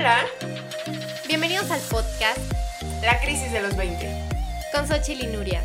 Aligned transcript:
Hola, 0.00 0.24
Bienvenidos 1.28 1.70
al 1.70 1.80
podcast 1.90 2.40
la 3.02 3.20
crisis 3.20 3.52
de 3.52 3.60
los 3.60 3.76
20. 3.76 4.06
con 4.72 4.86
Xochitl 4.86 5.24
y 5.24 5.26
Nuria. 5.26 5.62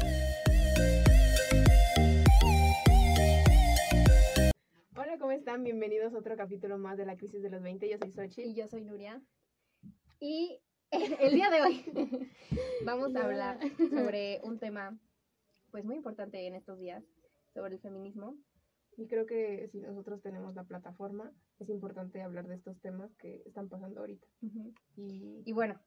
Hola, 4.98 5.18
¿cómo 5.20 5.32
están? 5.32 5.64
Bienvenidos 5.64 6.14
a 6.14 6.18
otro 6.18 6.36
capítulo 6.36 6.78
más 6.78 6.98
de 6.98 7.06
la 7.06 7.16
crisis 7.16 7.42
de 7.42 7.50
los 7.50 7.64
20. 7.64 7.90
Yo 7.90 7.98
soy 7.98 8.12
Sochi. 8.12 8.42
Y 8.42 8.56
yo 8.56 8.68
soy 8.68 8.82
Nuria. 8.82 9.22
Y 10.20 10.60
el 10.92 11.34
día 11.34 11.50
de 11.50 11.62
hoy 11.62 11.86
vamos 12.86 13.16
a 13.16 13.24
hablar 13.24 13.58
sobre 13.90 14.42
un 14.44 14.60
tema 14.60 15.00
pues 15.72 15.86
muy 15.86 15.96
importante 15.96 16.46
en 16.46 16.56
estos 16.56 16.78
días, 16.78 17.06
sobre 17.54 17.76
el 17.76 17.80
feminismo. 17.80 18.36
Y 18.98 19.08
creo 19.08 19.26
que 19.26 19.70
si 19.72 19.80
nosotros 19.80 20.22
tenemos 20.22 20.56
la 20.56 20.66
plataforma, 20.66 21.32
es 21.60 21.70
importante 21.70 22.22
hablar 22.22 22.48
de 22.48 22.56
estos 22.56 22.80
temas 22.82 23.14
que 23.16 23.42
están 23.46 23.70
pasando 23.70 24.02
ahorita. 24.02 24.28
Y, 24.96 25.44
Y 25.46 25.54
bueno, 25.54 25.80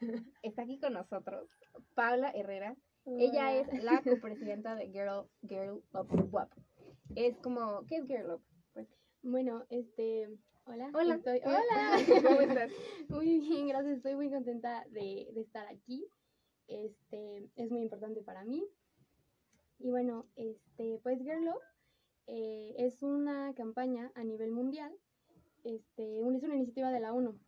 está 0.42 0.62
aquí 0.62 0.78
con 0.78 0.94
nosotros 0.94 1.48
Paula 1.94 2.30
Herrera. 2.30 2.76
Ella 3.04 3.56
es 3.56 3.82
la 3.82 4.00
copresidenta 4.02 4.76
de 4.76 4.88
Girl, 4.90 5.28
Girl 5.42 5.82
Up 5.92 6.28
WAP. 6.32 6.52
Es 7.16 7.36
como, 7.38 7.84
¿qué 7.86 7.96
es 7.96 8.06
Girl 8.06 8.30
Up? 8.30 8.42
Bueno, 9.22 9.64
este, 9.70 10.28
hola. 10.64 10.90
Hola. 10.94 11.14
Estoy, 11.16 11.40
hola. 11.44 11.96
¿Cómo 12.28 12.40
estás? 12.40 12.70
muy 13.08 13.38
bien, 13.40 13.68
gracias. 13.68 13.96
Estoy 13.98 14.14
muy 14.14 14.30
contenta 14.30 14.84
de, 14.90 15.30
de 15.32 15.40
estar 15.40 15.66
aquí. 15.68 16.06
Este, 16.68 17.48
es 17.56 17.70
muy 17.70 17.82
importante 17.82 18.22
para 18.22 18.44
mí. 18.44 18.64
Y 19.78 19.90
bueno, 19.90 20.26
este, 20.36 21.00
pues 21.02 21.18
Girl 21.20 21.48
Up 21.48 21.60
eh, 22.26 22.74
es 22.78 23.02
una 23.02 23.52
campaña 23.54 24.12
a 24.14 24.24
nivel 24.24 24.52
mundial. 24.52 24.92
Este, 25.64 26.18
es 26.18 26.24
una 26.24 26.56
iniciativa 26.56 26.90
de 26.90 27.00
la 27.00 27.12
ONU 27.12 27.38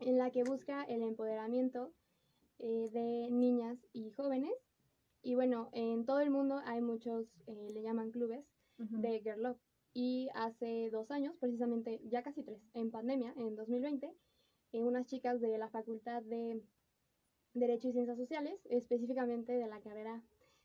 en 0.00 0.18
la 0.18 0.30
que 0.30 0.42
busca 0.42 0.82
el 0.84 1.02
empoderamiento 1.02 1.92
eh, 2.58 2.88
de 2.92 3.30
niñas 3.30 3.78
y 3.92 4.10
jóvenes. 4.10 4.52
Y 5.22 5.34
bueno, 5.34 5.68
en 5.72 6.04
todo 6.06 6.20
el 6.20 6.30
mundo 6.30 6.60
hay 6.64 6.80
muchos, 6.80 7.26
eh, 7.46 7.68
le 7.72 7.82
llaman 7.82 8.10
clubes, 8.10 8.44
de 8.78 9.20
Girl 9.20 9.46
Up. 9.46 9.58
Y 9.92 10.28
hace 10.34 10.88
dos 10.90 11.10
años, 11.10 11.36
precisamente, 11.38 12.00
ya 12.04 12.22
casi 12.22 12.42
tres, 12.42 12.62
en 12.74 12.90
pandemia, 12.90 13.34
en 13.36 13.56
2020, 13.56 14.14
eh, 14.72 14.82
unas 14.82 15.06
chicas 15.06 15.40
de 15.40 15.58
la 15.58 15.68
Facultad 15.68 16.22
de 16.22 16.62
Derecho 17.52 17.88
y 17.88 17.92
Ciencias 17.92 18.16
Sociales, 18.16 18.58
específicamente 18.70 19.52
de 19.52 19.66
la 19.66 19.80
carrera 19.80 20.22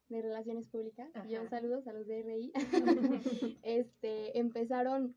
de 0.10 0.22
Relaciones 0.22 0.68
Públicas, 0.68 1.10
yo 1.28 1.42
Ajá. 1.42 1.50
saludos 1.50 1.88
a 1.88 1.94
los 1.94 2.06
de 2.08 2.22
RI, 2.22 2.52
este, 3.64 4.38
empezaron 4.38 5.16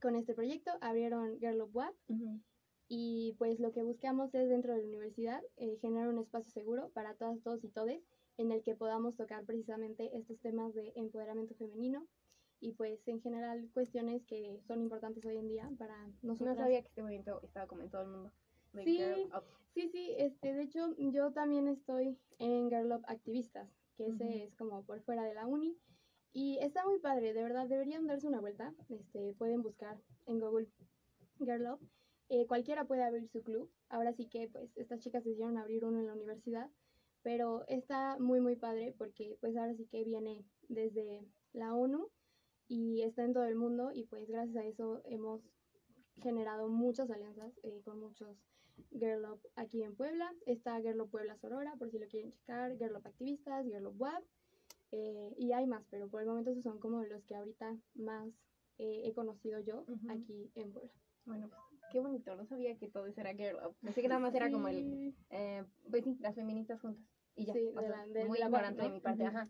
con 0.00 0.16
este 0.16 0.34
proyecto, 0.34 0.72
abrieron 0.80 1.38
Girl 1.38 1.60
Up 1.62 1.70
WAP 1.74 1.94
y 2.88 3.34
pues 3.38 3.60
lo 3.60 3.72
que 3.72 3.82
buscamos 3.82 4.34
es 4.34 4.48
dentro 4.48 4.72
de 4.72 4.80
la 4.80 4.88
universidad 4.88 5.42
eh, 5.56 5.76
generar 5.80 6.08
un 6.08 6.18
espacio 6.18 6.50
seguro 6.50 6.90
para 6.90 7.14
todas, 7.14 7.40
todos 7.42 7.62
y 7.64 7.68
todes 7.68 8.02
en 8.38 8.50
el 8.52 8.62
que 8.62 8.74
podamos 8.74 9.16
tocar 9.16 9.44
precisamente 9.44 10.16
estos 10.16 10.38
temas 10.40 10.74
de 10.74 10.92
empoderamiento 10.96 11.54
femenino 11.54 12.06
y 12.60 12.72
pues 12.72 13.06
en 13.06 13.20
general 13.20 13.68
cuestiones 13.72 14.24
que 14.24 14.60
son 14.66 14.80
importantes 14.80 15.24
hoy 15.26 15.36
en 15.36 15.48
día 15.48 15.70
para 15.78 16.06
No 16.06 16.12
nosotros. 16.22 16.56
sabía 16.56 16.80
que 16.80 16.88
este 16.88 17.02
movimiento 17.02 17.40
estaba 17.42 17.66
como 17.66 17.82
en 17.82 17.90
todo 17.90 18.02
el 18.02 18.08
mundo. 18.08 18.32
Sí. 18.84 18.98
Sí, 19.74 19.88
sí, 19.90 20.14
este, 20.18 20.54
de 20.54 20.62
hecho 20.62 20.94
yo 20.96 21.32
también 21.32 21.68
estoy 21.68 22.18
en 22.38 22.68
Girl 22.68 22.92
Up 22.92 23.04
Activistas, 23.06 23.68
que 23.96 24.08
ese 24.08 24.24
Ujú. 24.24 24.44
es 24.44 24.54
como 24.56 24.82
por 24.84 25.00
fuera 25.02 25.24
de 25.24 25.34
la 25.34 25.46
uni 25.46 25.76
y 26.32 26.58
está 26.58 26.84
muy 26.84 26.98
padre, 26.98 27.32
de 27.32 27.42
verdad 27.42 27.68
deberían 27.68 28.06
darse 28.06 28.26
una 28.26 28.40
vuelta, 28.40 28.74
este, 28.88 29.34
pueden 29.34 29.62
buscar 29.62 29.98
en 30.26 30.40
Google 30.40 30.68
Girl 31.38 31.66
Up, 31.72 31.80
Eh, 32.30 32.46
cualquiera 32.46 32.84
puede 32.84 33.02
abrir 33.04 33.26
su 33.28 33.42
club, 33.42 33.70
ahora 33.88 34.12
sí 34.12 34.26
que 34.28 34.48
pues 34.48 34.76
estas 34.76 35.00
chicas 35.00 35.24
decidieron 35.24 35.56
abrir 35.56 35.84
uno 35.84 35.98
en 35.98 36.06
la 36.06 36.12
universidad, 36.12 36.68
pero 37.22 37.64
está 37.68 38.18
muy 38.18 38.40
muy 38.40 38.56
padre 38.56 38.94
porque 38.98 39.36
pues 39.40 39.56
ahora 39.56 39.74
sí 39.74 39.86
que 39.86 40.04
viene 40.04 40.44
desde 40.68 41.24
la 41.54 41.74
ONU 41.74 42.10
y 42.68 43.02
está 43.02 43.24
en 43.24 43.32
todo 43.32 43.44
el 43.44 43.56
mundo 43.56 43.92
y 43.92 44.04
pues 44.04 44.28
gracias 44.28 44.56
a 44.56 44.66
eso 44.66 45.00
hemos 45.04 45.40
generado 46.20 46.68
muchas 46.68 47.10
alianzas 47.10 47.52
eh, 47.62 47.80
con 47.84 47.98
muchos 47.98 48.36
Girl 48.90 49.24
Up 49.24 49.40
aquí 49.56 49.82
en 49.82 49.94
Puebla. 49.96 50.32
Está 50.46 50.80
Girl 50.80 51.00
Up 51.00 51.10
Puebla 51.10 51.36
Sorora, 51.38 51.74
por 51.76 51.90
si 51.90 51.98
lo 51.98 52.06
quieren 52.08 52.32
checar. 52.32 52.76
Girl 52.78 52.96
Up 52.96 53.06
Activistas, 53.06 53.66
Girl 53.66 53.86
Up 53.86 53.96
WAP. 53.98 54.24
Eh, 54.92 55.34
y 55.36 55.52
hay 55.52 55.66
más, 55.66 55.84
pero 55.90 56.08
por 56.08 56.22
el 56.22 56.28
momento 56.28 56.50
esos 56.50 56.62
son 56.64 56.78
como 56.80 57.02
los 57.02 57.24
que 57.24 57.34
ahorita 57.34 57.76
más 57.94 58.28
eh, 58.78 59.02
he 59.04 59.12
conocido 59.12 59.60
yo 59.60 59.84
aquí 60.10 60.50
en 60.54 60.72
Puebla. 60.72 60.90
Bueno, 61.24 61.48
pues, 61.48 61.60
qué 61.92 62.00
bonito. 62.00 62.34
No 62.36 62.46
sabía 62.46 62.76
que 62.78 62.88
todo 62.88 63.06
eso 63.06 63.20
era 63.20 63.34
Girl 63.34 63.58
Up. 63.66 63.76
Pensé 63.82 64.00
que 64.00 64.08
nada 64.08 64.20
más 64.20 64.34
era 64.34 64.50
como 64.50 64.68
el. 64.68 65.14
Eh, 65.30 65.64
pues 65.90 66.04
sí, 66.04 66.16
las 66.20 66.34
feministas 66.34 66.80
juntas. 66.80 67.04
Y 67.34 67.44
ya. 67.44 67.52
Sí, 67.52 67.68
o 67.76 67.80
de 67.80 67.86
sea, 67.88 68.06
la- 68.06 68.12
de- 68.12 68.24
muy 68.24 68.38
ignorante 68.40 68.82
de 68.82 68.88
mi 68.90 69.00
parte, 69.00 69.24
ajá. 69.24 69.46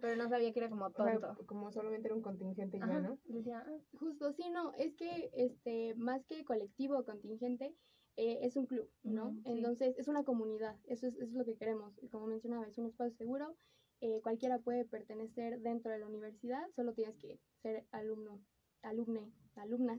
Pero 0.00 0.16
no 0.16 0.28
sabía 0.28 0.52
que 0.52 0.58
era 0.60 0.68
como 0.68 0.86
o 0.86 0.90
sea, 0.92 1.18
tonto. 1.20 1.46
como 1.46 1.72
solamente 1.72 2.08
era 2.08 2.14
un 2.14 2.22
contingente 2.22 2.78
ya. 2.78 3.00
¿no? 3.00 3.18
Decía, 3.24 3.64
ah, 3.66 3.78
Justo, 3.98 4.32
sí, 4.32 4.50
no, 4.50 4.72
es 4.74 4.94
que 4.94 5.30
este, 5.32 5.94
más 5.94 6.24
que 6.26 6.44
colectivo 6.44 6.98
o 6.98 7.04
contingente, 7.04 7.74
eh, 8.16 8.40
es 8.42 8.56
un 8.56 8.66
club, 8.66 8.90
¿no? 9.02 9.34
Entonces, 9.44 9.96
es 9.98 10.06
una 10.08 10.22
comunidad, 10.22 10.76
eso 10.84 11.06
es, 11.06 11.14
eso 11.14 11.24
es 11.24 11.32
lo 11.32 11.44
que 11.44 11.56
queremos. 11.56 11.98
Como 12.10 12.26
mencionaba, 12.26 12.66
es 12.66 12.76
un 12.78 12.86
espacio 12.86 13.16
seguro, 13.16 13.56
eh, 14.02 14.20
cualquiera 14.20 14.58
puede 14.58 14.84
pertenecer 14.84 15.60
dentro 15.60 15.92
de 15.92 15.98
la 16.00 16.06
universidad, 16.06 16.68
solo 16.74 16.92
tienes 16.92 17.16
que 17.18 17.38
ser 17.62 17.86
alumno, 17.92 18.40
alumne, 18.82 19.30
alumna, 19.56 19.98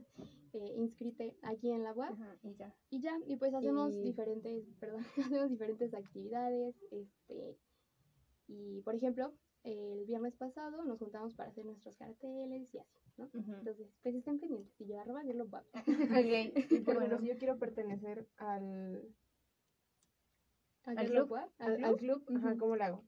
eh, 0.52 0.74
inscrite 0.76 1.34
aquí 1.42 1.70
en 1.70 1.82
la 1.82 1.92
UAP. 1.94 2.12
ajá, 2.12 2.36
y 2.42 2.54
ya. 2.54 2.74
Y 2.90 3.00
ya, 3.00 3.18
y 3.26 3.36
pues 3.36 3.54
hacemos 3.54 3.94
Y- 3.94 4.02
diferentes, 4.02 4.62
perdón, 4.78 5.02
hacemos 5.16 5.48
diferentes 5.50 5.94
actividades, 5.94 6.74
este, 6.92 7.56
y 8.46 8.82
por 8.82 8.94
ejemplo, 8.94 9.32
el 9.64 10.04
viernes 10.04 10.36
pasado 10.36 10.84
nos 10.84 10.98
juntamos 10.98 11.34
para 11.34 11.48
hacer 11.48 11.64
nuestros 11.64 11.96
carteles 11.96 12.74
y 12.74 12.78
así, 12.78 12.98
¿no? 13.16 13.30
Entonces, 13.32 13.88
pues 14.02 14.14
estén 14.14 14.38
pendientes, 14.38 14.78
y 14.78 14.86
yo 14.86 15.00
arroba 15.00 15.22
Girl 15.22 15.40
Up 15.40 15.52
Wap. 15.54 15.64
Ok, 15.74 15.84
por 16.84 16.94
bueno. 16.94 17.18
si 17.20 17.28
yo 17.28 17.38
quiero 17.38 17.58
pertenecer 17.58 18.26
al, 18.36 19.14
¿A 20.84 20.90
¿Al 20.90 21.06
club? 21.06 21.34
¿Al 21.58 21.84
al, 21.84 21.96
club? 21.96 22.22
club, 22.26 22.36
ajá. 22.36 22.56
¿cómo 22.58 22.76
lo 22.76 22.84
hago? 22.84 23.04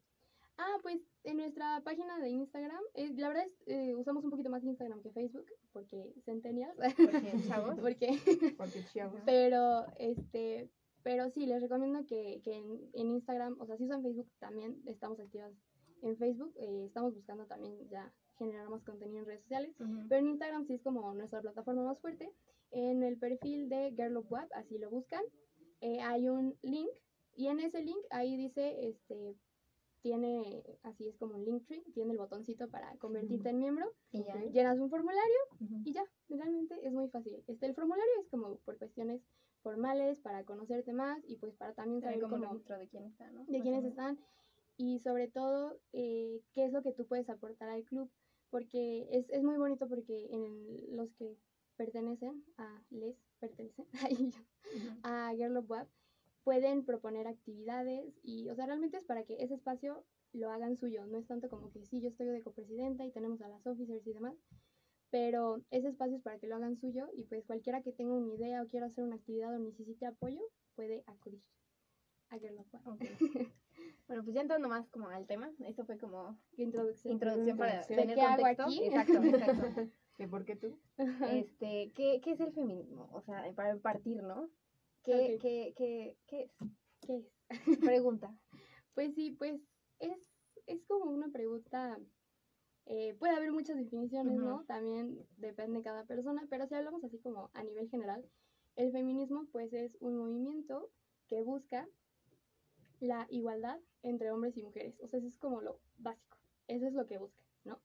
Ah, 0.59 0.79
pues 0.83 1.01
en 1.25 1.37
nuestra 1.37 1.83
página 1.85 2.19
de 2.19 2.31
Instagram, 2.31 2.81
eh, 2.95 3.13
la 3.17 3.29
verdad 3.29 3.45
es, 3.47 3.69
eh, 3.69 3.95
usamos 3.95 4.25
un 4.25 4.31
poquito 4.31 4.49
más 4.49 4.65
Instagram 4.65 5.03
que 5.03 5.11
Facebook, 5.11 5.47
porque 5.73 6.15
centennials, 6.25 6.77
Porque, 6.77 7.33
chavos. 7.47 7.77
porque 7.81 8.55
Porque 8.57 8.85
chavos. 8.93 9.21
Pero, 9.27 9.85
este, 9.99 10.71
pero 11.03 11.31
sí, 11.31 11.47
les 11.47 11.61
recomiendo 11.63 12.05
que, 12.07 12.41
que 12.43 12.55
en, 12.55 12.91
en 12.95 13.11
Instagram, 13.11 13.57
o 13.61 13.67
sea, 13.67 13.77
si 13.77 13.85
usan 13.85 14.03
Facebook, 14.03 14.29
también 14.39 14.81
estamos 14.87 15.21
activas 15.21 15.53
en 16.03 16.17
Facebook. 16.17 16.53
eh, 16.57 16.85
estamos 16.87 17.15
buscando 17.15 17.47
también 17.47 17.77
ya 17.89 18.13
generar 18.39 18.69
más 18.69 18.83
contenido 18.83 19.21
en 19.21 19.27
redes 19.27 19.43
sociales. 19.43 19.75
Pero 20.09 20.21
en 20.21 20.29
Instagram 20.29 20.67
sí 20.67 20.75
es 20.75 20.83
como 20.83 21.15
nuestra 21.15 21.41
plataforma 21.41 21.85
más 21.85 21.99
fuerte. 22.01 22.31
En 22.71 23.03
el 23.03 23.19
perfil 23.19 23.69
de 23.69 23.93
Girl 23.93 24.17
Up 24.17 24.27
Web, 24.31 24.49
así 24.55 24.79
lo 24.79 24.91
buscan, 24.91 25.23
eh, 25.81 26.01
hay 26.01 26.29
un 26.29 26.57
link. 26.63 26.91
Y 27.35 27.49
en 27.49 27.61
ese 27.61 27.83
link, 27.83 27.99
ahí 28.11 28.37
dice, 28.37 28.89
este, 28.89 29.37
tiene, 30.07 30.63
así 30.85 31.09
es 31.09 31.17
como 31.17 31.35
un 31.35 31.45
link 31.45 31.67
tree, 31.67 31.83
tiene 31.93 32.13
el 32.13 32.19
botoncito 32.19 32.69
para 32.69 32.97
convertirte 32.99 33.49
en 33.49 33.59
miembro. 33.59 33.93
Y 34.13 34.23
ya. 34.23 34.41
Llenas 34.45 34.79
un 34.79 34.89
formulario 34.89 35.39
Ujú. 35.61 35.81
y 35.83 35.93
ya, 35.93 36.05
realmente 36.29 36.87
es 36.87 36.93
muy 36.93 37.09
fácil. 37.09 37.43
Este, 37.49 37.67
el 37.67 37.75
formulario 37.75 38.13
es 38.21 38.29
como 38.29 38.57
por 38.59 38.79
cuestiones 38.79 39.21
formales, 39.63 40.21
para 40.21 40.45
conocerte 40.45 40.93
más 40.93 41.19
y 41.27 41.39
pues 41.39 41.57
para 41.57 41.73
también 41.73 42.03
saber 42.03 42.21
como 42.21 42.47
cómo, 42.47 42.55
de 42.79 42.87
quién 42.87 43.05
está, 43.07 43.29
¿no? 43.33 43.45
de 43.47 43.61
quiénes 43.61 43.85
están 43.85 44.17
y 44.77 45.01
sobre 45.01 45.27
todo 45.27 45.77
eh, 45.93 46.41
qué 46.53 46.67
es 46.67 46.73
lo 46.73 46.83
que 46.83 46.93
tú 46.93 47.05
puedes 47.05 47.29
aportar 47.29 47.69
al 47.71 47.83
club, 47.83 48.09
porque 48.51 49.09
es, 49.11 49.29
es 49.31 49.43
muy 49.43 49.57
bonito 49.57 49.89
porque 49.89 50.29
en 50.31 50.97
los 50.97 51.13
que 51.15 51.37
pertenecen 51.75 52.45
a 52.59 52.81
les 52.91 53.17
pertenecen 53.41 53.87
ahí 54.09 54.31
yo, 54.31 54.41
Ujú. 54.77 55.01
a 55.03 55.33
Girl 55.35 55.57
of 55.57 55.69
Web 55.69 55.89
pueden 56.47 56.85
proponer 56.85 57.27
actividades 57.27 58.15
y, 58.23 58.49
o 58.51 58.55
sea, 58.55 58.67
realmente 58.67 58.99
es 58.99 59.05
para 59.05 59.25
que 59.25 59.35
ese 59.43 59.55
espacio 59.55 60.05
lo 60.33 60.49
hagan 60.53 60.77
suyo, 60.77 61.05
no 61.05 61.19
es 61.19 61.27
tanto 61.27 61.49
como 61.49 61.73
que 61.73 61.85
sí, 61.85 62.01
yo 62.01 62.09
estoy 62.09 62.29
de 62.29 62.41
copresidenta 62.41 63.05
y 63.05 63.11
tenemos 63.11 63.43
a 63.43 63.49
las 63.49 63.67
officers 63.67 64.07
y 64.07 64.13
demás, 64.13 64.37
pero 65.11 65.61
ese 65.73 65.89
espacio 65.89 66.19
es 66.19 66.23
para 66.23 66.39
que 66.39 66.47
lo 66.47 66.55
hagan 66.55 66.77
suyo 66.77 67.09
y 67.15 67.25
pues 67.25 67.45
cualquiera 67.47 67.83
que 67.83 67.91
tenga 67.91 68.15
una 68.15 68.33
idea 68.33 68.63
o 68.63 68.69
quiera 68.69 68.87
hacer 68.87 69.03
una 69.03 69.17
actividad 69.17 69.57
o 69.57 69.59
necesite 69.59 70.07
apoyo 70.07 70.41
puede 70.77 71.03
acudir 71.09 71.43
a 72.31 72.37
of 72.37 72.43
Web. 72.43 72.79
Ok. 72.85 73.01
Bueno, 74.07 74.23
pues 74.23 74.37
ya 74.37 74.43
entrando 74.43 74.69
más 74.69 74.89
como 74.91 75.09
al 75.09 75.27
tema, 75.27 75.51
esto 75.67 75.85
fue 75.85 75.99
como 75.99 76.39
Introducción. 76.57 77.15
introducción 77.15 77.59
para 77.59 77.83
tener 77.83 78.15
¿Qué 78.15 78.21
hago 78.21 78.43
contexto. 78.43 78.63
aquí? 78.63 78.85
Exacto, 78.85 79.23
exacto. 79.25 79.91
¿Que 80.17 80.29
por 80.29 80.45
qué 80.45 80.55
tú? 80.55 80.79
Este, 81.29 81.91
¿qué, 81.93 82.21
¿qué 82.23 82.31
es 82.31 82.41
el 82.41 82.53
feminismo? 82.53 83.11
O 83.13 83.21
sea, 83.21 83.53
para 83.57 83.77
partir, 83.79 84.23
¿no? 84.23 84.49
¿Qué, 85.07 85.35
Ok. 85.37 85.41
qué, 85.41 85.75
qué, 85.77 86.17
qué 86.27 86.43
es? 86.43 86.53
¿Qué 87.01 87.17
es? 87.19 87.25
Pregunta. 87.81 88.37
Pues 88.95 89.15
sí, 89.15 89.31
pues 89.31 89.61
es, 90.01 90.19
es 90.67 90.83
como 90.87 91.13
una 91.13 91.29
pregunta, 91.29 91.97
eh, 92.87 93.15
puede 93.15 93.37
haber 93.37 93.53
muchas 93.53 93.77
definiciones, 93.77 94.37
¿no? 94.37 94.65
También 94.65 95.25
depende 95.37 95.79
de 95.79 95.85
cada 95.85 96.05
persona, 96.07 96.45
pero 96.51 96.67
si 96.67 96.75
hablamos 96.75 97.05
así 97.05 97.19
como 97.21 97.51
a 97.55 97.63
nivel 97.63 97.89
general, 97.89 98.29
el 98.75 98.91
feminismo 98.91 99.47
pues 99.53 99.73
es 99.73 99.97
un 100.01 100.19
movimiento 100.19 100.91
que 101.29 101.41
busca 101.43 101.89
la 102.99 103.27
igualdad 103.31 103.79
entre 104.03 104.33
hombres 104.33 104.57
y 104.57 104.63
mujeres. 104.63 104.99
O 105.01 105.07
sea, 105.07 105.21
eso 105.21 105.29
es 105.29 105.39
como 105.39 105.61
lo 105.61 105.79
básico. 105.99 106.37
Eso 106.67 106.87
es 106.87 106.95
lo 106.95 107.07
que 107.07 107.19
busca, 107.19 107.45
¿no? 107.65 107.81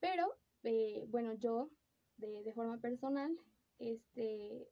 Pero, 0.00 0.34
eh, 0.64 1.04
bueno, 1.08 1.34
yo, 1.34 1.70
de, 2.16 2.42
de 2.42 2.52
forma 2.52 2.80
personal, 2.80 3.38
este, 3.78 4.68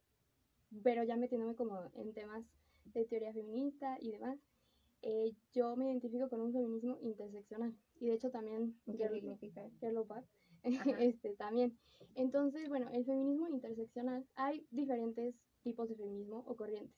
pero 0.83 1.03
ya 1.03 1.17
metiéndome 1.17 1.55
como 1.55 1.89
en 1.95 2.13
temas 2.13 2.45
de 2.85 3.05
teoría 3.05 3.33
feminista 3.33 3.97
y 3.99 4.11
demás, 4.11 4.37
eh, 5.01 5.33
yo 5.51 5.75
me 5.75 5.85
identifico 5.85 6.29
con 6.29 6.41
un 6.41 6.53
feminismo 6.53 6.97
interseccional. 7.01 7.73
Y 7.99 8.07
de 8.07 8.13
hecho 8.13 8.29
también 8.31 8.75
¿Qué 8.85 9.09
significa? 9.09 9.69
Girl 9.79 10.05
este, 10.99 11.33
también. 11.35 11.77
Entonces, 12.15 12.69
bueno, 12.69 12.89
el 12.91 13.05
feminismo 13.05 13.47
interseccional, 13.47 14.25
hay 14.35 14.65
diferentes 14.71 15.35
tipos 15.63 15.89
de 15.89 15.95
feminismo 15.95 16.43
o 16.47 16.55
corrientes, 16.55 16.95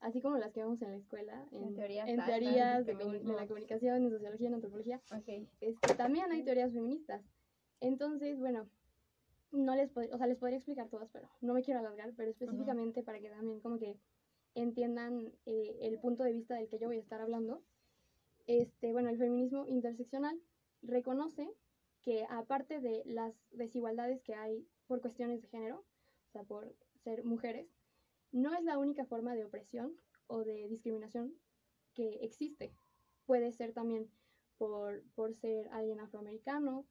así 0.00 0.20
como 0.20 0.36
las 0.36 0.52
que 0.52 0.60
vemos 0.60 0.82
en 0.82 0.90
la 0.90 0.96
escuela, 0.96 1.46
en, 1.52 1.62
En 1.62 1.74
teorías 1.74 2.08
en 2.08 2.24
teorías 2.24 2.84
de, 2.84 2.94
de 2.94 3.32
la 3.32 3.46
comunicación, 3.46 4.02
en 4.04 4.10
sociología, 4.10 4.48
en 4.48 4.54
antropología, 4.54 5.00
Ok. 5.16 5.46
este, 5.60 5.94
también 5.94 6.30
hay 6.32 6.42
teorías 6.42 6.72
feministas. 6.72 7.22
Entonces, 7.80 8.38
bueno, 8.38 8.68
no 9.52 9.74
les 9.74 9.92
pod- 9.92 10.08
o 10.12 10.18
sea, 10.18 10.26
les 10.26 10.38
podría 10.38 10.56
explicar 10.56 10.88
todas, 10.88 11.08
pero 11.10 11.28
no 11.40 11.54
me 11.54 11.62
quiero 11.62 11.80
alargar, 11.80 12.12
pero 12.16 12.30
específicamente 12.30 13.02
para 13.02 13.20
que 13.20 13.30
también 13.30 13.60
como 13.60 13.78
que 13.78 13.98
entiendan 14.54 15.32
eh, 15.46 15.78
el 15.82 15.98
punto 15.98 16.24
de 16.24 16.32
vista 16.32 16.56
del 16.56 16.68
que 16.68 16.78
yo 16.78 16.88
voy 16.88 16.96
a 16.96 17.00
estar 17.00 17.20
hablando. 17.20 17.62
Este, 18.46 18.92
bueno, 18.92 19.08
el 19.08 19.18
feminismo 19.18 19.66
interseccional 19.66 20.40
reconoce 20.82 21.48
que 22.00 22.26
aparte 22.28 22.80
de 22.80 23.02
las 23.06 23.34
desigualdades 23.52 24.20
que 24.22 24.34
hay 24.34 24.66
por 24.86 25.00
cuestiones 25.00 25.40
de 25.42 25.48
género, 25.48 25.84
o 26.28 26.30
sea, 26.32 26.42
por 26.42 26.74
ser 26.96 27.24
mujeres, 27.24 27.68
no 28.32 28.52
es 28.54 28.64
la 28.64 28.78
única 28.78 29.04
forma 29.04 29.34
de 29.34 29.44
opresión 29.44 29.96
o 30.26 30.44
de 30.44 30.66
discriminación 30.68 31.34
que 31.94 32.24
existe. 32.24 32.72
Puede 33.26 33.52
ser 33.52 33.72
también 33.72 34.10
por, 34.58 35.04
por 35.14 35.34
ser 35.34 35.68
alguien 35.68 36.00
afroamericano, 36.00 36.86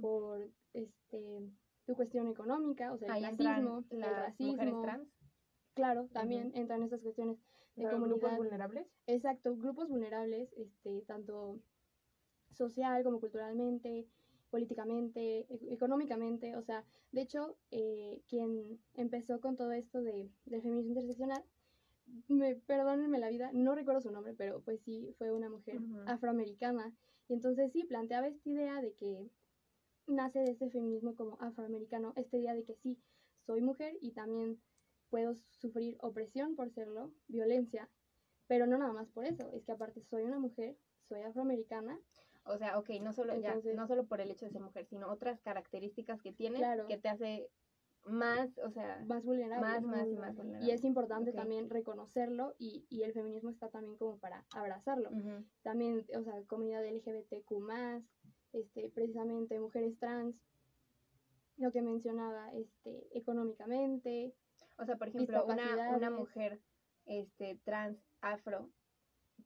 por 0.00 0.50
este 0.72 1.40
tu 1.86 1.94
cuestión 1.94 2.28
económica, 2.28 2.92
o 2.92 2.98
sea, 2.98 3.08
el 3.08 3.14
Ahí 3.14 3.36
clasismo, 3.36 3.84
el 3.90 4.00
racismo. 4.02 4.80
trans. 4.82 5.08
Claro, 5.74 6.08
también 6.12 6.52
entran 6.54 6.82
estas 6.82 7.02
cuestiones 7.02 7.36
de 7.76 7.82
Pero 7.84 7.98
grupos 8.00 8.20
comunidad. 8.20 8.36
vulnerables. 8.38 8.86
Exacto, 9.06 9.56
grupos 9.56 9.88
vulnerables, 9.88 10.52
este, 10.56 11.02
tanto 11.02 11.58
social 12.52 13.02
como 13.02 13.20
culturalmente, 13.20 14.06
políticamente, 14.50 15.40
e- 15.52 15.72
económicamente, 15.72 16.54
o 16.56 16.62
sea, 16.62 16.84
de 17.10 17.22
hecho, 17.22 17.56
eh, 17.72 18.22
quien 18.28 18.78
empezó 18.94 19.40
con 19.40 19.56
todo 19.56 19.72
esto 19.72 20.00
de, 20.02 20.30
del 20.46 20.62
feminismo 20.62 20.90
interseccional, 20.92 21.42
me, 22.28 22.54
perdónenme 22.54 23.18
la 23.18 23.28
vida, 23.30 23.50
no 23.52 23.74
recuerdo 23.74 24.00
su 24.00 24.12
nombre, 24.12 24.34
pero 24.34 24.60
pues 24.60 24.80
sí, 24.82 25.12
fue 25.18 25.32
una 25.32 25.48
mujer 25.50 25.80
afroamericana, 26.06 26.92
y 27.28 27.32
entonces 27.32 27.72
sí, 27.72 27.82
planteaba 27.84 28.28
esta 28.28 28.48
idea 28.48 28.80
de 28.80 28.92
que 28.92 29.28
nace 30.06 30.40
de 30.40 30.50
este 30.50 30.70
feminismo 30.70 31.14
como 31.14 31.36
afroamericano, 31.40 32.12
esta 32.16 32.36
idea 32.36 32.54
de 32.54 32.64
que 32.64 32.74
sí, 32.74 33.00
soy 33.46 33.60
mujer 33.60 33.96
y 34.00 34.12
también 34.12 34.60
puedo 35.10 35.34
sufrir 35.34 35.96
opresión 36.00 36.56
por 36.56 36.70
serlo, 36.70 37.12
violencia, 37.28 37.88
pero 38.46 38.66
no 38.66 38.78
nada 38.78 38.92
más 38.92 39.08
por 39.10 39.24
eso, 39.24 39.50
es 39.52 39.64
que 39.64 39.72
aparte 39.72 40.00
soy 40.02 40.24
una 40.24 40.38
mujer, 40.38 40.76
soy 41.08 41.22
afroamericana, 41.22 41.98
O 42.46 42.58
sea, 42.58 42.78
ok, 42.78 42.90
no 43.00 43.12
solo, 43.12 43.38
ya, 43.38 43.58
no 43.74 43.86
solo 43.86 44.06
por 44.06 44.20
el 44.20 44.30
hecho 44.30 44.44
de 44.46 44.52
ser 44.52 44.60
mujer, 44.60 44.84
sino 44.86 45.10
otras 45.10 45.40
características 45.40 46.20
que 46.20 46.34
Claro. 46.34 46.86
que 46.86 46.98
te 46.98 47.08
hace 47.08 47.48
más, 48.04 48.58
o 48.58 48.70
sea, 48.70 49.02
más 49.06 49.24
vulnerable. 49.24 49.66
más, 49.66 49.82
más 49.82 50.08
y 50.08 50.16
más 50.16 50.36
vulnerable. 50.36 50.66
Y 50.66 50.70
es 50.72 50.84
importante 50.84 51.32
también 51.32 51.70
reconocerlo 51.70 52.54
y, 52.58 52.86
y 52.90 53.02
el 53.02 53.12
feminismo 53.12 53.50
está 53.50 53.70
también 53.70 53.96
como 53.96 54.18
para 54.18 54.44
abrazarlo. 54.54 55.10
También, 55.62 56.04
o 56.18 56.22
sea, 56.22 56.42
comunidad 56.46 56.84
LGBTQ+, 56.84 58.04
este, 58.54 58.88
precisamente 58.90 59.58
mujeres 59.60 59.98
trans, 59.98 60.34
lo 61.56 61.70
que 61.72 61.82
mencionaba, 61.82 62.52
este, 62.54 63.06
económicamente, 63.16 64.34
O 64.78 64.84
sea, 64.84 64.96
por 64.96 65.08
ejemplo, 65.08 65.44
una, 65.44 65.96
una 65.96 66.10
mujer 66.10 66.60
este, 67.06 67.56
trans, 67.64 67.98
afro, 68.20 68.70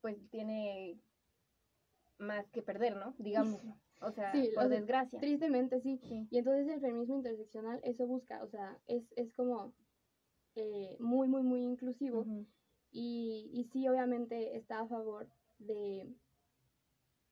pues 0.01 0.17
tiene 0.31 0.99
más 2.19 2.49
que 2.51 2.63
perder, 2.63 2.97
¿no? 2.97 3.15
Digamos. 3.19 3.61
O 4.01 4.13
sea, 4.13 4.31
Sí, 4.31 4.53
por 4.55 4.67
o 4.67 4.69
sea, 4.69 4.79
desgracia. 4.79 5.19
tristemente 5.19 5.81
sí. 5.81 5.99
Sí. 6.05 6.29
Y 6.31 6.39
entonces 6.39 6.69
el 6.69 6.81
feminismo 6.81 7.17
interseccional 7.17 7.81
eso 7.83 8.07
busca, 8.07 8.45
o 8.45 8.49
sea, 8.49 8.79
es, 8.87 9.03
es 9.17 9.33
como 9.33 9.75
eh, 10.55 10.97
muy, 11.01 11.27
muy, 11.27 11.43
muy 11.43 11.63
inclusivo. 11.65 12.25
Y, 12.93 13.51
y 13.53 13.65
sí 13.73 13.89
obviamente 13.89 14.57
está 14.57 14.79
a 14.79 14.87
favor 14.87 15.29
de, 15.59 16.15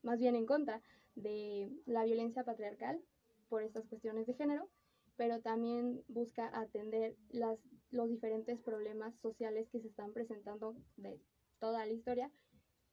más 0.02 0.18
bien 0.18 0.34
en 0.34 0.44
contra 0.44 0.82
de 1.16 1.72
la 1.86 2.04
violencia 2.04 2.44
patriarcal 2.44 3.02
por 3.48 3.62
estas 3.62 3.86
cuestiones 3.86 4.26
de 4.26 4.34
género, 4.34 4.68
pero 5.16 5.40
también 5.40 6.02
busca 6.08 6.48
atender 6.58 7.16
las, 7.30 7.58
los 7.90 8.08
diferentes 8.08 8.60
problemas 8.60 9.14
sociales 9.20 9.68
que 9.70 9.80
se 9.80 9.88
están 9.88 10.12
presentando 10.12 10.76
de 10.96 11.20
toda 11.58 11.84
la 11.86 11.92
historia 11.92 12.30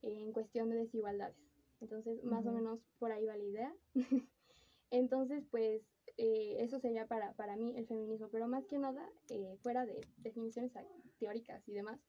en 0.01 0.31
cuestión 0.31 0.69
de 0.69 0.77
desigualdades. 0.77 1.37
Entonces, 1.81 2.23
más 2.23 2.45
o 2.45 2.51
menos 2.51 2.79
por 2.97 3.11
ahí 3.11 3.25
va 3.25 3.35
la 3.35 3.43
idea. 3.43 3.75
Entonces, 4.89 5.43
pues, 5.51 5.81
eh, 6.17 6.57
eso 6.59 6.79
sería 6.79 7.07
para, 7.07 7.33
para 7.33 7.55
mí 7.55 7.73
el 7.75 7.87
feminismo, 7.87 8.29
pero 8.31 8.47
más 8.47 8.65
que 8.67 8.77
nada, 8.77 9.09
eh, 9.29 9.57
fuera 9.61 9.85
de 9.85 10.07
definiciones 10.17 10.71
teóricas 11.19 11.67
y 11.67 11.73
demás, 11.73 11.99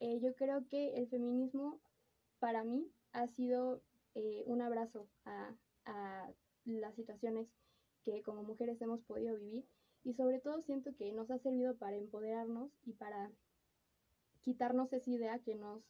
eh, 0.00 0.18
yo 0.20 0.34
creo 0.34 0.66
que 0.66 0.96
el 0.96 1.08
feminismo 1.08 1.80
para 2.38 2.64
mí 2.64 2.90
ha 3.12 3.26
sido 3.28 3.80
eh, 4.16 4.42
un 4.46 4.62
abrazo 4.62 5.06
a, 5.26 5.54
a 5.84 6.32
las 6.64 6.94
situaciones 6.94 7.46
que 8.02 8.22
como 8.22 8.42
mujeres 8.42 8.80
hemos 8.80 9.02
podido 9.02 9.36
vivir 9.36 9.64
y 10.04 10.14
sobre 10.14 10.40
todo 10.40 10.62
siento 10.62 10.94
que 10.96 11.12
nos 11.12 11.30
ha 11.30 11.38
servido 11.38 11.76
para 11.76 11.96
empoderarnos 11.96 12.70
y 12.86 12.94
para 12.94 13.30
quitarnos 14.42 14.92
esa 14.92 15.10
idea 15.10 15.38
que 15.40 15.54
nos 15.54 15.82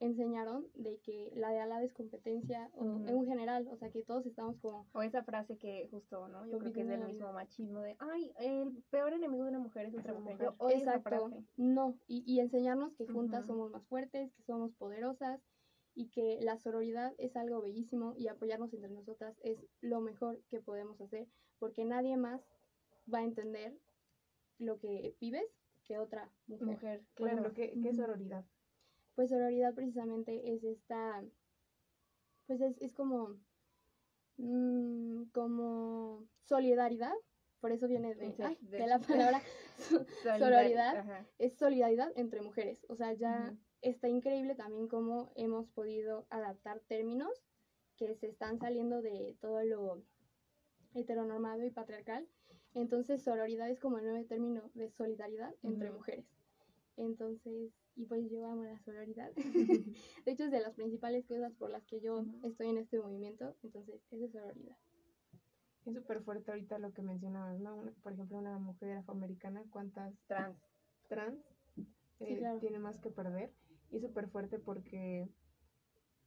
enseñaron 0.00 0.66
de 0.74 0.98
que 0.98 1.30
la 1.36 1.50
de 1.50 1.60
al 1.60 1.68
lado 1.68 1.84
es 1.84 1.92
competencia 1.92 2.68
o 2.74 2.84
en 3.06 3.24
general, 3.26 3.68
o 3.70 3.76
sea 3.76 3.90
que 3.90 4.02
todos 4.02 4.26
estamos 4.26 4.56
como 4.60 4.84
O 4.92 5.02
esa 5.02 5.22
frase 5.22 5.56
que 5.58 5.86
justo, 5.92 6.26
¿no? 6.26 6.44
Yo 6.46 6.58
creo 6.58 6.72
que 6.72 6.80
es 6.80 6.88
del 6.88 7.04
mismo 7.06 7.32
machismo 7.32 7.80
de, 7.80 7.94
ay, 8.00 8.32
el 8.40 8.82
peor 8.90 9.12
enemigo 9.12 9.44
de 9.44 9.50
una 9.50 9.60
mujer 9.60 9.86
es 9.86 9.94
otra 9.94 10.14
mujer. 10.14 10.38
Yo 10.40 10.68
esa 10.70 10.96
Exacto, 10.96 11.02
frase. 11.28 11.44
no, 11.56 11.94
y, 12.08 12.24
y 12.26 12.40
enseñarnos 12.40 12.94
que 12.94 13.06
juntas 13.06 13.46
somos 13.46 13.70
más 13.70 13.84
fuertes, 13.86 14.32
que 14.32 14.42
somos 14.42 14.72
poderosas 14.72 15.40
y 15.94 16.08
que 16.08 16.38
la 16.40 16.56
sororidad 16.58 17.14
es 17.18 17.36
algo 17.36 17.60
bellísimo 17.60 18.14
y 18.16 18.28
apoyarnos 18.28 18.72
entre 18.72 18.90
nosotras 18.90 19.38
es 19.42 19.64
lo 19.80 20.00
mejor 20.00 20.40
que 20.48 20.60
podemos 20.60 21.00
hacer 21.00 21.26
porque 21.58 21.84
nadie 21.84 22.16
más 22.16 22.40
va 23.12 23.18
a 23.18 23.24
entender 23.24 23.76
lo 24.58 24.78
que 24.78 25.16
vives 25.20 25.44
que 25.84 25.98
otra 25.98 26.30
mujer. 26.46 26.66
Mujer, 26.68 27.00
Por 27.14 27.26
claro. 27.28 27.32
ejemplo, 27.32 27.54
¿qué, 27.54 27.78
qué 27.82 27.88
es 27.90 27.96
sororidad? 27.96 28.44
Pues 29.14 29.28
sororidad 29.30 29.74
precisamente 29.74 30.54
es 30.54 30.64
esta, 30.64 31.22
pues 32.46 32.60
es, 32.60 32.80
es 32.80 32.92
como, 32.94 33.36
mm, 34.38 35.24
como 35.32 36.26
solidaridad, 36.44 37.12
por 37.60 37.72
eso 37.72 37.88
viene 37.88 38.14
de, 38.14 38.32
Sí, 38.36 38.42
ay, 38.42 38.58
de- 38.62 38.78
de 38.78 38.86
la 38.86 38.98
palabra 38.98 39.42
so- 39.76 40.04
Solidar- 40.22 40.38
sororidad. 40.38 40.96
Ajá. 40.98 41.26
es 41.38 41.52
solidaridad 41.54 42.12
entre 42.16 42.40
mujeres. 42.40 42.84
O 42.88 42.96
sea, 42.96 43.12
ya. 43.12 43.54
Está 43.82 44.08
increíble 44.08 44.54
también 44.54 44.88
cómo 44.88 45.32
hemos 45.34 45.68
podido 45.68 46.26
adaptar 46.30 46.80
términos 46.88 47.44
que 47.96 48.14
se 48.14 48.28
están 48.28 48.58
saliendo 48.58 49.02
de 49.02 49.36
todo 49.40 49.62
lo 49.64 50.02
heteronormado 50.94 51.64
y 51.64 51.70
patriarcal. 51.70 52.26
Entonces, 52.74 53.22
sororidad 53.22 53.68
es 53.70 53.78
como 53.78 53.98
el 53.98 54.04
nuevo 54.04 54.24
término 54.26 54.70
de 54.74 54.90
solidaridad 54.90 55.54
entre 55.62 55.90
mujeres. 55.90 56.24
Entonces, 56.96 57.72
y 57.96 58.06
pues 58.06 58.30
yo 58.30 58.46
amo 58.46 58.64
la 58.64 58.78
sororidad. 58.80 59.30
de 60.24 60.32
hecho, 60.32 60.44
es 60.44 60.50
de 60.50 60.60
las 60.60 60.74
principales 60.74 61.26
cosas 61.26 61.52
por 61.54 61.70
las 61.70 61.84
que 61.84 62.00
yo 62.00 62.24
estoy 62.42 62.68
en 62.68 62.78
este 62.78 62.98
movimiento. 62.98 63.54
Entonces, 63.62 64.00
eso 64.10 64.24
es 64.24 64.32
sororidad. 64.32 64.76
Es 65.84 65.94
súper 65.94 66.22
fuerte 66.22 66.50
ahorita 66.52 66.78
lo 66.78 66.92
que 66.92 67.02
mencionabas, 67.02 67.58
¿no? 67.60 67.76
Una- 67.76 67.92
por 68.02 68.12
ejemplo, 68.12 68.38
una 68.38 68.58
mujer 68.58 68.96
afroamericana, 68.98 69.64
¿cuántas 69.70 70.14
Trans. 70.28 70.56
trans 71.08 71.44
eh, 72.20 72.38
claro. 72.38 72.60
tiene 72.60 72.78
más 72.78 72.98
que 73.00 73.10
perder? 73.10 73.50
Y 73.92 74.00
súper 74.00 74.28
fuerte 74.30 74.58
porque, 74.58 75.28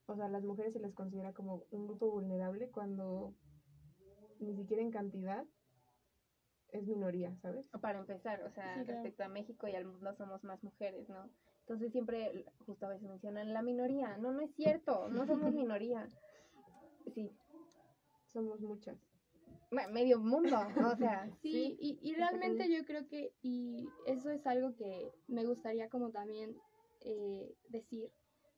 o 0.05 0.15
sea, 0.15 0.25
a 0.25 0.29
las 0.29 0.43
mujeres 0.43 0.72
se 0.74 0.79
les 0.79 0.93
considera 0.93 1.34
como 1.34 1.63
un 1.72 1.88
grupo 1.88 2.12
vulnerable 2.12 2.69
cuando 2.69 3.34
ni 4.39 4.55
siquiera 4.55 4.81
en 4.84 4.91
cantidad 4.91 5.43
es 6.72 6.86
minoría, 6.86 7.36
¿sabes? 7.41 7.65
Para 7.81 8.00
empezar, 8.00 8.43
o 8.43 8.51
sea, 8.51 8.75
Sí, 8.79 8.86
claro. 8.86 9.01
respecto 9.01 9.24
a 9.24 9.29
México 9.29 9.67
y 9.67 9.75
al 9.75 9.86
mundo 9.86 10.13
somos 10.15 10.43
más 10.43 10.62
mujeres, 10.63 11.10
¿no? 11.10 11.29
Entonces 11.62 11.91
siempre, 11.91 12.45
justo 12.65 12.86
a 12.86 12.89
veces 12.89 13.07
mencionan 13.10 13.53
la 13.53 13.62
minoría. 13.63 14.17
No, 14.17 14.31
no 14.31 14.41
es 14.41 14.53
cierto, 14.55 15.07
no 15.10 15.25
somos 15.25 15.53
minoría. 15.53 16.07
Sí, 17.15 17.31
Somos 18.34 18.60
muchas. 18.60 18.98
me- 19.72 19.88
medio 19.88 20.19
mundo, 20.19 20.57
o 20.86 20.95
sea, 20.98 21.29
Sí, 21.41 21.77
y, 21.79 21.98
y 22.01 22.13
realmente 22.15 22.69
yo 22.69 22.86
creo 22.86 23.07
que, 23.07 23.31
y 23.41 23.88
eso 24.05 24.29
es 24.29 24.45
algo 24.45 24.75
que 24.75 25.12
me 25.27 25.45
gustaría 25.45 25.89
como 25.89 26.12
también 26.12 26.55
eh, 27.05 27.55
decir, 27.69 28.12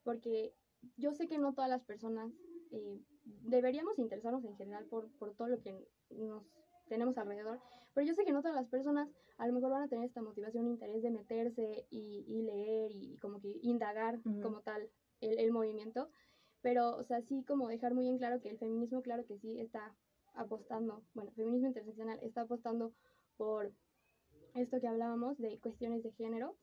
porque 0.04 0.54
yo 0.98 1.14
sé 1.14 1.28
que 1.28 1.38
no 1.38 1.54
todas 1.54 1.70
las 1.70 1.84
personas 1.84 2.32
eh, 2.72 3.00
deberíamos 3.26 4.00
interesarnos 4.00 4.44
en 4.46 4.56
general 4.58 4.86
por, 4.86 5.12
por 5.18 5.36
todo 5.36 5.48
lo 5.50 5.60
que 5.60 5.88
nos 6.10 6.44
tenemos 6.88 7.18
alrededor, 7.18 7.60
pero 7.94 8.08
yo 8.08 8.14
sé 8.14 8.24
que 8.24 8.32
no 8.32 8.42
todas 8.42 8.56
las 8.56 8.70
personas 8.70 9.10
a 9.38 9.48
lo 9.48 9.54
mejor 9.54 9.72
van 9.72 9.84
a 9.84 9.88
tener 9.88 10.06
esta 10.06 10.22
motivación, 10.22 10.68
interés 10.68 11.02
de 11.04 11.12
meterse 11.12 11.86
y, 11.90 12.24
y 12.28 12.42
leer 12.44 12.92
y 12.92 13.18
como 13.18 13.40
que 13.40 13.60
indagar 13.62 14.20
Ujú. 14.26 14.42
como 14.42 14.62
tal 14.62 14.90
el, 15.20 15.40
el 15.40 15.52
movimiento, 15.52 16.10
pero 16.62 16.96
o 16.96 17.04
sea, 17.04 17.22
sí 17.22 17.44
como 17.44 17.68
dejar 17.68 17.94
muy 17.94 18.08
en 18.08 18.18
claro 18.18 18.40
que 18.40 18.50
el 18.50 18.58
feminismo, 18.58 19.02
claro 19.02 19.26
que 19.26 19.38
sí 19.38 19.60
está 19.60 19.96
apostando, 20.34 21.04
bueno, 21.14 21.32
feminismo 21.32 21.68
interseccional 21.68 22.20
está 22.22 22.42
apostando 22.42 22.94
por 23.36 23.74
esto 24.54 24.80
que 24.80 24.88
hablábamos 24.88 25.38
de 25.38 25.60
cuestiones 25.60 26.04
de 26.04 26.12
género, 26.12 26.56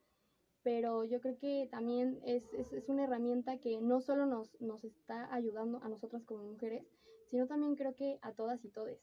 pero 0.65 1.05
yo 1.05 1.21
creo 1.21 1.37
que 1.39 1.69
también 1.71 2.19
es, 2.25 2.43
es, 2.55 2.73
es 2.73 2.89
una 2.89 3.05
herramienta 3.05 3.59
que 3.59 3.81
no 3.81 4.01
solo 4.01 4.27
nos, 4.27 4.61
nos 4.61 4.83
está 4.83 5.33
ayudando 5.33 5.81
a 5.83 5.89
nosotras 5.89 6.25
como 6.25 6.43
mujeres, 6.43 6.85
sino 7.31 7.47
también 7.47 7.77
creo 7.77 7.95
que 7.95 8.19
a 8.23 8.33
todas 8.33 8.65
y 8.65 8.71
todes. 8.71 8.99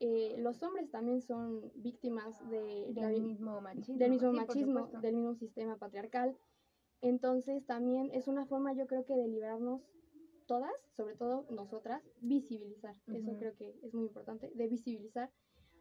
Eh, 0.00 0.34
los 0.38 0.62
hombres 0.62 0.90
también 0.90 1.20
son 1.20 1.70
víctimas 1.76 2.36
de 2.50 2.92
del 2.92 3.22
mismo 3.22 3.60
machismo. 3.60 3.98
del 3.98 4.10
mismo 4.10 4.30
sí, 4.32 4.36
machismo, 4.36 4.86
del 5.00 5.14
mismo 5.14 5.34
sistema 5.34 5.76
patriarcal. 5.76 6.36
Entonces 7.00 7.64
también 7.66 8.10
es 8.12 8.26
una 8.26 8.46
forma 8.46 8.72
yo 8.72 8.86
creo 8.86 9.04
que 9.04 9.14
de 9.14 9.28
liberarnos 9.28 9.82
todas, 10.46 10.72
sobre 10.96 11.16
todo 11.16 11.46
nosotras, 11.50 12.02
visibilizar. 12.20 12.96
Eso 13.12 13.36
creo 13.38 13.54
que 13.54 13.78
es 13.82 13.94
muy 13.94 14.06
importante, 14.06 14.50
de 14.54 14.68
visibilizar 14.68 15.30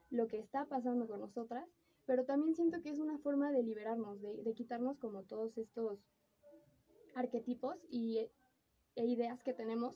lo 0.10 0.28
que 0.28 0.40
está 0.40 0.66
pasando 0.66 1.08
con 1.08 1.22
nosotras, 1.22 1.68
pero 2.06 2.26
también 2.26 2.56
siento 2.56 2.82
que 2.82 2.90
es 2.90 3.00
una 3.00 3.18
forma 3.20 3.52
de 3.52 3.64
liberarnos, 3.64 4.22
de, 4.22 4.44
de 4.44 4.54
quitarnos 4.54 4.98
como 4.98 5.24
todos 5.24 5.58
estos 5.58 6.00
arquetipos 7.16 7.78
y, 7.90 8.30
e 8.96 9.06
ideas 9.06 9.42
que 9.44 9.54
tenemos 9.54 9.96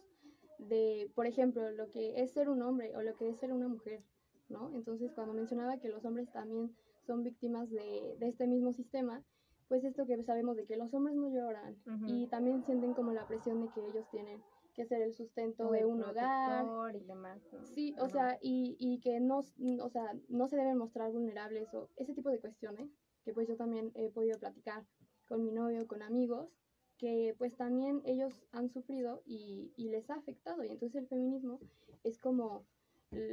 de, 0.60 1.12
por 1.14 1.28
ejemplo, 1.28 1.70
lo 1.72 1.90
que 1.92 2.22
es 2.22 2.32
ser 2.32 2.50
un 2.50 2.62
hombre 2.62 2.96
o 2.96 3.02
lo 3.02 3.16
que 3.16 3.30
es 3.30 3.38
ser 3.38 3.52
una 3.52 3.68
mujer, 3.68 4.02
¿no? 4.50 4.74
Entonces, 4.74 5.12
cuando 5.14 5.34
mencionaba 5.34 5.78
que 5.78 5.90
los 5.90 6.04
hombres 6.06 6.32
también 6.32 6.76
son 7.06 7.24
víctimas 7.24 7.70
de, 7.70 8.16
de 8.20 8.28
este 8.28 8.48
mismo 8.48 8.74
sistema, 8.74 9.24
pues 9.68 9.84
esto 9.84 10.06
que 10.06 10.22
sabemos 10.24 10.56
de 10.56 10.66
que 10.66 10.78
los 10.78 10.94
hombres 10.94 11.16
no 11.16 11.30
lloran 11.30 11.78
y 12.08 12.28
también 12.28 12.64
sienten 12.64 12.94
como 12.94 13.12
la 13.12 13.28
presión 13.28 13.62
de 13.62 13.70
que 13.74 13.86
ellos 13.86 14.10
tienen 14.12 14.42
que 14.78 14.86
ser 14.86 15.02
el 15.02 15.14
sustento 15.16 15.68
O 15.68 15.72
de 15.72 15.80
el 15.80 15.86
un 15.88 16.04
hogar, 16.04 16.96
y 16.96 17.04
demás. 17.04 17.42
¿no? 17.52 17.66
Sí, 17.66 17.96
o 18.00 18.08
sea, 18.08 18.38
y, 18.42 18.78
y 18.80 19.00
que 19.00 19.20
no, 19.20 19.40
o 19.40 19.90
sea, 19.90 20.14
no 20.30 20.48
se 20.48 20.56
deben 20.56 20.78
mostrar 20.78 21.12
vulnerables 21.12 21.74
o 21.74 21.90
ese 21.96 22.14
tipo 22.14 22.30
de 22.30 22.40
cuestiones, 22.40 22.92
que 23.24 23.34
pues 23.34 23.48
yo 23.48 23.58
también 23.58 23.92
he 23.96 24.12
podido 24.12 24.38
platicar 24.40 24.86
con 25.28 25.44
mi 25.44 25.52
novio, 25.52 25.88
con 25.88 26.04
amigos, 26.04 26.56
que 27.00 27.34
pues 27.40 27.58
también 27.58 28.02
ellos 28.06 28.46
han 28.52 28.70
sufrido 28.70 29.24
y, 29.26 29.72
y 29.76 29.90
les 29.90 30.10
ha 30.12 30.16
afectado. 30.16 30.64
Y 30.64 30.70
entonces 30.70 31.02
el 31.02 31.08
feminismo 31.08 31.60
es 32.04 32.20
como, 32.20 32.64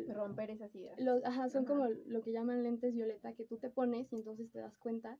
romper 0.08 0.50
esas 0.50 0.74
ideas. 0.74 0.98
los, 0.98 1.22
ajá, 1.24 1.50
son 1.50 1.64
Ajá. 1.64 1.74
como 1.74 1.88
lo 2.06 2.22
que 2.22 2.32
llaman 2.32 2.62
lentes 2.62 2.94
violeta, 2.94 3.34
que 3.34 3.44
tú 3.44 3.58
te 3.58 3.68
pones 3.68 4.10
y 4.12 4.16
entonces 4.16 4.50
te 4.50 4.60
das 4.60 4.78
cuenta 4.78 5.18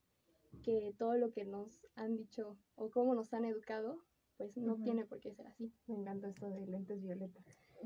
que 0.62 0.94
todo 0.96 1.16
lo 1.16 1.32
que 1.32 1.44
nos 1.44 1.86
han 1.96 2.16
dicho 2.16 2.56
o 2.76 2.90
cómo 2.90 3.14
nos 3.14 3.34
han 3.34 3.44
educado, 3.44 3.98
pues 4.36 4.56
no 4.56 4.76
tiene 4.82 5.04
por 5.04 5.20
qué 5.20 5.32
ser 5.34 5.46
así. 5.46 5.72
Me 5.86 5.94
encanta 5.96 6.28
esto 6.28 6.48
de 6.50 6.66
lentes 6.66 7.02
violeta. 7.02 7.40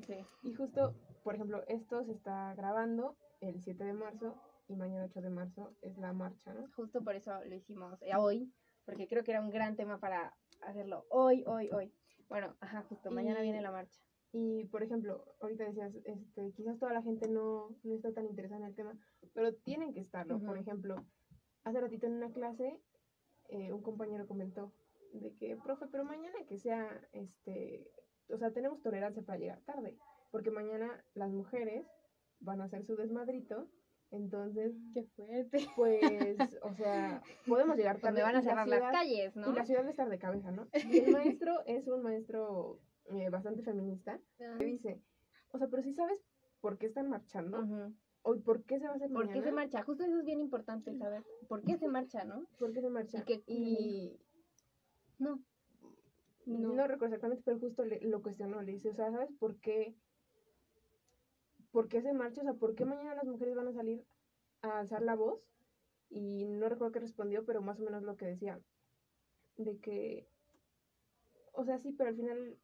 Sí. 0.07 0.14
Y 0.43 0.55
justo, 0.55 0.95
por 1.25 1.35
ejemplo, 1.35 1.62
esto 1.69 2.05
se 2.05 2.12
está 2.12 2.55
grabando 2.55 3.17
el 3.40 3.61
7 3.61 3.85
de 3.85 3.93
marzo 3.93 4.35
y 4.69 4.76
mañana 4.76 5.05
8 5.05 5.21
de 5.21 5.31
marzo 5.31 5.75
es 5.83 5.97
la 5.99 6.12
marcha, 6.12 6.52
¿no? 6.55 6.69
Justo 6.75 7.02
por 7.02 7.14
eso 7.14 7.33
lo 7.45 7.55
hicimos 7.55 8.00
eh, 8.02 8.14
hoy, 8.17 8.52
porque 8.85 9.09
creo 9.09 9.25
que 9.25 9.33
era 9.33 9.40
un 9.40 9.50
gran 9.50 9.76
tema 9.76 9.99
para 9.99 10.35
hacerlo 10.61 11.05
hoy, 11.11 11.45
hoy, 11.47 11.71
hoy. 11.71 11.93
Bueno, 12.28 12.57
ajá, 12.61 12.83
justo, 12.83 13.11
mañana 13.11 13.40
Y- 13.40 13.45
viene 13.45 13.62
la 13.62 13.71
marcha. 13.71 13.99
Y, 14.31 14.67
por 14.67 14.83
ejemplo, 14.83 15.25
ahorita 15.40 15.64
decías, 15.64 15.95
este, 16.05 16.52
quizás 16.52 16.78
toda 16.78 16.93
la 16.93 17.02
gente 17.02 17.28
no, 17.28 17.71
no 17.83 17.95
está 17.95 18.12
tan 18.12 18.26
interesada 18.26 18.61
en 18.61 18.67
el 18.67 18.75
tema, 18.75 18.95
pero 19.33 19.55
tienen 19.55 19.95
que 19.95 20.00
estarlo. 20.00 20.38
Por 20.38 20.59
ejemplo, 20.59 20.97
hace 21.64 21.81
ratito 21.81 22.07
en 22.07 22.12
una 22.12 22.31
clase, 22.31 22.78
eh, 23.49 23.73
un 23.73 23.83
compañero 23.83 24.26
comentó 24.26 24.75
de 25.12 25.34
que, 25.34 25.56
profe, 25.56 25.86
pero 25.90 26.04
mañana 26.04 26.36
que 26.48 26.58
sea, 26.58 27.00
este, 27.12 27.90
o 28.30 28.36
sea, 28.38 28.50
tenemos 28.50 28.80
tolerancia 28.82 29.22
para 29.22 29.38
llegar 29.38 29.60
tarde, 29.62 29.96
porque 30.30 30.50
mañana 30.50 31.04
las 31.14 31.30
mujeres 31.30 31.86
van 32.40 32.60
a 32.60 32.64
hacer 32.64 32.84
su 32.84 32.96
desmadrito, 32.96 33.68
entonces, 34.10 34.74
Qué 34.94 35.04
fuerte. 35.04 35.66
pues, 35.76 36.58
o 36.62 36.72
sea, 36.74 37.22
podemos 37.46 37.76
llegar 37.76 38.00
tarde. 38.00 38.20
Donde 38.20 38.22
van 38.22 38.36
a 38.36 38.38
y 38.40 38.42
la 38.42 38.50
cerrar 38.50 38.68
las 38.68 38.92
calles, 38.92 39.36
¿no? 39.36 39.50
Y 39.50 39.54
la 39.54 39.64
ciudad 39.66 39.82
va 39.82 39.88
a 39.88 39.90
estar 39.90 40.08
de 40.08 40.18
cabeza, 40.18 40.50
¿no? 40.50 40.66
Y 40.96 40.98
el 40.98 41.12
maestro 41.12 41.62
es 41.66 41.86
un 41.88 42.02
maestro 42.02 42.80
eh, 43.10 43.28
bastante 43.28 43.62
feminista, 43.62 44.18
que 44.58 44.64
dice, 44.64 45.02
o 45.52 45.58
sea, 45.58 45.68
pero 45.68 45.82
si 45.82 45.92
sabes 45.92 46.22
por 46.60 46.78
qué 46.78 46.86
están 46.86 47.08
marchando, 47.10 47.66
o 48.22 48.36
por 48.40 48.64
qué 48.64 48.78
se 48.78 48.86
va 48.86 48.92
a 48.92 48.96
hacer 48.96 49.10
¿Por 49.10 49.30
qué 49.30 49.42
se 49.42 49.52
marcha? 49.52 49.82
Justo 49.82 50.04
eso 50.04 50.18
es 50.18 50.24
bien 50.24 50.40
importante 50.40 50.94
saber. 50.96 51.22
¿Por 51.48 51.62
qué 51.62 51.76
se 51.78 51.88
marcha, 51.88 52.24
no? 52.24 52.46
por 52.58 52.72
qué 52.72 52.80
se 52.80 52.90
marcha. 52.90 53.18
Y 53.18 53.22
que- 53.24 53.42
Y 53.46 54.20
No. 55.18 55.40
no. 56.46 56.70
recuerdo 56.87 57.06
exactamente, 57.06 57.42
pero 57.44 57.58
justo 57.58 57.84
le- 57.84 58.00
lo 58.00 58.22
cuestionó, 58.22 58.62
le 58.62 58.72
dice, 58.72 58.90
o 58.90 58.94
sea, 58.94 59.10
¿sabes 59.10 59.32
por 59.38 59.58
qué? 59.60 59.94
¿Por 61.70 61.88
qué 61.88 62.00
se 62.00 62.12
marcha? 62.12 62.40
O 62.40 62.44
sea, 62.44 62.54
¿por 62.54 62.75
qué 62.75 62.84
mañana 62.84 63.14
las 63.14 63.26
mujeres 63.26 63.54
van 63.54 63.68
a 63.68 63.72
salir 63.72 64.06
a 64.62 64.78
alzar 64.80 65.02
la 65.02 65.14
voz? 65.14 65.40
Y 66.08 66.46
no 66.46 66.68
recuerdo 66.68 66.92
qué 66.92 67.00
respondió, 67.00 67.44
pero 67.44 67.60
más 67.60 67.80
o 67.80 67.84
menos 67.84 68.02
lo 68.02 68.16
que 68.16 68.26
decía, 68.26 68.60
de 69.56 69.78
que, 69.78 70.28
o 71.52 71.64
sea, 71.64 71.78
sí, 71.78 71.92
pero 71.92 72.10
al 72.10 72.16
final 72.16 72.58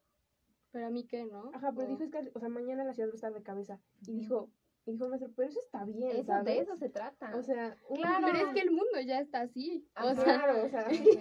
Pero 0.72 0.86
a 0.86 0.90
mí 0.90 1.06
qué, 1.06 1.24
¿no? 1.24 1.50
Ajá, 1.52 1.72
pero 1.72 1.86
O- 1.86 1.90
dijo 1.90 2.02
es 2.02 2.10
que, 2.10 2.32
o 2.34 2.40
sea, 2.40 2.48
mañana 2.48 2.84
la 2.84 2.94
ciudad 2.94 3.08
va 3.08 3.12
a 3.12 3.14
estar 3.16 3.32
de 3.34 3.42
cabeza. 3.42 3.80
Y 4.06 4.12
dijo, 4.20 4.50
y 4.86 4.92
dijo 4.92 5.04
el 5.04 5.10
maestro, 5.10 5.30
pero 5.34 5.48
eso 5.48 5.60
está 5.60 5.84
bien, 5.84 6.10
Eso, 6.16 6.24
¿sabes? 6.24 6.44
de 6.44 6.58
eso 6.60 6.76
se 6.76 6.88
trata. 6.90 7.36
O 7.36 7.42
sea, 7.42 7.76
un- 7.88 7.96
Claro. 7.96 8.26
Pero 8.30 8.46
es 8.48 8.54
que 8.54 8.60
el 8.60 8.70
mundo 8.70 9.00
ya 9.06 9.20
está 9.20 9.40
así. 9.42 9.86
O 10.02 10.14
sea, 10.14 10.24
claro, 10.24 10.64
o 10.64 10.68
sea, 10.68 10.88
sí. 10.90 11.18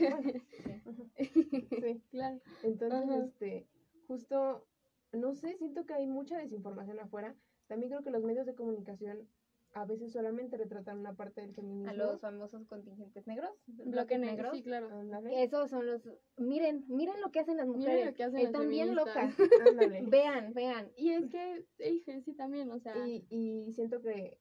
claro. 2.11 2.39
Entonces, 2.63 3.09
Ajá. 3.09 3.25
este, 3.25 3.67
justo, 4.07 4.65
no 5.11 5.33
sé, 5.35 5.55
siento 5.57 5.85
que 5.85 5.93
hay 5.93 6.07
mucha 6.07 6.37
desinformación 6.37 6.99
afuera. 6.99 7.35
También 7.67 7.91
creo 7.91 8.03
que 8.03 8.11
los 8.11 8.23
medios 8.23 8.45
de 8.45 8.55
comunicación 8.55 9.27
a 9.75 9.85
veces 9.85 10.11
solamente 10.11 10.55
retratan 10.57 10.99
una 10.99 11.15
parte 11.15 11.41
del 11.41 11.53
feminismo. 11.55 11.89
a 11.89 11.93
los 11.93 12.21
famosos 12.21 12.65
contingentes 12.67 13.25
negros. 13.27 13.51
Bloque 13.65 14.17
negro, 14.19 14.51
sí, 14.53 14.61
claro. 14.61 14.87
Ándale, 14.89 15.43
Esos 15.43 15.69
son 15.69 15.85
los. 15.87 16.07
Miren, 16.37 16.85
miren 16.87 17.19
lo 17.21 17.31
que 17.31 17.39
hacen 17.39 17.57
las 17.57 17.67
Miren 17.67 17.81
mujeres. 17.81 18.05
lo 18.05 18.13
que 18.13 18.23
hacen 18.23 18.39
las 18.43 18.51
Están 18.51 18.69
bien 18.69 18.95
locas. 18.95 19.33
ándale. 19.67 20.01
vean, 20.09 20.53
vean. 20.53 20.91
Y 20.95 21.09
es 21.11 21.25
que, 21.29 21.65
híjole, 21.79 22.21
sí 22.21 22.33
también, 22.33 22.69
o 22.71 22.79
sea, 22.79 22.95
Y, 23.07 23.25
y 23.29 23.73
siento 23.73 24.01
que 24.01 24.37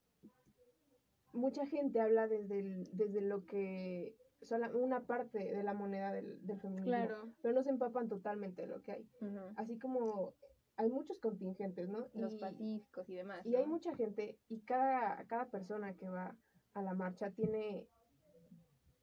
mucha 1.32 1.66
gente 1.66 2.00
habla 2.00 2.28
desde, 2.28 2.58
el- 2.58 2.88
desde 2.92 3.20
lo 3.22 3.46
que, 3.46 4.14
sola, 4.42 4.70
una 4.74 5.06
parte 5.06 5.38
de 5.38 5.62
la 5.62 5.72
moneda 5.72 6.12
del, 6.12 6.44
del 6.46 6.60
feminismo. 6.60 6.88
claro. 6.90 7.32
pero 7.40 7.54
no 7.54 7.62
se 7.62 7.70
empapan 7.70 8.08
totalmente 8.08 8.62
de 8.62 8.68
lo 8.68 8.82
que 8.82 8.92
hay. 8.92 9.08
Así 9.56 9.78
como 9.78 10.34
hay 10.76 10.90
muchos 10.90 11.18
contingentes, 11.18 11.88
¿no? 11.88 12.08
Los 12.14 12.34
y, 12.34 12.38
pacíficos 12.38 13.08
y 13.08 13.14
demás. 13.14 13.44
y 13.46 13.56
hay 13.56 13.66
mucha 13.66 13.94
gente 13.94 14.38
y 14.48 14.60
cada, 14.60 15.24
cada 15.26 15.46
persona 15.50 15.94
que 15.94 16.08
va 16.08 16.36
a 16.74 16.82
la 16.82 16.94
marcha 16.94 17.30
tiene, 17.30 17.86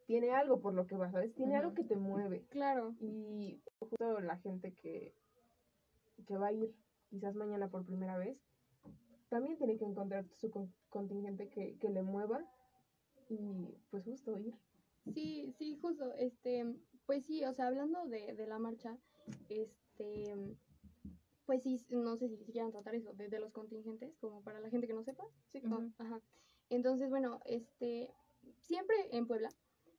tiene 0.08 0.32
algo 0.32 0.60
por 0.60 0.74
lo 0.74 0.88
que 0.88 0.98
va, 0.98 1.12
¿sabes? 1.12 1.34
Tiene 1.36 1.56
algo 1.56 1.74
que 1.74 1.84
te 1.84 1.96
mueve. 1.96 2.46
Claro. 2.50 2.96
Y 3.00 3.62
justo 3.80 4.20
la 4.20 4.38
gente 4.38 4.74
que, 4.74 5.14
que 6.26 6.38
va 6.38 6.48
a 6.48 6.54
ir 6.54 6.74
quizás 7.10 7.36
mañana 7.36 7.70
por 7.70 7.86
primera 7.86 8.18
vez, 8.18 8.38
también 9.30 9.58
tiene 9.58 9.78
que 9.78 9.86
encontrar 9.86 10.26
su 10.38 10.50
con- 10.50 10.74
contingente 10.90 11.50
que, 11.50 11.78
que 11.78 11.90
le 11.90 12.02
mueva 12.02 12.44
y 13.30 13.78
pues 13.92 14.04
justo 14.04 14.38
ir. 14.40 14.56
Sí, 15.14 15.54
sí, 15.58 15.78
justo, 15.80 16.12
este, 16.16 16.66
pues 17.06 17.26
sí, 17.26 17.44
o 17.46 17.54
sea, 17.54 17.68
hablando 17.68 18.06
de, 18.08 18.34
de 18.34 18.48
la 18.48 18.58
marcha, 18.60 18.98
este, 19.50 20.36
pues 21.50 21.64
sí, 21.64 21.84
no 21.90 22.16
sé 22.16 22.30
si, 22.30 22.38
si 22.46 22.52
quieran 22.52 22.72
tratar 22.72 22.94
eso, 22.94 23.12
de, 23.14 23.28
de 23.28 23.40
los 23.40 23.52
contingentes, 23.52 24.16
como 24.20 24.44
para 24.44 24.60
la 24.60 24.70
gente 24.70 24.86
que 24.86 24.94
no 24.94 25.04
sepa. 25.04 25.24
Sí, 25.52 25.60
Oh, 25.66 25.78
Ujú. 25.78 25.92
ajá. 25.98 26.22
Entonces, 26.70 27.10
bueno, 27.10 27.40
este, 27.46 28.14
siempre 28.62 28.96
en 29.18 29.26
Puebla, 29.26 29.50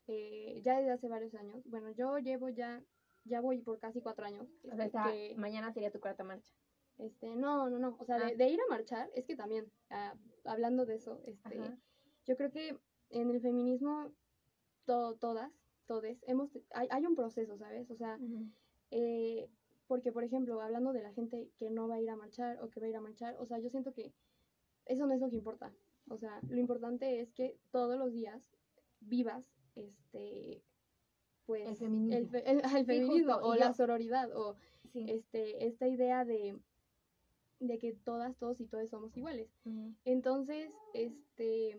eh, 0.06 0.60
ya 0.62 0.78
desde 0.78 0.92
hace 0.92 1.08
varios 1.08 1.34
años, 1.34 1.64
bueno, 1.66 1.90
yo 1.90 2.18
llevo 2.18 2.50
ya, 2.50 2.84
ya 3.24 3.40
voy 3.40 3.58
por 3.62 3.80
casi 3.80 4.00
cuatro 4.00 4.26
años. 4.26 4.46
O 4.62 4.76
sea, 4.76 4.84
este, 4.84 4.86
esta- 4.86 5.10
que- 5.10 5.34
mañana 5.38 5.72
sería 5.72 5.90
tu 5.90 5.98
cuarta 5.98 6.22
marcha. 6.22 6.54
este, 6.98 7.34
no, 7.34 7.68
no, 7.68 7.78
no, 7.80 7.96
o 7.98 8.04
sea, 8.04 8.16
Ah. 8.18 8.26
de, 8.28 8.36
de 8.36 8.48
ir 8.48 8.60
a 8.60 8.68
marchar, 8.70 9.10
es 9.16 9.24
que 9.24 9.34
también, 9.34 9.72
ah, 9.88 10.14
hablando 10.44 10.86
de 10.86 10.94
eso, 10.94 11.20
este, 11.24 11.58
Ajá. 11.58 11.76
yo 12.26 12.36
creo 12.36 12.50
que 12.52 12.78
en 13.08 13.30
el 13.30 13.40
feminismo, 13.40 14.12
to- 14.84 15.16
todas, 15.16 15.50
todes, 15.86 16.22
hemos, 16.28 16.50
hay, 16.72 16.86
hay 16.92 17.04
un 17.06 17.16
proceso, 17.16 17.56
¿sabes? 17.58 17.90
O 17.90 17.96
sea, 17.96 18.16
eh, 18.92 19.48
porque, 19.90 20.12
por 20.12 20.22
ejemplo, 20.22 20.60
hablando 20.60 20.92
de 20.92 21.02
la 21.02 21.12
gente 21.12 21.50
que 21.58 21.68
no 21.68 21.88
va 21.88 21.96
a 21.96 22.00
ir 22.00 22.08
a 22.10 22.14
marchar 22.14 22.60
o 22.62 22.70
que 22.70 22.78
va 22.78 22.86
a 22.86 22.90
ir 22.90 22.94
a 22.96 23.00
marchar, 23.00 23.34
o 23.40 23.46
sea, 23.46 23.58
yo 23.58 23.68
siento 23.70 23.92
que 23.92 24.12
eso 24.86 25.04
no 25.04 25.14
es 25.14 25.20
lo 25.20 25.28
que 25.28 25.34
importa. 25.34 25.72
O 26.08 26.16
sea, 26.16 26.40
lo 26.48 26.58
importante 26.60 27.18
es 27.20 27.32
que 27.32 27.56
todos 27.72 27.98
los 27.98 28.12
días 28.12 28.40
vivas 29.00 29.50
este 29.74 30.62
pues 31.44 31.66
El 31.68 31.76
feminismo. 31.76 32.16
el, 32.18 32.28
fe- 32.28 32.48
el- 32.50 32.60
el 32.76 32.86
feminismo 32.86 33.32
justo, 33.34 33.48
o 33.48 33.54
la 33.56 33.72
sororidad 33.74 34.30
o 34.36 34.54
Sí. 34.92 35.06
este 35.10 35.66
esta 35.66 35.88
idea 35.88 36.24
de 36.24 36.56
de 37.58 37.78
que 37.78 37.92
todas 37.92 38.36
todos 38.36 38.60
y 38.60 38.66
todos 38.66 38.88
somos 38.90 39.16
iguales. 39.16 39.48
Entonces, 40.04 40.70
este, 40.94 41.78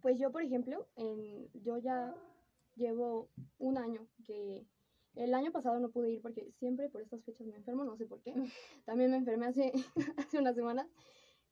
pues 0.00 0.18
yo, 0.18 0.32
por 0.32 0.42
ejemplo, 0.42 0.86
en, 0.96 1.48
yo 1.52 1.76
ya 1.78 2.14
llevo 2.76 3.28
un 3.58 3.76
año 3.76 4.08
que 4.26 4.64
el 5.16 5.34
año 5.34 5.52
pasado 5.52 5.78
no 5.80 5.90
pude 5.90 6.10
ir 6.10 6.20
porque 6.22 6.50
siempre 6.58 6.88
por 6.88 7.02
estas 7.02 7.22
fechas 7.24 7.46
me 7.46 7.56
enfermo, 7.56 7.84
no 7.84 7.96
sé 7.96 8.06
por 8.06 8.20
qué. 8.22 8.34
También 8.84 9.10
me 9.10 9.16
enfermé 9.18 9.46
hace, 9.46 9.72
hace 10.16 10.38
unas 10.38 10.54
semanas. 10.54 10.86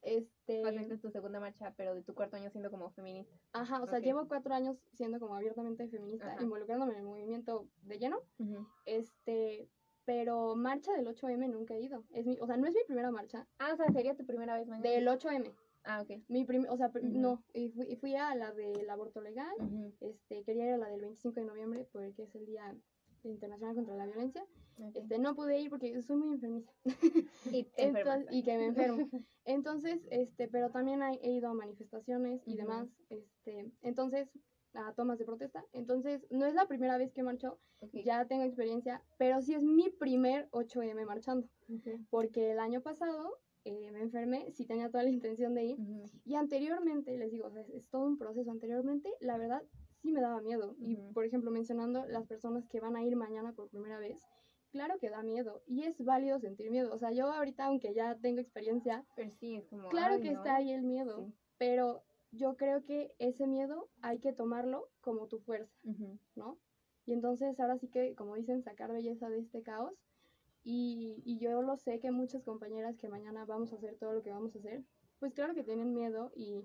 Este, 0.03 0.63
Pasaste 0.63 0.99
tu 0.99 1.11
segunda 1.11 1.39
marcha, 1.39 1.73
pero 1.77 1.95
de 1.95 2.03
tu 2.03 2.13
cuarto 2.13 2.37
año 2.37 2.51
siendo 2.51 2.73
como 2.73 2.91
feminista. 2.91 3.37
ajá, 3.53 3.81
o 3.83 3.87
sea, 3.87 4.01
llevo 4.01 4.27
cuatro 4.27 4.53
años 4.53 4.77
siendo 4.95 5.21
como 5.21 5.37
abiertamente 5.37 5.87
feminista, 5.89 6.33
Ajá. 6.33 6.43
involucrándome 6.43 6.93
en 6.95 6.99
el 6.99 7.05
movimiento 7.05 7.69
de 7.83 7.99
lleno. 8.01 8.19
Este, 8.85 9.69
pero 10.05 10.57
marcha 10.57 10.93
del 10.95 11.07
8M 11.07 11.49
nunca 11.49 11.75
he 11.75 11.81
ido. 11.83 12.05
Es 12.11 12.27
mi, 12.27 12.37
o 12.41 12.47
sea, 12.49 12.57
no 12.57 12.67
es 12.67 12.75
mi 12.75 12.83
primera 12.85 13.13
marcha. 13.13 13.47
Ah, 13.59 13.71
o 13.75 13.77
sea, 13.77 13.87
sería 13.93 14.17
tu 14.17 14.27
primera 14.27 14.57
vez 14.59 14.67
mañana. 14.67 14.91
Del 14.91 15.07
8M. 15.07 15.55
Ah, 15.85 16.03
ok. 16.03 16.21
Mi 16.29 16.45
prim- 16.45 16.67
o 16.69 16.77
sea, 16.77 16.91
no, 17.03 17.45
y 17.55 17.69
fui, 17.71 17.87
y 17.89 17.97
fui 17.97 18.15
a 18.17 18.35
la 18.35 18.53
del 18.53 18.89
aborto 18.91 19.21
legal, 19.21 19.55
este, 20.01 20.43
quería 20.45 20.67
ir 20.67 20.73
a 20.75 20.79
la 20.79 20.89
del 20.89 21.01
25 21.01 21.41
de 21.41 21.47
noviembre 21.47 21.89
porque 21.93 22.25
es 22.25 22.35
el 22.35 22.47
Día 22.47 22.77
Internacional 23.29 23.75
contra 23.75 23.97
la 23.97 24.07
Violencia. 24.07 24.45
Ok. 24.79 24.97
Este, 24.97 25.19
no 25.19 25.35
pude 25.35 25.61
ir 25.61 25.71
porque 25.71 26.01
soy 26.03 26.17
muy 26.17 26.35
enfermiza 26.35 26.73
Y 27.53 27.67
Entonces- 27.77 28.27
y 28.31 28.43
que 28.43 28.57
me 28.59 28.67
enfermo. 28.67 28.97
Entonces, 29.45 30.01
este, 30.11 30.49
pero 30.49 30.71
también 30.71 31.03
he, 31.03 31.31
ido 31.31 31.49
a 31.51 31.55
manifestaciones 31.55 32.43
y 32.47 32.53
Ujú. 32.53 32.63
demás, 32.63 32.89
este, 33.11 33.71
entonces, 33.83 34.29
a 34.75 34.93
tomas 34.95 35.19
de 35.19 35.25
protesta. 35.27 35.65
Entonces, 35.73 36.27
no 36.31 36.47
es 36.47 36.55
la 36.55 36.67
primera 36.67 36.97
vez 36.97 37.13
que 37.13 37.23
marcho, 37.23 37.59
Ok. 37.81 37.95
ya 38.05 38.25
tengo 38.27 38.45
experiencia, 38.45 39.03
pero 39.19 39.41
sí 39.43 39.55
es 39.55 39.63
mi 39.63 39.91
primer 39.91 40.49
8M 40.51 41.05
marchando, 41.05 41.47
porque 42.11 42.53
el 42.53 42.59
año 42.59 42.81
pasado 42.81 43.39
eh, 43.65 43.91
me 43.93 44.01
enfermé, 44.01 44.51
sí 44.53 44.67
tenía 44.67 44.89
toda 44.89 45.05
la 45.05 45.11
intención 45.11 45.55
de 45.55 45.65
ir, 45.65 45.79
Ujú. 45.81 46.05
y 46.25 46.35
anteriormente, 46.35 47.17
les 47.19 47.31
digo, 47.31 47.47
o 47.47 47.51
sea, 47.51 47.61
es, 47.63 47.69
es 47.71 47.89
todo 47.91 48.07
un 48.07 48.19
proceso. 48.19 48.51
Anteriormente, 48.51 49.09
la 49.21 49.37
verdad, 49.39 49.63
sí 50.03 50.13
me 50.13 50.21
daba 50.21 50.41
miedo. 50.41 50.75
Y, 50.79 50.97
Ujú. 50.97 51.13
por 51.13 51.25
ejemplo, 51.25 51.51
mencionando 51.51 52.05
las 52.07 52.27
personas 52.27 52.67
que 52.69 52.81
van 52.81 52.97
a 52.97 53.03
ir 53.05 53.17
mañana 53.17 53.53
por 53.53 53.69
primera 53.69 53.99
vez, 53.99 54.21
claro 54.71 54.99
que 54.99 55.09
da 55.11 55.23
miedo. 55.23 55.63
Y 55.67 55.85
es 55.85 56.03
válido 56.05 56.39
sentir 56.41 56.71
miedo. 56.71 56.93
O 56.93 56.99
sea, 56.99 57.13
yo 57.13 57.31
ahorita, 57.31 57.67
aunque 57.67 57.95
ya 57.95 58.17
tengo 58.17 58.41
experiencia, 58.41 59.05
Pero 59.17 59.31
sí, 59.39 59.57
es 59.57 59.67
como. 59.69 59.89
claro 59.89 60.21
que 60.21 60.33
¿no? 60.33 60.39
está 60.39 60.57
ahí 60.57 60.73
el 60.73 60.83
miedo. 60.83 61.17
Sí. 61.17 61.35
Pero 61.59 62.03
yo 62.33 62.57
creo 62.57 62.85
que 62.85 63.15
ese 63.19 63.47
miedo 63.47 63.89
hay 64.03 64.19
que 64.19 64.33
tomarlo 64.33 64.89
como 65.01 65.29
tu 65.29 65.39
fuerza, 65.41 65.73
Ujú. 65.85 66.19
¿no? 66.35 66.59
Y 67.07 67.13
entonces, 67.13 67.59
ahora 67.61 67.79
sí 67.79 67.89
que, 67.89 68.15
como 68.15 68.35
dicen, 68.35 68.63
sacar 68.63 68.93
belleza 68.93 69.29
de 69.29 69.41
este 69.41 69.63
caos. 69.63 69.95
Y, 70.65 71.21
y 71.25 71.39
yo 71.39 71.61
lo 71.63 71.77
sé 71.77 71.99
que 71.99 72.13
muchas 72.13 72.45
compañeras 72.45 72.97
que 72.97 73.09
mañana 73.09 73.45
vamos 73.45 73.73
a 73.73 73.77
hacer 73.77 73.97
todo 73.99 74.13
lo 74.13 74.23
que 74.23 74.31
vamos 74.31 74.55
a 74.55 74.61
hacer, 74.61 74.85
pues 75.19 75.35
claro 75.35 75.55
que 75.55 75.65
tienen 75.65 75.93
miedo 75.93 76.31
y, 76.37 76.63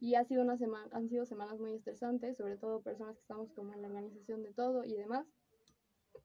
y 0.00 0.14
ha 0.14 0.24
sido 0.24 0.42
una 0.42 0.56
semana, 0.56 0.88
han 0.92 1.08
sido 1.08 1.24
semanas 1.26 1.58
muy 1.58 1.72
estresantes, 1.72 2.36
sobre 2.36 2.56
todo 2.56 2.80
personas 2.82 3.16
que 3.16 3.22
estamos 3.22 3.52
como 3.52 3.72
en 3.74 3.82
la 3.82 3.88
organización 3.88 4.42
de 4.42 4.52
todo 4.52 4.84
y 4.84 4.94
demás. 4.94 5.26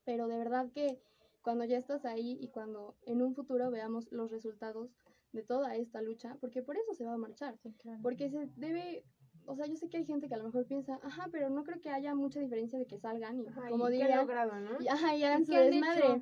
Pero 0.05 0.27
de 0.27 0.37
verdad 0.37 0.69
que 0.71 0.99
cuando 1.41 1.65
ya 1.65 1.77
estás 1.77 2.05
ahí 2.05 2.37
y 2.39 2.49
cuando 2.49 2.95
en 3.05 3.21
un 3.21 3.33
futuro 3.35 3.71
veamos 3.71 4.11
los 4.11 4.31
resultados 4.31 4.89
de 5.31 5.43
toda 5.43 5.75
esta 5.75 6.01
lucha, 6.01 6.37
porque 6.39 6.61
por 6.61 6.77
eso 6.77 6.93
se 6.93 7.05
va 7.05 7.13
a 7.13 7.17
marchar, 7.17 7.57
Sí, 7.63 7.73
claro. 7.79 7.99
porque 8.03 8.29
se 8.29 8.47
debe, 8.55 9.03
o 9.47 9.55
sea, 9.55 9.65
yo 9.65 9.75
sé 9.75 9.89
que 9.89 9.97
hay 9.97 10.05
gente 10.05 10.27
que 10.27 10.35
a 10.35 10.37
lo 10.37 10.43
mejor 10.45 10.65
piensa, 10.67 10.99
ajá, 11.01 11.27
pero 11.31 11.49
no 11.49 11.63
creo 11.63 11.81
que 11.81 11.89
haya 11.89 12.13
mucha 12.13 12.39
diferencia 12.39 12.77
de 12.77 12.85
que 12.85 12.99
salgan 12.99 13.39
y 13.39 13.47
Ajá, 13.47 13.69
como 13.69 13.89
¿y 13.89 13.93
qué 13.93 13.97
diría, 14.03 14.17
logrado, 14.17 14.59
no? 14.59 14.79
y, 14.79 14.87
ajá, 14.87 15.15
y 15.15 15.23
hagan 15.23 15.41
¿Y 15.41 15.45
su 15.45 15.53
desmadre. 15.53 16.21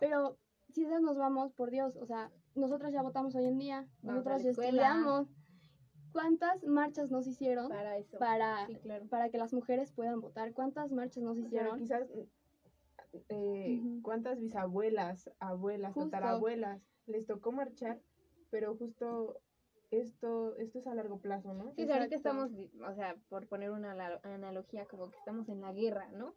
Pero 0.00 0.36
si 0.70 0.84
esas 0.84 1.00
nos 1.00 1.16
vamos, 1.16 1.52
por 1.52 1.70
Dios, 1.70 1.94
o 1.96 2.06
sea, 2.06 2.30
nosotras 2.56 2.92
ya 2.92 3.02
votamos 3.02 3.34
hoy 3.36 3.44
en 3.46 3.58
día, 3.58 3.86
nosotras 4.02 4.42
ya 4.42 4.50
estudiamos. 4.50 5.28
¿Cuántas 6.12 6.64
marchas 6.64 7.10
nos 7.10 7.26
hicieron 7.26 7.68
Para 7.68 7.96
eso. 7.98 8.18
para, 8.18 8.66
Sí, 8.66 8.74
claro. 8.76 9.06
para 9.08 9.28
que 9.30 9.38
las 9.38 9.52
mujeres 9.52 9.92
puedan 9.92 10.20
votar? 10.20 10.52
¿Cuántas 10.52 10.90
marchas 10.92 11.22
nos 11.22 11.32
O 11.32 11.40
sea, 11.40 11.46
hicieron? 11.46 11.78
quizás, 11.78 12.08
eh. 13.28 14.00
¿cuántas 14.02 14.40
bisabuelas, 14.40 15.30
abuelas, 15.38 15.94
Justo. 15.94 16.10
tatarabuelas 16.10 16.82
les 17.06 17.26
tocó 17.26 17.52
marchar? 17.52 18.00
Pero 18.50 18.76
justo 18.76 19.40
esto, 19.90 20.56
esto 20.56 20.78
es 20.78 20.86
a 20.86 20.94
largo 20.94 21.18
plazo, 21.20 21.52
¿no? 21.54 21.72
Sí, 21.72 21.82
o 21.82 21.86
sea, 21.86 21.96
ahorita 21.96 22.16
Exacto. 22.16 22.44
estamos, 22.46 22.90
o 22.90 22.94
sea, 22.94 23.16
por 23.28 23.46
poner 23.48 23.70
una 23.70 23.92
analogía, 24.22 24.86
como 24.86 25.10
que 25.10 25.16
estamos 25.18 25.48
en 25.48 25.60
la 25.60 25.72
guerra, 25.72 26.10
¿no? 26.12 26.34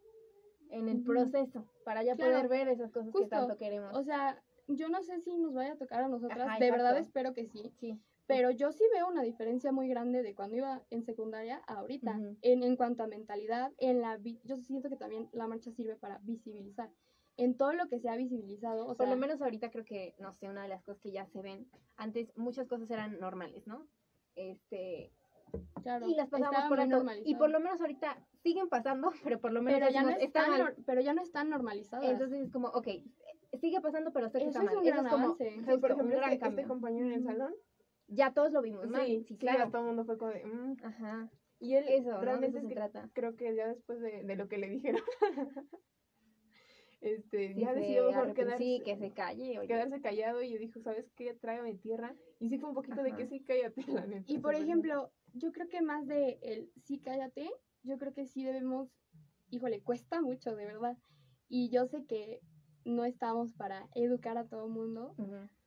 En 0.70 0.88
el 0.88 1.02
proceso, 1.02 1.68
para 1.84 2.02
ya 2.02 2.16
Claro. 2.16 2.32
poder 2.32 2.48
ver 2.48 2.68
esas 2.68 2.90
cosas 2.90 3.12
que 3.14 3.26
tanto 3.26 3.56
queremos. 3.56 3.96
O 3.96 4.02
sea, 4.02 4.42
yo 4.66 4.88
no 4.88 5.02
sé 5.02 5.20
si 5.20 5.36
nos 5.38 5.52
vaya 5.54 5.74
a 5.74 5.76
tocar 5.76 6.02
a 6.02 6.08
nosotras, 6.08 6.48
Ajá, 6.48 6.58
de 6.58 6.70
verdad 6.70 6.98
espero 6.98 7.32
que 7.32 7.46
sí, 7.46 7.70
sí. 7.78 8.00
Pero 8.26 8.50
yo 8.50 8.72
sí 8.72 8.84
veo 8.92 9.08
una 9.08 9.22
diferencia 9.22 9.70
muy 9.72 9.88
grande 9.88 10.22
de 10.22 10.34
cuando 10.34 10.56
iba 10.56 10.82
en 10.90 11.02
secundaria 11.04 11.62
a 11.66 11.74
ahorita, 11.74 12.12
Ujú. 12.16 12.36
en, 12.42 12.62
en 12.62 12.76
cuanto 12.76 13.02
a 13.02 13.06
mentalidad, 13.06 13.72
en 13.78 14.00
la 14.00 14.16
vi- 14.16 14.40
yo 14.44 14.56
siento 14.56 14.88
que 14.88 14.96
también 14.96 15.28
la 15.32 15.46
marcha 15.46 15.70
sirve 15.72 15.96
para 15.96 16.18
visibilizar, 16.18 16.90
en 17.36 17.56
todo 17.56 17.72
lo 17.72 17.88
que 17.88 17.98
se 17.98 18.08
ha 18.08 18.16
visibilizado, 18.16 18.84
o 18.84 18.96
Por 18.96 19.06
sea, 19.06 19.14
lo 19.14 19.20
menos 19.20 19.42
ahorita 19.42 19.70
creo 19.70 19.84
que, 19.84 20.14
no 20.18 20.32
sé, 20.32 20.48
una 20.48 20.62
de 20.62 20.68
las 20.68 20.82
cosas 20.82 21.00
que 21.02 21.10
ya 21.12 21.26
se 21.26 21.42
ven, 21.42 21.68
antes 21.96 22.32
muchas 22.36 22.66
cosas 22.68 22.90
eran 22.90 23.18
normales, 23.18 23.66
¿no? 23.66 23.86
Este, 24.36 25.10
claro, 25.82 26.06
y 26.08 26.14
las 26.14 26.28
pasamos 26.28 26.64
por 26.68 26.80
alto. 26.80 27.04
Y 27.24 27.34
por 27.36 27.50
lo 27.50 27.60
menos 27.60 27.80
ahorita 27.80 28.18
siguen 28.42 28.68
pasando, 28.68 29.10
pero 29.24 29.40
por 29.40 29.52
lo 29.52 29.62
menos 29.62 29.80
pero 29.80 29.92
ya, 29.92 30.02
no 30.02 30.10
están, 30.10 30.50
mal. 30.50 30.74
pero 30.86 31.00
ya 31.00 31.12
no 31.12 31.22
están 31.22 31.50
normalizadas. 31.50 32.08
Entonces 32.08 32.46
es 32.46 32.52
como, 32.52 32.68
ok, 32.68 32.88
sigue 33.60 33.80
pasando, 33.80 34.12
pero 34.12 34.28
sé 34.28 34.38
que 34.38 34.44
Eso 34.48 34.58
está 34.58 34.60
es 34.60 34.64
mal. 34.66 34.76
un 34.76 34.82
Eso 34.86 34.92
gran 34.94 35.06
es 35.06 35.12
como, 35.12 35.24
avance. 35.26 35.58
O 35.60 35.64
sea, 35.64 35.78
por 35.78 35.90
ejemplo, 35.90 36.16
gran 36.16 36.32
este, 36.32 36.48
este 36.48 36.64
compañero 36.66 37.06
en 37.06 37.12
el 37.12 37.24
salón, 37.24 37.54
Ya 38.08 38.32
todos 38.32 38.52
lo 38.52 38.60
vimos, 38.62 38.88
¿no? 38.88 38.98
sí, 39.04 39.22
sí, 39.24 39.34
ya 39.34 39.38
claro. 39.38 39.70
todo 39.70 39.82
el 39.82 39.86
mundo 39.88 40.04
fue 40.04 40.18
como 40.18 40.30
de, 40.32 40.44
mm. 40.44 40.76
Ajá. 40.82 41.30
Y 41.60 41.74
él 41.76 41.84
Eso, 41.88 42.20
realmente 42.20 42.58
eso 42.58 42.68
se 42.68 42.74
trata. 42.74 43.08
creo 43.14 43.36
que 43.36 43.54
ya 43.54 43.68
después 43.68 44.00
de, 44.00 44.22
de 44.24 44.36
lo 44.36 44.48
que 44.48 44.58
le 44.58 44.68
dijeron, 44.68 45.00
este, 47.00 47.54
Sí, 47.54 47.60
ya 47.60 47.72
decidió 47.74 48.06
mejor 48.06 48.34
quedarse, 48.34 48.58
Sí, 48.58 48.82
que 48.84 48.96
se 48.96 49.12
calle. 49.12 49.58
oye. 49.58 49.68
quedarse 49.68 50.00
callado 50.00 50.42
y 50.42 50.56
dijo, 50.58 50.80
¿sabes 50.80 51.10
qué? 51.16 51.34
Trágame 51.34 51.74
tierra. 51.76 52.14
Y 52.40 52.48
sí 52.48 52.58
fue 52.58 52.68
un 52.70 52.74
poquito 52.74 53.02
de 53.02 53.14
que 53.14 53.26
sí, 53.26 53.42
cállate, 53.44 53.82
la 53.88 54.06
neta. 54.06 54.24
Y 54.26 54.38
por 54.38 54.54
ejemplo, 54.54 55.12
yo 55.34 55.52
creo 55.52 55.68
que 55.68 55.82
más 55.82 56.06
de 56.06 56.38
el 56.42 56.70
sí 56.82 56.98
cállate, 57.00 57.50
yo 57.82 57.98
creo 57.98 58.12
que 58.14 58.26
sí 58.26 58.44
debemos, 58.44 58.88
híjole, 59.50 59.82
cuesta 59.82 60.20
mucho, 60.22 60.54
de 60.56 60.66
verdad. 60.66 60.96
Y 61.48 61.70
yo 61.70 61.86
sé 61.86 62.04
que 62.06 62.40
no 62.84 63.04
estamos 63.04 63.52
para 63.54 63.88
educar 63.94 64.36
a 64.38 64.46
todo 64.46 64.66
el 64.66 64.72
mundo, 64.72 65.14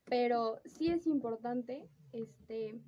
pero 0.06 0.60
sí 0.65 0.88
es 0.89 1.06
importante, 1.08 1.88
este, 2.13 2.80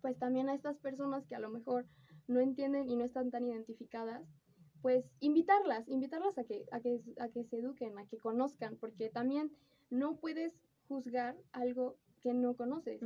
pues 0.00 0.18
también 0.18 0.48
a 0.48 0.54
estas 0.54 0.78
personas 0.78 1.26
que 1.26 1.34
a 1.34 1.40
lo 1.40 1.50
mejor 1.50 1.86
no 2.26 2.40
entienden 2.40 2.88
y 2.88 2.96
no 2.96 3.04
están 3.04 3.30
tan 3.30 3.46
identificadas, 3.46 4.22
pues 4.82 5.04
invitarlas, 5.20 5.88
invitarlas 5.88 6.38
a 6.38 6.44
que, 6.44 6.64
a 6.72 6.80
que, 6.80 7.00
a 7.18 7.28
que 7.28 7.44
se 7.44 7.58
eduquen, 7.58 7.98
a 7.98 8.06
que 8.06 8.18
conozcan, 8.18 8.76
porque 8.76 9.10
también 9.10 9.52
no 9.90 10.16
puedes 10.16 10.58
juzgar 10.88 11.36
algo 11.52 11.96
que 12.20 12.34
no 12.34 12.54
conoces. 12.54 13.02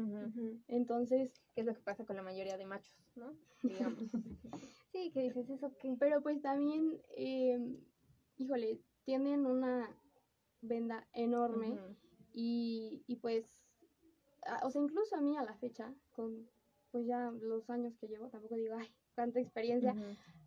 Entonces, 0.69 1.33
Que 1.55 1.61
es 1.61 1.67
lo 1.67 1.75
que 1.75 1.83
pasa 1.83 2.05
con 2.05 2.17
la 2.17 2.23
mayoría 2.23 2.57
de 2.57 2.67
machos, 2.67 2.97
¿no? 3.17 3.35
Digamos. 3.63 4.11
sí, 4.93 5.11
que 5.13 5.23
dices, 5.23 5.49
¿eso 5.49 5.73
qué? 5.79 5.97
Pero 5.99 6.23
pues 6.23 6.43
también, 6.43 7.01
eh, 7.17 7.59
híjole, 8.37 8.81
tienen 9.05 9.47
una 9.47 9.89
venda 10.61 11.07
enorme 11.13 11.79
y, 12.33 13.03
y 13.07 13.17
pues, 13.17 13.64
o 14.63 14.71
sea, 14.71 14.83
incluso 14.83 15.17
a 15.17 15.21
mí 15.21 15.37
a 15.37 15.45
la 15.45 15.55
fecha, 15.55 15.95
con 16.13 16.49
pues 16.91 17.07
ya 17.07 17.33
los 17.41 17.69
años 17.71 17.97
que 17.97 18.07
llevo, 18.07 18.29
tampoco 18.29 18.55
digo, 18.55 18.77
ay, 18.79 18.87
cuánta 19.15 19.41
experiencia, 19.41 19.95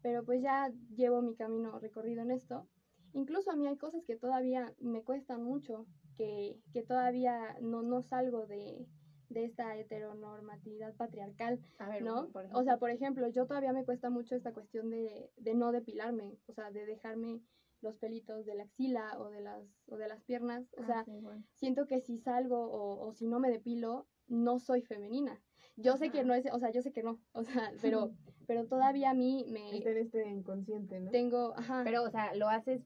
pero 0.02 0.24
pues 0.24 0.42
ya 0.42 0.72
llevo 0.96 1.22
mi 1.22 1.36
camino 1.36 1.78
recorrido 1.80 2.22
en 2.22 2.32
esto. 2.32 2.68
Incluso 3.14 3.52
a 3.52 3.56
mí 3.56 3.68
hay 3.68 3.78
cosas 3.78 4.04
que 4.06 4.16
todavía 4.16 4.74
me 4.80 5.04
cuestan 5.04 5.44
mucho, 5.44 5.86
que, 6.16 6.58
que 6.72 6.84
todavía 6.84 7.58
no, 7.62 7.82
no 7.82 8.02
salgo 8.02 8.46
de, 8.46 8.88
de 9.30 9.46
esta 9.46 9.78
heteronormatividad 9.78 10.96
patriarcal. 10.96 11.60
A 11.80 11.90
ver, 11.90 12.04
¿no? 12.04 12.30
o 12.54 12.64
sea, 12.64 12.78
por 12.78 12.92
ejemplo, 12.92 13.28
yo 13.28 13.46
todavía 13.46 13.74
me 13.74 13.86
cuesta 13.86 14.10
mucho 14.10 14.36
esta 14.36 14.54
cuestión 14.54 14.90
de, 14.90 15.32
de 15.36 15.54
no 15.54 15.72
depilarme, 15.72 16.38
o 16.48 16.54
sea, 16.54 16.72
de 16.72 16.86
dejarme 16.86 17.42
los 17.82 17.96
pelitos 17.98 18.46
de 18.46 18.56
la 18.56 18.64
axila 18.64 19.18
o 19.20 19.30
de 19.30 19.42
las, 19.42 19.64
o 19.88 19.98
de 19.98 20.08
las 20.08 20.24
piernas. 20.24 20.66
O 20.78 20.82
Ah, 20.84 20.86
sea, 20.86 21.04
sí, 21.06 21.20
bueno. 21.22 21.44
siento 21.54 21.88
que 21.88 22.02
si 22.02 22.18
salgo 22.18 22.60
o, 22.60 23.08
o 23.08 23.14
si 23.14 23.28
no 23.28 23.40
me 23.40 23.50
depilo, 23.50 24.08
no 24.28 24.60
soy 24.60 24.82
femenina. 24.82 25.42
Yo 25.76 25.96
sé 25.98 26.10
que 26.10 26.24
no 26.24 26.34
es, 26.34 26.46
o 26.52 26.60
sea, 26.60 26.72
yo 26.72 26.82
sé 26.82 26.92
que 26.92 27.04
no, 27.04 27.20
o 27.34 27.44
sea, 27.44 27.72
pero, 27.82 28.12
pero 28.48 28.66
todavía 28.66 29.12
a 29.12 29.14
mí 29.14 29.46
me 29.50 29.78
este 29.78 30.28
inconsciente, 30.28 31.00
¿no? 31.00 31.12
tengo, 31.12 31.54
ajá, 31.58 31.82
Pero, 31.84 32.04
o 32.04 32.10
sea, 32.10 32.34
lo 32.36 32.50
haces 32.50 32.82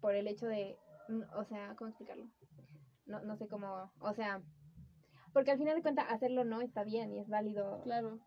por 0.00 0.14
el 0.14 0.28
hecho 0.28 0.46
de, 0.46 0.76
mm, 1.08 1.22
o 1.36 1.44
sea, 1.44 1.74
¿cómo 1.76 1.88
explicarlo? 1.88 2.30
No, 3.06 3.20
no 3.22 3.36
sé 3.36 3.48
cómo, 3.48 3.90
o 4.00 4.14
sea, 4.14 4.42
Porque 5.32 5.50
al 5.50 5.58
final 5.58 5.74
de 5.76 5.82
cuentas, 5.82 6.06
hacerlo 6.08 6.44
no 6.44 6.60
está 6.60 6.84
bien 6.84 7.12
y 7.12 7.18
es 7.18 7.28
válido. 7.28 7.80
Claro. 7.82 8.20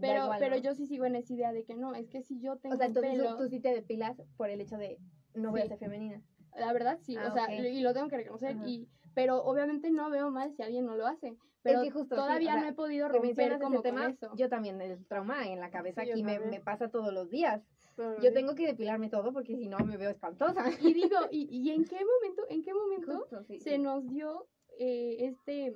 Pero, 0.00 0.24
igual, 0.24 0.38
pero 0.40 0.56
¿no? 0.56 0.62
yo 0.62 0.74
sí 0.74 0.86
sigo 0.86 1.04
en 1.04 1.14
esa 1.14 1.34
idea 1.34 1.52
de 1.52 1.64
que 1.64 1.74
no, 1.74 1.94
es 1.94 2.08
que 2.08 2.22
si 2.22 2.40
yo 2.40 2.56
tengo 2.56 2.74
O 2.74 2.78
sea, 2.78 2.86
entonces 2.86 3.18
tú, 3.36 3.48
sí 3.48 3.60
te 3.60 3.74
depilas 3.74 4.16
por 4.38 4.48
el 4.48 4.62
hecho 4.62 4.78
de 4.78 4.98
no 5.34 5.50
voy 5.50 5.60
a 5.62 5.66
ser 5.68 5.78
femenina. 5.78 6.22
la 6.56 6.72
verdad 6.72 6.98
sí, 7.02 7.16
Ah, 7.16 7.28
o 7.28 7.32
sea, 7.32 7.52
y 7.54 7.80
lo 7.80 7.92
tengo 7.92 8.08
que 8.08 8.16
reconocer, 8.16 8.56
Ajá. 8.56 8.66
y 8.68 8.88
pero 9.14 9.42
obviamente 9.44 9.90
no 9.90 10.10
veo 10.10 10.30
mal 10.30 10.52
si 10.56 10.62
alguien 10.62 10.86
no 10.86 10.96
lo 10.96 11.06
hace, 11.06 11.36
pero 11.62 11.82
que 11.82 11.90
justo, 11.90 12.14
sí, 12.16 12.20
todavía 12.20 12.54
sea, 12.54 12.62
no 12.62 12.68
he 12.68 12.72
podido 12.72 13.08
romper 13.08 13.58
como 13.58 13.76
con 13.76 13.82
tema, 13.82 14.08
eso. 14.10 14.30
yo 14.36 14.48
también, 14.48 14.80
el 14.80 15.06
trauma 15.06 15.46
en 15.48 15.60
la 15.60 15.70
cabeza 15.70 16.02
Sí, 16.02 16.10
aquí 16.10 16.22
me, 16.24 16.38
me 16.40 16.60
pasa 16.60 16.88
todos 16.88 17.12
los 17.12 17.30
días. 17.30 17.62
Pero 17.96 18.20
Yo 18.20 18.32
tengo 18.32 18.54
que 18.56 18.66
depilarme 18.66 19.08
todo 19.08 19.32
porque 19.32 19.56
si 19.56 19.68
no 19.68 19.78
me 19.78 19.96
veo 19.96 20.10
espantosa. 20.10 20.64
Y 20.80 20.92
digo, 20.94 21.16
¿y, 21.30 21.46
y 21.48 21.70
en 21.70 21.84
qué 21.84 22.00
momento, 22.04 22.42
en 22.48 22.62
qué 22.62 22.74
momento 22.74 23.18
Justo, 23.20 23.44
se 23.60 23.78
nos 23.78 24.06
dio 24.08 24.48
eh, 24.78 25.16
este, 25.20 25.74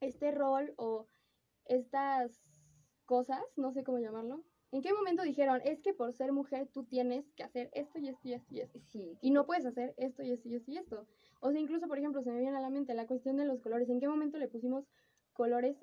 este 0.00 0.30
rol 0.32 0.72
o 0.78 1.06
estas 1.66 2.42
cosas, 3.04 3.42
no 3.56 3.72
sé 3.72 3.84
cómo 3.84 3.98
llamarlo? 3.98 4.42
¿En 4.72 4.82
qué 4.82 4.92
momento 4.92 5.22
dijeron, 5.22 5.60
es 5.64 5.80
que 5.80 5.94
por 5.94 6.12
ser 6.12 6.32
mujer 6.32 6.68
tú 6.72 6.84
tienes 6.84 7.30
que 7.32 7.42
hacer 7.44 7.70
esto 7.72 7.98
y 7.98 8.08
esto 8.08 8.28
y 8.28 8.32
esto 8.34 8.54
y 8.54 8.60
esto? 8.60 8.80
Sí, 8.88 9.16
Y 9.20 9.30
no 9.30 9.46
puedes 9.46 9.64
hacer 9.64 9.94
esto 9.96 10.22
y 10.22 10.32
esto 10.32 10.48
y 10.48 10.54
esto 10.56 10.70
y 10.70 10.76
esto. 10.78 11.06
O 11.40 11.50
sea, 11.52 11.60
incluso, 11.60 11.86
por 11.86 11.98
ejemplo, 11.98 12.22
se 12.22 12.30
me 12.32 12.40
viene 12.40 12.56
a 12.56 12.60
la 12.60 12.70
mente 12.70 12.92
la 12.94 13.06
cuestión 13.06 13.36
de 13.36 13.44
los 13.44 13.60
colores. 13.60 13.88
¿En 13.88 14.00
qué 14.00 14.08
momento 14.08 14.38
le 14.38 14.48
pusimos 14.48 14.84
colores, 15.32 15.76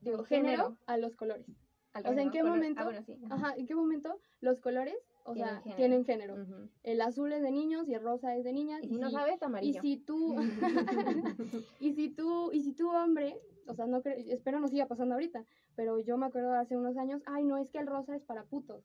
digo, 0.00 0.22
género, 0.24 0.64
Género. 0.64 0.78
a 0.86 0.96
los 0.98 1.16
colores? 1.16 1.46
al 1.94 2.06
o 2.06 2.12
sea, 2.14 2.22
¿en 2.22 2.30
qué. 2.30 2.40
Color- 2.40 2.54
momento? 2.56 2.80
Ah, 2.80 2.84
bueno, 2.84 3.02
sí. 3.02 3.18
Ajá, 3.30 3.54
¿en 3.56 3.66
qué 3.66 3.74
momento 3.74 4.20
los 4.40 4.60
colores, 4.60 4.94
o 5.24 5.32
Tienen 5.32 5.50
sea, 5.54 5.60
género. 5.62 5.76
tienen 5.76 6.04
género? 6.04 6.34
Ujú. 6.42 6.70
El 6.84 7.00
azul 7.00 7.32
es 7.32 7.42
de 7.42 7.50
niños 7.50 7.88
y 7.88 7.94
el 7.94 8.02
rosa 8.02 8.36
es 8.36 8.44
de 8.44 8.52
niñas. 8.52 8.82
Y 8.84 8.88
si 8.88 8.98
no 8.98 9.10
sabes, 9.10 9.40
y 9.40 9.44
amarillo. 9.44 9.80
si 9.80 9.96
tú, 9.96 10.36
y 11.80 11.92
si 11.94 12.10
tú, 12.10 12.52
y 12.52 12.62
si 12.62 12.72
tú 12.74 12.90
hombre, 12.90 13.40
o 13.66 13.74
sea, 13.74 13.86
no 13.86 14.00
espero 14.04 14.60
no 14.60 14.68
siga 14.68 14.86
pasando 14.86 15.14
ahorita, 15.14 15.44
pero 15.78 16.00
yo 16.00 16.18
me 16.18 16.26
acuerdo 16.26 16.52
hace 16.54 16.76
unos 16.76 16.96
años, 16.96 17.22
ay, 17.26 17.44
no, 17.44 17.56
es 17.56 17.70
que 17.70 17.78
el 17.78 17.86
rosa 17.86 18.16
es 18.16 18.24
para 18.24 18.42
putos. 18.44 18.84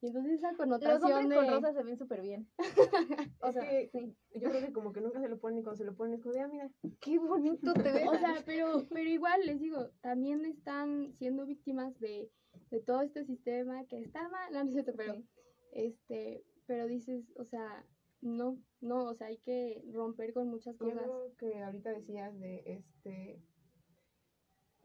Y 0.00 0.06
entonces 0.06 0.34
esa 0.34 0.50
Los 0.52 0.58
connotación 0.58 1.12
hombres 1.12 1.28
de... 1.28 1.34
con 1.34 1.48
rosa 1.48 1.72
se 1.72 1.82
ven 1.82 1.98
súper 1.98 2.22
bien. 2.22 2.48
O 3.40 3.50
sea, 3.50 3.62
sea, 3.68 3.88
sí. 3.90 4.14
yo 4.36 4.48
creo 4.50 4.64
que 4.66 4.72
como 4.72 4.92
que 4.92 5.00
nunca 5.00 5.20
se 5.20 5.28
lo 5.28 5.40
ponen 5.40 5.58
y 5.58 5.62
cuando 5.64 5.78
se 5.78 5.84
lo 5.84 5.96
ponen 5.96 6.14
es 6.14 6.22
como 6.22 6.34
de, 6.34 6.40
ah, 6.42 6.46
mira, 6.48 6.70
Qué 7.00 7.18
bonito 7.18 7.72
te 7.74 7.82
ves. 7.92 8.06
O 8.06 8.14
sea, 8.14 8.36
pero, 8.46 8.86
pero 8.88 9.10
igual 9.10 9.40
les 9.46 9.58
digo, 9.58 9.90
también 10.00 10.44
están 10.44 11.12
siendo 11.18 11.44
víctimas 11.44 11.98
de, 11.98 12.30
de 12.70 12.80
todo 12.80 13.00
este 13.02 13.24
sistema 13.24 13.84
que 13.86 13.98
está 13.98 14.28
mal, 14.28 14.52
no, 14.52 14.62
no 14.62 14.68
es 14.68 14.74
cierto, 14.74 14.92
pero, 14.96 15.14
Sí. 15.14 15.26
este, 15.72 16.44
pero 16.66 16.86
dices, 16.86 17.24
o 17.36 17.44
sea, 17.46 17.84
no, 18.20 18.56
no, 18.80 19.06
o 19.06 19.14
sea, 19.14 19.26
hay 19.26 19.38
que 19.38 19.82
romper 19.92 20.32
con 20.32 20.46
muchas 20.48 20.76
Y 20.76 20.78
cosas. 20.78 21.02
algo 21.02 21.32
que 21.38 21.58
ahorita 21.58 21.90
decías 21.90 22.38
de 22.38 22.62
este 22.66 23.42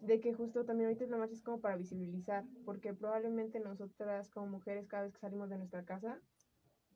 de 0.05 0.19
que 0.19 0.33
justo 0.33 0.65
también 0.65 0.87
ahorita 0.89 1.05
la 1.07 1.17
marcha 1.17 1.33
es 1.35 1.41
como 1.43 1.61
para 1.61 1.77
visibilizar, 1.77 2.45
porque 2.65 2.93
probablemente 2.93 3.59
nosotras 3.59 4.29
como 4.29 4.47
mujeres 4.47 4.87
cada 4.87 5.03
vez 5.03 5.13
que 5.13 5.19
salimos 5.19 5.49
de 5.49 5.57
nuestra 5.57 5.85
casa 5.85 6.21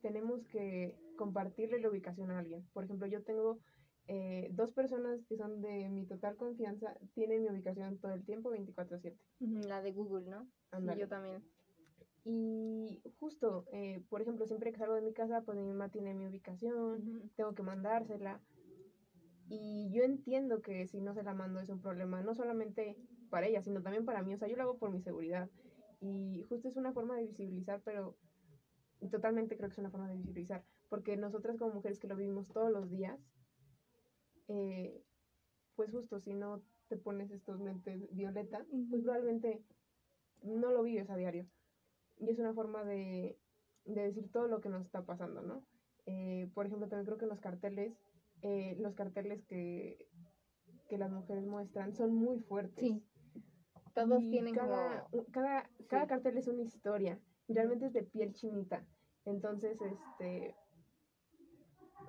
tenemos 0.02 0.46
que 0.46 0.96
compartirle 1.18 1.80
la 1.80 1.90
ubicación 1.90 2.32
a 2.32 2.40
alguien. 2.40 2.68
Por 2.74 2.84
ejemplo, 2.86 3.08
yo 3.08 3.24
tengo 3.24 3.60
eh, 4.08 4.50
dos 4.54 4.72
personas 4.72 5.26
que 5.26 5.36
son 5.38 5.62
de 5.62 5.90
mi 5.90 6.06
total 6.06 6.38
confianza, 6.38 6.96
tienen 7.14 7.44
mi 7.44 7.50
ubicación 7.50 7.98
todo 8.00 8.12
el 8.14 8.24
tiempo 8.24 8.50
24/7. 8.52 9.18
Ujú, 9.40 9.68
La 9.68 9.82
de 9.82 9.92
Google, 9.92 10.30
¿no? 10.30 10.48
Sí, 10.82 10.88
yo 10.98 11.08
también. 11.08 11.44
Y 12.24 13.02
justo, 13.20 13.66
eh, 13.72 14.02
por 14.10 14.22
ejemplo, 14.22 14.46
siempre 14.46 14.72
que 14.72 14.78
salgo 14.78 14.96
de 14.96 15.02
mi 15.02 15.14
casa, 15.14 15.42
pues 15.46 15.58
mi 15.58 15.66
mamá 15.66 15.90
tiene 15.90 16.14
mi 16.14 16.28
ubicación, 16.28 17.32
tengo 17.36 17.54
que 17.56 17.64
mandársela. 17.64 18.42
Y 19.50 19.90
yo 19.92 20.04
entiendo 20.04 20.62
que 20.62 20.88
si 20.88 21.00
no 21.00 21.14
se 21.14 21.24
la 21.24 21.34
mando 21.34 21.60
es 21.60 21.70
un 21.70 21.82
problema, 21.82 22.22
no 22.22 22.36
solamente 22.36 22.98
para 23.30 23.48
ella, 23.48 23.62
sino 23.62 23.82
también 23.82 24.06
para 24.06 24.22
mí. 24.24 24.34
O 24.34 24.38
sea, 24.38 24.48
yo 24.48 24.58
lo 24.58 24.64
hago 24.64 24.78
por 24.78 24.92
mi 24.92 25.02
seguridad. 25.02 25.50
Y 26.00 26.46
justo 26.50 26.68
es 26.68 26.76
una 26.76 26.94
forma 26.94 27.16
de 27.16 27.24
visibilizar, 27.24 27.82
pero 27.84 28.18
totalmente 29.12 29.56
creo 29.56 29.70
que 29.70 29.74
es 29.74 29.80
una 29.80 29.90
forma 29.90 30.10
de 30.10 30.16
visibilizar. 30.16 30.64
Porque 30.90 31.18
nosotras 31.18 31.58
como 31.58 31.76
mujeres 31.76 32.00
que 32.00 32.08
lo 32.08 32.16
vivimos 32.16 32.48
todos 32.50 32.72
los 32.72 32.90
días, 32.90 33.20
eh, 34.48 35.04
pues 35.76 35.92
justo 35.92 36.20
si 36.20 36.34
no 36.34 36.62
te 36.88 36.98
pones 36.98 37.32
estos 37.32 37.60
lentes 37.60 38.14
violeta, 38.14 38.66
pues 38.90 39.02
probablemente 39.02 39.64
no 40.44 40.72
lo 40.72 40.84
vives 40.84 41.10
a 41.10 41.18
diario. 41.18 41.48
Y 42.20 42.30
es 42.30 42.40
una 42.40 42.54
forma 42.54 42.84
de, 42.84 43.38
de 43.86 44.02
decir 44.02 44.30
todo 44.32 44.48
lo 44.48 44.62
que 44.62 44.70
nos 44.70 44.86
está 44.86 45.06
pasando, 45.06 45.42
¿no? 45.42 45.64
Eh, 46.06 46.50
por 46.54 46.66
ejemplo, 46.66 46.88
también 46.88 47.06
creo 47.06 47.18
que 47.18 47.26
los 47.26 47.42
carteles, 47.42 47.94
eh, 48.42 48.76
los 48.80 48.94
carteles 48.96 49.44
que, 49.46 50.08
que 50.90 50.98
las 50.98 51.12
mujeres 51.12 51.46
muestran 51.46 51.94
son 51.94 52.14
muy 52.14 52.40
fuertes. 52.40 52.80
Sí. 52.84 53.04
Todos 53.94 54.22
Y 54.24 54.30
tienen 54.30 54.54
cada, 54.54 55.06
como... 55.10 55.26
cada, 55.32 55.70
cada 55.88 56.04
Sí. 56.04 56.10
cartel 56.10 56.38
es 56.38 56.48
una 56.48 56.62
historia. 56.62 57.20
Realmente 57.48 57.88
es 57.88 57.94
de 57.94 58.04
piel 58.04 58.34
chinita. 58.34 58.86
Entonces, 59.26 59.78
este. 59.82 60.56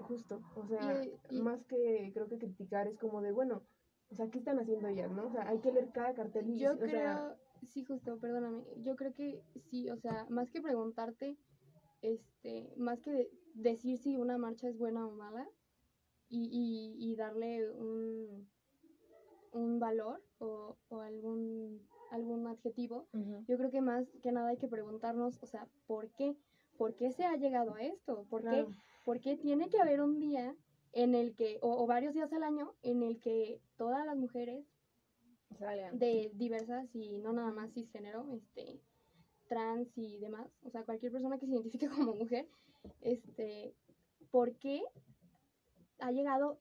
Justo. 0.00 0.40
O 0.54 0.66
sea, 0.66 1.02
Y- 1.04 1.18
y- 1.30 1.42
más 1.42 1.64
que 1.64 2.10
creo 2.14 2.28
que 2.28 2.38
criticar 2.38 2.86
es 2.86 2.98
como 2.98 3.20
de, 3.20 3.32
bueno, 3.32 3.62
o 4.10 4.14
sea, 4.14 4.28
¿qué 4.30 4.38
están 4.38 4.58
haciendo 4.58 4.88
ellas, 4.88 5.10
no? 5.10 5.26
O 5.26 5.30
sea, 5.30 5.48
hay 5.48 5.58
que 5.60 5.72
leer 5.72 5.90
cada 5.92 6.14
cartel 6.14 6.48
y 6.50 6.58
Yo 6.58 6.74
o 6.74 6.78
creo, 6.78 6.88
sea, 6.90 7.36
sí, 7.62 7.84
justo, 7.84 8.18
perdóname, 8.18 8.62
yo 8.78 8.96
creo 8.96 9.12
que 9.12 9.42
sí, 9.70 9.90
o 9.90 9.96
sea, 9.96 10.26
más 10.30 10.50
que 10.50 10.60
preguntarte, 10.62 11.36
este, 12.02 12.72
más 12.76 13.00
que 13.00 13.10
de- 13.10 13.30
decir 13.54 13.98
si 13.98 14.16
una 14.16 14.38
marcha 14.38 14.68
es 14.68 14.78
buena 14.78 15.06
o 15.06 15.10
mala 15.10 15.46
y, 16.28 16.48
y, 16.52 17.10
y 17.12 17.16
darle 17.16 17.70
un, 17.70 18.48
un 19.52 19.78
valor 19.78 20.22
o, 20.38 20.76
o 20.88 21.00
algún, 21.00 21.86
algún 22.10 22.46
adjetivo, 22.46 23.08
yo 23.46 23.56
creo 23.56 23.70
que 23.70 23.80
más 23.80 24.06
que 24.22 24.32
nada 24.32 24.50
hay 24.50 24.56
que 24.56 24.68
preguntarnos, 24.68 25.38
o 25.42 25.46
sea, 25.46 25.68
¿por 25.86 26.10
qué? 26.10 26.36
¿Por 26.76 26.94
qué 26.94 27.10
se 27.12 27.24
ha 27.24 27.36
llegado 27.36 27.74
a 27.74 27.82
esto? 27.82 28.26
¿Por 28.30 28.42
qué, 28.42 28.66
por 29.04 29.20
qué 29.20 29.36
tiene 29.36 29.68
que 29.68 29.80
haber 29.80 30.00
un 30.00 30.20
día 30.20 30.54
en 30.92 31.14
el 31.14 31.34
que, 31.34 31.58
o, 31.60 31.82
o 31.82 31.86
varios 31.86 32.14
días 32.14 32.32
al 32.32 32.42
año, 32.42 32.74
en 32.82 33.02
el 33.02 33.20
que 33.20 33.60
todas 33.76 34.06
las 34.06 34.16
mujeres 34.16 34.64
Salgan. 35.58 35.98
de 35.98 36.30
diversas 36.34 36.94
y 36.94 37.18
no 37.18 37.32
nada 37.32 37.50
más 37.52 37.72
cisgénero, 37.72 38.30
este, 38.32 38.80
trans 39.48 39.88
y 39.96 40.18
demás, 40.18 40.46
o 40.62 40.70
sea, 40.70 40.84
cualquier 40.84 41.10
persona 41.10 41.38
que 41.38 41.46
se 41.46 41.52
identifique 41.52 41.88
como 42.12 42.14
mujer, 42.14 42.48
este, 43.00 43.74
¿por 44.30 44.54
qué 44.56 44.82
ha 46.00 46.10
llegado 46.10 46.58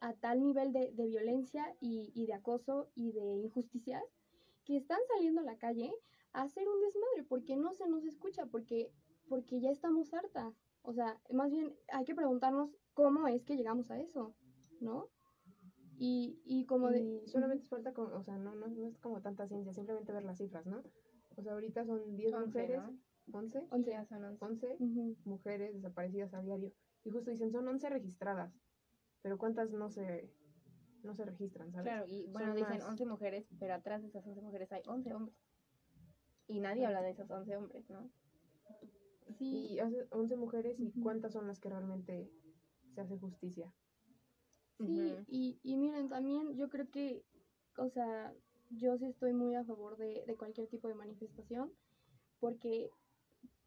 a 0.00 0.14
tal 0.14 0.42
nivel 0.42 0.72
de, 0.72 0.92
de 0.92 1.06
violencia 1.06 1.74
y, 1.80 2.12
y 2.14 2.26
de 2.26 2.34
acoso 2.34 2.90
y 2.94 3.12
de 3.12 3.24
injusticias 3.36 4.02
que 4.64 4.76
están 4.76 4.98
saliendo 5.08 5.40
a 5.40 5.44
la 5.44 5.56
calle 5.56 5.92
a 6.32 6.42
hacer 6.42 6.68
un 6.68 6.80
desmadre? 6.80 7.24
porque 7.28 7.56
no 7.56 7.72
se 7.72 7.88
nos 7.88 8.04
escucha? 8.04 8.46
Porque, 8.46 8.92
porque 9.28 9.60
ya 9.60 9.70
estamos 9.70 10.12
hartas. 10.12 10.54
O 10.82 10.92
sea, 10.92 11.20
más 11.30 11.50
bien 11.50 11.74
hay 11.92 12.04
que 12.04 12.14
preguntarnos 12.14 12.76
cómo 12.94 13.26
es 13.28 13.44
que 13.44 13.56
llegamos 13.56 13.90
a 13.90 13.98
eso, 13.98 14.34
¿no? 14.80 15.08
Y, 15.98 16.40
y 16.44 16.66
como 16.66 16.90
de... 16.90 17.22
y 17.24 17.28
solamente 17.28 17.64
es 17.64 17.70
falta, 17.70 17.92
como, 17.94 18.14
o 18.14 18.22
sea, 18.22 18.36
no, 18.36 18.54
no, 18.54 18.68
no 18.68 18.86
es 18.86 18.98
como 18.98 19.22
tanta 19.22 19.48
ciencia, 19.48 19.72
simplemente 19.72 20.12
ver 20.12 20.24
las 20.24 20.38
cifras, 20.38 20.66
¿no? 20.66 20.82
O 21.36 21.42
sea, 21.42 21.52
ahorita 21.52 21.84
son 21.86 22.16
10 22.16 22.34
Once, 22.34 22.46
mujeres, 22.46 22.82
¿no? 22.82 22.98
11, 23.32 23.66
Once. 23.70 23.90
Ya 23.90 24.04
son 24.04 24.24
once. 24.24 24.38
11 24.40 24.76
Ujú. 24.78 25.16
mujeres 25.24 25.74
desaparecidas 25.74 26.34
a 26.34 26.42
diario. 26.42 26.72
Y 27.04 27.10
justo 27.10 27.30
dicen, 27.30 27.50
son 27.50 27.66
11 27.66 27.88
registradas, 27.88 28.52
pero 29.26 29.38
¿cuántas 29.38 29.72
no 29.72 29.90
se, 29.90 30.30
no 31.02 31.12
se 31.16 31.24
registran, 31.24 31.72
sabes? 31.72 31.88
Claro, 31.88 32.06
y 32.06 32.26
bueno, 32.28 32.46
Son 32.46 32.56
dicen 32.58 32.78
más. 32.78 32.90
11 32.90 33.06
mujeres, 33.06 33.44
pero 33.58 33.74
atrás 33.74 34.00
de 34.02 34.06
esas 34.06 34.24
11 34.24 34.40
mujeres 34.40 34.70
hay 34.70 34.82
11 34.86 35.12
hombres. 35.12 35.36
Y 36.46 36.60
nadie 36.60 36.86
habla 36.86 37.02
de 37.02 37.10
esos 37.10 37.28
11 37.28 37.56
hombres, 37.56 37.90
¿no? 37.90 38.08
Sí, 39.36 39.72
Y 39.72 39.80
hace 39.80 40.06
11 40.12 40.36
mujeres 40.36 40.78
y 40.78 40.92
cuántas 41.02 41.32
son 41.32 41.48
las 41.48 41.58
que 41.58 41.70
realmente 41.70 42.30
se 42.94 43.00
hace 43.00 43.18
justicia. 43.18 43.74
Sí, 44.78 45.16
y, 45.26 45.58
y 45.64 45.76
miren, 45.76 46.08
también 46.08 46.54
yo 46.56 46.68
creo 46.68 46.88
que, 46.88 47.24
o 47.78 47.88
sea, 47.88 48.32
yo 48.70 48.96
sí 48.96 49.06
estoy 49.06 49.32
muy 49.32 49.56
a 49.56 49.64
favor 49.64 49.96
de, 49.96 50.22
de 50.24 50.36
cualquier 50.36 50.68
tipo 50.68 50.86
de 50.86 50.94
manifestación, 50.94 51.72
porque, 52.38 52.92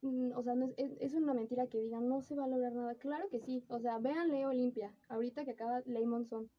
o 0.01 0.43
sea, 0.43 0.55
no 0.55 0.65
es, 0.65 0.73
es, 0.77 0.97
es 0.99 1.13
una 1.13 1.33
mentira 1.33 1.67
que 1.67 1.79
digan 1.81 2.07
no 2.07 2.21
se 2.21 2.35
va 2.35 2.45
a 2.45 2.47
lograr 2.47 2.73
nada. 2.73 2.95
Claro 2.95 3.27
que 3.29 3.39
sí, 3.39 3.63
o 3.67 3.79
sea, 3.79 3.97
vean 3.99 4.29
Ley 4.29 4.45
Olimpia, 4.45 4.93
ahorita 5.09 5.43
que 5.45 5.51
acaba 5.51 5.81
Ley 5.85 6.05
Monzón, 6.05 6.49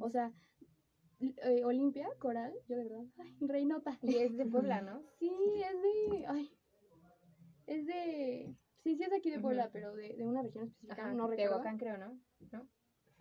o 0.00 0.10
sea, 0.10 0.32
eh, 1.20 1.64
Olimpia, 1.64 2.08
Coral, 2.18 2.52
yo 2.68 2.76
de 2.76 2.84
verdad, 2.84 3.04
ay, 3.18 3.36
reinota. 3.40 3.98
Y 4.02 4.16
es 4.16 4.36
de 4.36 4.44
Puebla, 4.46 4.80
¿no? 4.82 5.02
Sí, 5.18 5.30
es 5.30 5.82
de, 5.82 6.26
ay, 6.26 6.50
es 7.66 7.86
de, 7.86 8.56
sí, 8.82 8.96
sí 8.96 9.02
es 9.04 9.10
de 9.10 9.16
aquí 9.16 9.30
de 9.30 9.38
Puebla, 9.40 9.70
pero 9.72 9.94
de, 9.94 10.14
de 10.16 10.26
una 10.26 10.42
región 10.42 10.64
específica, 10.66 11.02
Ajá, 11.04 11.14
no 11.14 11.28
recuerdo. 11.28 11.50
Tehuacán 11.52 11.78
creo, 11.78 11.96
¿no? 11.96 12.18
¿No? 12.50 12.66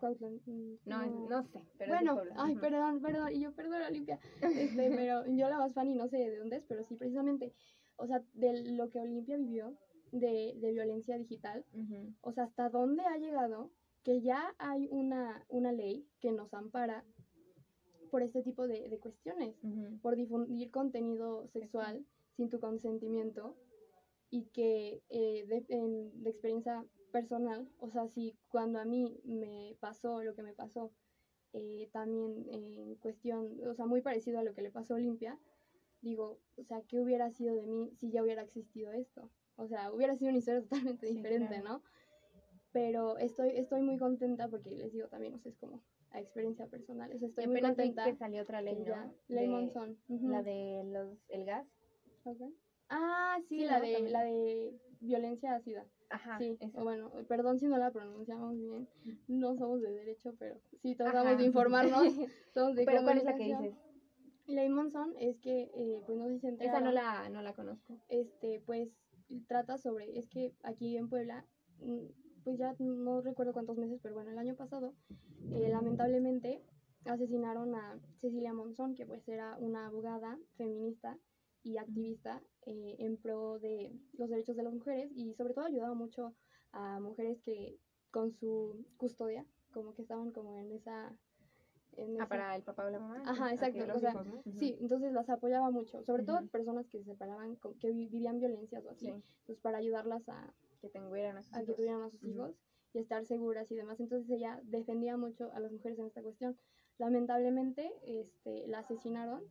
Mm, 0.02 1.28
No, 1.30 1.44
sé, 1.44 1.62
pero 1.78 1.94
es 1.94 2.02
bueno, 2.02 2.24
de 2.26 2.32
ay, 2.36 2.56
perdón, 2.56 3.02
perdón, 3.02 3.32
y 3.34 3.42
yo 3.42 3.54
perdón, 3.54 3.84
Olimpia. 3.84 4.20
Este, 4.42 4.90
pero 4.90 5.28
yo 5.28 5.48
la 5.48 5.60
más 5.60 5.74
fan 5.76 5.88
y 5.90 5.94
no 5.96 6.08
sé 6.08 6.18
de 6.18 6.38
dónde 6.40 6.56
es, 6.58 6.64
pero 6.68 6.84
sí, 6.84 6.96
precisamente, 6.96 7.54
o 8.02 8.08
sea, 8.08 8.24
de 8.34 8.72
lo 8.74 8.90
que 8.90 9.00
Olimpia 9.00 9.38
vivió 9.38 9.76
de, 10.12 10.54
de 10.58 10.72
violencia 10.72 11.18
digital, 11.18 11.64
o 12.22 12.32
sea, 12.34 12.44
hasta 12.46 12.70
dónde 12.70 13.04
ha 13.04 13.18
llegado 13.18 13.72
que 14.04 14.22
ya 14.22 14.54
hay 14.58 14.88
una, 14.92 15.46
una 15.50 15.72
ley 15.72 16.06
que 16.20 16.32
nos 16.32 16.54
ampara 16.54 17.06
por 18.10 18.24
este 18.24 18.42
tipo 18.42 18.68
de, 18.68 18.90
de 18.90 19.00
cuestiones, 19.00 19.56
por 20.02 20.16
difundir 20.16 20.70
contenido 20.72 21.48
sexual 21.48 22.06
sin 22.36 22.50
tu 22.50 22.60
consentimiento 22.60 23.56
y 24.30 24.46
que 24.54 25.02
eh, 25.10 25.46
de, 25.48 25.66
en- 25.70 26.24
de 26.24 26.30
experiencia 26.30 26.86
personal, 27.12 27.70
o 27.80 27.90
sea, 27.90 28.08
si 28.08 28.36
cuando 28.50 28.80
a 28.80 28.86
mí 28.86 29.20
me 29.24 29.76
pasó 29.80 30.24
lo 30.24 30.34
que 30.36 30.44
me 30.44 30.54
pasó, 30.54 30.92
eh, 31.54 31.90
también 31.92 32.46
en 32.50 32.96
cuestión, 32.96 33.58
o 33.68 33.74
sea, 33.76 33.86
muy 33.86 34.02
parecido 34.02 34.40
a 34.40 34.44
lo 34.44 34.54
que 34.54 34.62
le 34.62 34.72
pasó 34.72 34.94
a 34.94 34.98
Olimpia, 34.98 35.38
digo, 36.02 36.40
o 36.58 36.64
sea, 36.64 36.82
¿qué 36.88 37.00
hubiera 37.00 37.32
sido 37.32 37.56
de 37.56 37.66
mí 37.68 37.92
si 37.96 38.12
ya 38.12 38.24
hubiera 38.24 38.42
existido 38.42 38.92
esto? 38.92 39.30
O 39.56 39.68
sea, 39.68 39.92
hubiera 39.92 40.16
sido 40.16 40.30
una 40.30 40.40
historia 40.40 40.62
totalmente 40.98 41.08
Sí, 41.08 41.16
diferente, 41.16 41.62
claro. 41.62 41.70
¿no? 41.70 41.84
Pero 42.72 43.18
estoy, 43.18 43.50
estoy 43.56 43.82
muy 43.82 43.98
contenta 43.98 44.48
porque 44.48 44.72
les 44.72 44.92
digo 44.94 45.08
también, 45.10 45.34
o 45.36 45.40
sea, 45.40 45.52
es 45.52 45.58
como 45.58 45.82
a 46.12 46.20
experiencia 46.20 46.68
personal, 46.68 47.12
o 47.14 47.20
sea, 47.20 47.28
estoy 47.28 47.44
Y 47.44 47.48
muy 47.48 47.62
contenta. 47.62 48.06
que 48.06 48.16
salió 48.16 48.42
otra 48.44 48.62
ley, 48.62 48.84
¿no? 48.84 49.14
Ley 49.28 49.48
Monzón. 49.48 49.98
La 50.08 50.42
de 50.42 50.84
los, 50.86 51.18
el 51.30 51.46
gas. 51.46 51.68
Ah, 52.90 53.38
sí, 53.48 53.60
Sí, 53.60 53.66
la, 53.66 53.80
¿no? 53.80 53.86
de, 53.86 53.94
También. 53.94 54.14
la 54.14 54.24
de 54.24 54.74
violencia 55.00 55.56
ácida. 55.56 55.86
Ajá. 56.10 56.38
sí, 56.38 56.58
esa. 56.60 56.82
o 56.82 56.84
bueno, 56.84 57.10
perdón 57.30 57.58
si 57.58 57.68
no 57.68 57.78
la 57.78 57.90
pronunciamos 57.92 58.58
bien, 58.58 58.86
no 59.30 59.56
somos 59.56 59.82
de 59.82 59.92
derecho, 59.92 60.36
pero 60.38 60.60
sí 60.82 60.94
tratamos 60.96 61.28
Ajá. 61.28 61.36
de 61.38 61.46
informarnos. 61.46 62.04
somos 62.54 62.76
de 62.76 62.84
Pero 62.86 63.04
¿cuál 63.04 63.18
es 63.20 63.24
la 63.24 63.36
que 63.36 63.44
dices? 63.46 63.74
Ley 64.48 64.70
Monzón 64.70 65.14
es 65.20 65.38
que, 65.40 65.72
eh, 65.74 66.02
pues 66.06 66.18
no 66.18 66.28
sé 66.28 66.34
si 66.36 66.40
se 66.40 66.48
Esa 66.48 66.54
enteraron, 66.54 66.84
no 66.86 66.92
la, 66.92 67.30
no 67.30 67.42
la 67.42 67.54
conozco. 67.54 67.98
este, 68.10 68.62
pues 68.66 68.90
trata 69.48 69.78
sobre, 69.78 70.18
es 70.18 70.28
que 70.28 70.54
aquí 70.64 70.98
en 70.98 71.10
Puebla, 71.10 71.46
mm, 71.80 72.08
pues 72.44 72.58
ya 72.58 72.76
no 72.80 73.22
recuerdo 73.22 73.54
cuántos 73.54 73.78
meses, 73.78 74.00
pero 74.02 74.16
bueno, 74.16 74.32
el 74.32 74.38
año 74.38 74.56
pasado, 74.56 74.94
eh, 75.54 75.70
lamentablemente 75.70 76.62
asesinaron 77.06 77.76
a 77.76 78.00
Cecilia 78.20 78.54
Monzón, 78.54 78.96
que 78.96 79.06
pues 79.06 79.28
era 79.28 79.58
una 79.58 79.88
abogada 79.88 80.38
feminista 80.56 81.18
y 81.64 81.78
activista 81.78 82.42
eh, 82.66 82.96
en 83.00 83.18
pro 83.18 83.60
de 83.60 83.94
los 84.14 84.30
derechos 84.30 84.56
de 84.56 84.64
las 84.64 84.74
mujeres 84.74 85.12
y 85.16 85.34
sobre 85.34 85.54
todo 85.54 85.66
ayudaba 85.66 85.94
mucho 85.94 86.34
a 86.72 87.00
mujeres 87.00 87.40
que 87.42 87.78
con 88.12 88.32
su 88.32 88.86
custodia, 88.98 89.46
como 89.72 89.94
que 89.94 90.02
estaban 90.02 90.32
como 90.32 90.60
en 90.60 90.72
esa... 90.72 91.16
En 91.98 92.22
Ah, 92.22 92.28
para 92.28 92.56
el 92.56 92.64
papá 92.64 92.86
o 92.86 92.90
la 92.90 93.00
mamá. 93.00 93.24
Ajá, 93.26 93.52
exacto, 93.52 93.86
Los 93.86 93.98
o 93.98 94.00
sea, 94.00 94.12
hijos, 94.12 94.26
¿no? 94.28 94.36
Ujú. 94.46 94.60
Sí, 94.60 94.78
entonces 94.80 95.12
las 95.14 95.30
apoyaba 95.30 95.72
mucho, 95.72 96.04
sobre 96.04 96.24
todo 96.24 96.48
personas 96.48 96.88
que 96.88 97.00
se 97.00 97.06
separaban, 97.06 97.56
con- 97.58 97.78
que 97.80 97.92
vi- 97.92 98.08
vivían 98.08 98.40
violencias 98.40 98.86
o 98.86 98.90
así, 98.92 99.08
Sí, 99.08 99.24
pues 99.46 99.60
para 99.60 99.78
ayudarlas 99.80 100.28
a, 100.30 100.54
que 100.82 100.90
tuvieran 100.90 101.38
a 101.38 101.64
que 101.66 101.74
tuvieran 101.74 102.04
a 102.04 102.10
sus 102.10 102.24
hijos 102.24 102.56
y 102.94 103.00
estar 103.00 103.26
seguras 103.26 103.70
y 103.72 103.76
demás. 103.76 104.00
Entonces 104.00 104.30
ella 104.30 104.60
defendía 104.64 105.18
mucho 105.18 105.52
a 105.54 105.60
las 105.60 105.72
mujeres 105.72 106.00
en 106.00 106.06
esta 106.08 106.22
cuestión. 106.22 106.58
Lamentablemente, 106.98 107.92
este, 108.06 108.68
la 108.68 108.80
asesinaron 108.80 109.44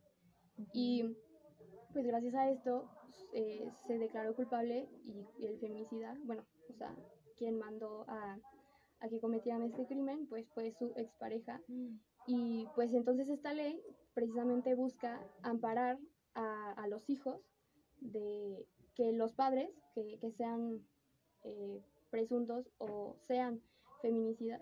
y 0.73 1.15
pues 1.93 2.05
gracias 2.05 2.33
a 2.35 2.49
esto 2.49 2.89
eh, 3.33 3.69
se 3.87 3.97
declaró 3.97 4.35
culpable 4.35 4.87
y, 5.05 5.25
y 5.37 5.45
el 5.47 5.59
feminicida, 5.59 6.17
bueno, 6.23 6.43
o 6.69 6.73
sea, 6.73 6.95
quien 7.37 7.57
mandó 7.57 8.05
a, 8.07 8.37
a 8.99 9.09
que 9.09 9.19
cometieran 9.19 9.61
este 9.63 9.85
crimen, 9.85 10.27
pues 10.27 10.47
fue 10.53 10.71
su 10.71 10.93
expareja 10.95 11.61
Mm. 11.67 11.97
Y 12.27 12.67
pues 12.75 12.93
entonces 12.93 13.29
esta 13.29 13.53
ley 13.53 13.81
precisamente 14.13 14.75
busca 14.75 15.21
amparar 15.43 15.97
a, 16.33 16.71
a 16.73 16.87
los 16.87 17.09
hijos 17.09 17.41
de 17.99 18.65
que 18.95 19.11
los 19.11 19.33
padres 19.33 19.69
que, 19.93 20.17
que 20.19 20.31
sean 20.31 20.85
eh, 21.43 21.81
presuntos 22.09 22.69
o 22.77 23.15
sean 23.27 23.61
feminicidas 24.01 24.61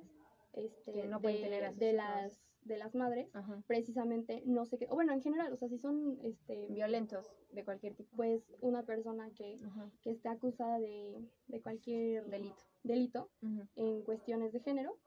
este, 0.53 1.07
no 1.07 1.19
de, 1.19 1.33
tener 1.35 1.75
de 1.75 1.93
las 1.93 2.39
de 2.63 2.77
las 2.77 2.93
madres 2.93 3.29
Ajá. 3.33 3.63
precisamente 3.67 4.43
no 4.45 4.65
sé 4.65 4.77
qué 4.77 4.87
o 4.89 4.95
bueno 4.95 5.13
en 5.13 5.21
general 5.21 5.51
o 5.53 5.55
sea 5.57 5.69
si 5.69 5.77
son 5.77 6.19
este 6.23 6.67
Violentos 6.69 7.31
de 7.51 7.63
cualquier 7.63 7.95
tipo. 7.95 8.15
pues 8.17 8.43
una 8.59 8.83
persona 8.83 9.29
que, 9.31 9.59
que 10.01 10.11
esté 10.11 10.27
acusada 10.29 10.77
de, 10.79 11.23
de 11.47 11.61
cualquier 11.61 12.25
Delito. 12.25 12.63
delito 12.83 13.29
en 13.75 14.01
cuestiones 14.03 14.51
de 14.51 14.59
género, 14.59 14.97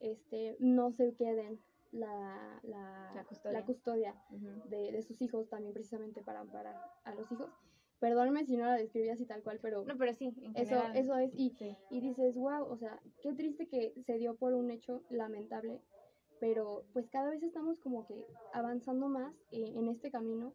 este, 0.00 0.56
no 0.60 0.92
se 0.92 1.14
queden 1.14 1.58
la, 1.92 2.60
la, 2.62 3.12
La 3.14 3.24
custodia. 3.24 3.58
la 3.58 3.64
custodia 3.64 4.14
Ujú. 4.30 4.68
de, 4.68 4.92
de 4.92 5.02
sus 5.02 5.20
hijos 5.22 5.48
también 5.48 5.72
precisamente 5.72 6.22
para 6.22 6.40
amparar 6.40 6.76
a 7.04 7.14
los 7.14 7.30
hijos. 7.32 7.50
Perdónenme 7.98 8.46
si 8.46 8.56
no 8.56 8.64
la 8.64 8.76
describí 8.76 9.10
así 9.10 9.26
tal 9.26 9.42
cual, 9.42 9.58
pero 9.60 9.84
No, 9.84 9.96
pero 9.98 10.14
sí, 10.14 10.32
en 10.40 10.56
eso, 10.56 10.82
eso 10.94 11.16
es, 11.18 11.32
y, 11.34 11.50
Sí. 11.50 11.76
y 11.90 12.00
dices, 12.00 12.34
wow, 12.36 12.64
o 12.64 12.76
sea, 12.78 12.98
qué 13.22 13.34
triste 13.34 13.68
que 13.68 13.92
se 14.06 14.14
dio 14.18 14.36
por 14.36 14.54
un 14.54 14.70
hecho 14.70 15.02
lamentable, 15.10 15.82
pero 16.38 16.84
pues 16.94 17.10
cada 17.10 17.28
vez 17.30 17.42
estamos 17.42 17.78
como 17.80 18.06
que 18.06 18.24
avanzando 18.54 19.08
más 19.08 19.34
eh, 19.52 19.72
en 19.76 19.88
este 19.88 20.10
camino 20.10 20.54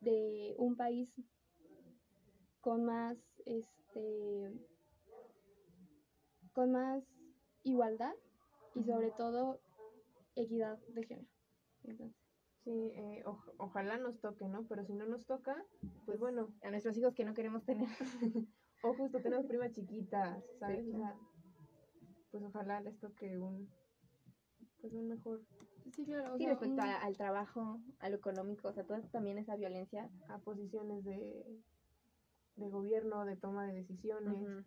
de 0.00 0.54
un 0.58 0.76
país 0.76 1.08
con 2.60 2.84
más, 2.84 3.16
este, 3.46 4.52
con 6.52 6.72
más 6.72 7.02
igualdad 7.62 8.14
y 8.74 8.84
sobre 8.84 9.10
todo 9.12 9.58
equidad 10.36 10.78
de 10.88 11.04
género. 11.06 11.28
Entonces, 11.84 12.16
Sí, 12.64 12.72
eh, 12.96 13.22
oj- 13.24 13.54
ojalá 13.58 13.96
nos 13.96 14.18
toque, 14.20 14.48
¿no? 14.48 14.64
Pero 14.66 14.84
si 14.84 14.92
no 14.92 15.06
nos 15.06 15.24
toca, 15.24 15.54
pues 16.04 16.18
bueno, 16.18 16.52
A 16.62 16.70
nuestros 16.70 16.96
hijos 16.96 17.14
que 17.14 17.24
no 17.24 17.32
queremos 17.32 17.64
tener. 17.64 17.86
o 18.82 18.92
justo 18.94 19.20
tenemos 19.22 19.46
primas 19.46 19.70
chiquitas, 19.72 20.42
¿sabes? 20.58 20.84
Sí. 20.84 20.90
O 20.92 20.96
sea, 20.96 21.16
pues 22.32 22.42
ojalá 22.42 22.80
les 22.80 22.98
toque 22.98 23.38
un, 23.38 23.70
pues 24.80 24.92
un 24.94 25.06
mejor, 25.08 25.42
sí, 25.94 26.04
claro. 26.04 26.34
o 26.34 26.38
Sí, 26.38 26.42
sea, 26.44 26.50
respecto 26.54 26.74
un- 26.74 26.88
a- 26.88 27.02
al 27.02 27.16
trabajo, 27.16 27.78
a 28.00 28.08
lo 28.08 28.16
económico, 28.16 28.66
o 28.68 28.72
sea, 28.72 28.82
toda 28.84 29.00
también 29.10 29.38
esa 29.38 29.54
violencia. 29.54 30.10
a 30.28 30.38
posiciones 30.40 31.04
de, 31.04 31.62
de 32.56 32.68
gobierno, 32.68 33.24
de 33.26 33.36
toma 33.36 33.64
de 33.68 33.74
decisiones. 33.74 34.66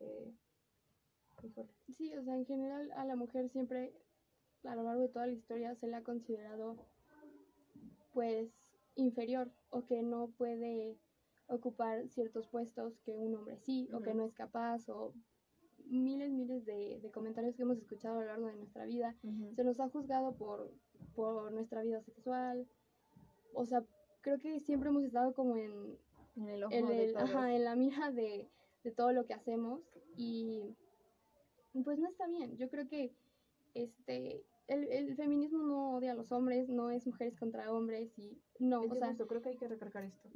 Eh, 0.00 0.32
híjole. 1.42 1.68
Sí, 1.94 2.16
o 2.16 2.24
sea, 2.24 2.36
en 2.36 2.46
general 2.46 2.90
a 2.92 3.04
la 3.04 3.16
mujer 3.16 3.50
siempre, 3.50 3.92
a 4.64 4.74
lo 4.74 4.82
largo 4.82 5.02
de 5.02 5.08
toda 5.08 5.26
la 5.26 5.32
historia, 5.32 5.74
se 5.74 5.86
le 5.86 5.96
ha 5.96 6.02
considerado, 6.02 6.76
pues, 8.12 8.48
inferior 8.96 9.50
o 9.70 9.84
que 9.84 10.02
no 10.02 10.28
puede 10.36 10.96
ocupar 11.48 12.08
ciertos 12.08 12.46
puestos 12.48 12.98
que 13.04 13.16
un 13.16 13.34
hombre 13.34 13.56
sí, 13.58 13.88
o 13.92 14.00
que 14.00 14.14
no 14.14 14.24
es 14.24 14.34
capaz, 14.34 14.88
o 14.88 15.14
miles, 15.86 16.30
miles 16.30 16.64
de, 16.66 17.00
de 17.00 17.10
comentarios 17.10 17.56
que 17.56 17.62
hemos 17.62 17.78
escuchado 17.78 18.18
a 18.18 18.20
lo 18.22 18.26
largo 18.26 18.46
de 18.48 18.56
nuestra 18.56 18.84
vida. 18.84 19.14
Se 19.54 19.64
nos 19.64 19.80
ha 19.80 19.88
juzgado 19.88 20.34
por, 20.36 20.70
por 21.14 21.50
nuestra 21.52 21.82
vida 21.82 22.02
sexual. 22.02 22.66
O 23.54 23.64
sea, 23.64 23.82
creo 24.20 24.38
que 24.38 24.60
siempre 24.60 24.90
hemos 24.90 25.04
estado 25.04 25.32
como 25.32 25.56
en, 25.56 25.96
En 26.36 26.48
el 26.48 26.64
ojo 26.64 26.74
en, 26.74 26.86
de 26.88 27.04
el- 27.06 27.12
todos. 27.14 27.30
ajá, 27.30 27.54
en 27.54 27.64
la 27.64 27.76
mira 27.76 28.10
de, 28.10 28.48
de 28.84 28.90
todo 28.90 29.12
lo 29.12 29.24
que 29.24 29.32
hacemos 29.34 29.80
y 30.16 30.74
pues 31.84 31.98
no 31.98 32.08
está 32.08 32.26
bien. 32.26 32.56
Yo 32.58 32.68
creo 32.68 32.86
que 32.88 33.12
este 33.84 34.44
el, 34.66 34.84
el 34.92 35.16
feminismo 35.16 35.62
no 35.62 35.94
odia 35.94 36.12
a 36.12 36.14
los 36.14 36.30
hombres, 36.32 36.68
no 36.68 36.90
es 36.90 37.06
mujeres 37.06 37.38
contra 37.38 37.72
hombres 37.72 38.18
y 38.18 38.38
no, 38.58 38.82
Es 38.84 38.90
o 38.92 38.94
sea, 38.96 39.08
justo 39.08 39.26
creo 39.26 39.40
que 39.40 39.48
hay 39.50 39.56
que 39.56 39.68
recalcar 39.68 40.04
esto. 40.04 40.28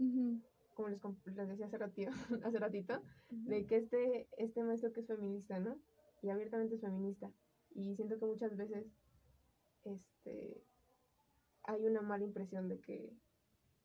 Como 0.74 0.88
les, 0.88 1.00
les 1.26 1.48
decía 1.48 1.66
hace 1.66 1.76
ratito, 1.78 2.10
hace 2.44 2.58
ratito, 2.58 3.02
de 3.30 3.66
que 3.66 3.76
este, 3.76 4.28
este 4.38 4.62
maestro 4.64 4.92
que 4.92 5.00
es 5.00 5.06
feminista, 5.06 5.58
¿no? 5.60 5.76
Y 6.22 6.30
abiertamente 6.30 6.76
es 6.76 6.80
feminista. 6.80 7.30
Y 7.74 7.94
siento 7.96 8.18
que 8.18 8.24
muchas 8.24 8.56
veces 8.56 8.86
este, 9.84 10.62
hay 11.64 11.84
una 11.84 12.00
mala 12.00 12.24
impresión 12.24 12.68
de 12.68 12.80
que 12.80 13.12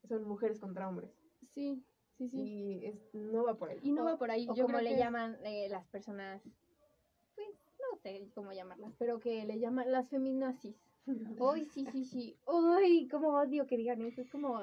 son 0.07 0.23
mujeres 0.23 0.59
contra 0.59 0.87
hombres. 0.87 1.11
sí, 1.53 1.83
sí, 2.17 2.29
sí. 2.29 2.37
Y 2.39 2.85
es, 2.85 2.95
no 3.13 3.43
va 3.43 3.57
por 3.57 3.69
ahí. 3.69 3.79
Y 3.81 3.91
no 3.91 4.03
O- 4.03 4.05
va 4.05 4.17
por 4.17 4.31
ahí. 4.31 4.47
O 4.49 4.55
Yo 4.55 4.65
como 4.65 4.79
le 4.79 4.97
llaman 4.97 5.37
eh, 5.43 5.67
las 5.69 5.85
personas, 5.87 6.41
sé 7.97 8.29
cómo 8.33 8.51
llamarlas, 8.53 8.93
pero 8.97 9.19
que 9.19 9.45
le 9.45 9.59
llaman 9.59 9.91
las 9.91 10.09
feminazis. 10.09 10.75
Ay, 11.41 11.65
sí, 11.65 11.85
sí, 11.91 12.03
sí. 12.05 12.37
Ay, 12.45 13.07
cómo 13.07 13.29
odio 13.29 13.65
que 13.67 13.77
digan 13.77 14.01
eso. 14.01 14.21
Es 14.21 14.29
como, 14.29 14.61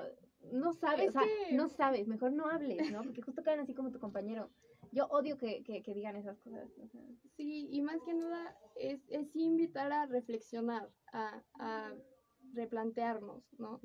no 0.53 0.73
sabes, 0.73 1.09
Es 1.09 1.17
o 1.17 1.21
sea, 1.21 1.23
que- 1.49 1.55
no 1.57 1.69
sabes, 1.69 2.07
mejor 2.09 2.33
no 2.33 2.47
hables, 2.49 2.91
¿no? 2.91 3.03
Porque 3.03 3.23
justo 3.23 3.43
caen 3.43 3.61
así 3.61 3.75
como 3.75 3.91
tu 3.91 3.99
compañero. 3.99 4.51
Yo 4.93 5.07
odio 5.07 5.37
que, 5.39 5.63
que, 5.65 5.83
que 5.83 5.95
digan 5.95 6.17
esas 6.17 6.39
cosas. 6.41 6.71
o 6.79 6.87
sea. 6.89 7.01
Sí, 7.37 7.69
y 7.71 7.81
más 7.83 8.01
que 8.03 8.15
nada 8.15 8.57
es, 8.77 9.01
es 9.09 9.35
invitar 9.35 9.91
a 9.93 10.07
reflexionar, 10.07 10.91
a, 11.13 11.43
a 11.59 11.93
replantearnos, 12.53 13.43
¿no? 13.59 13.81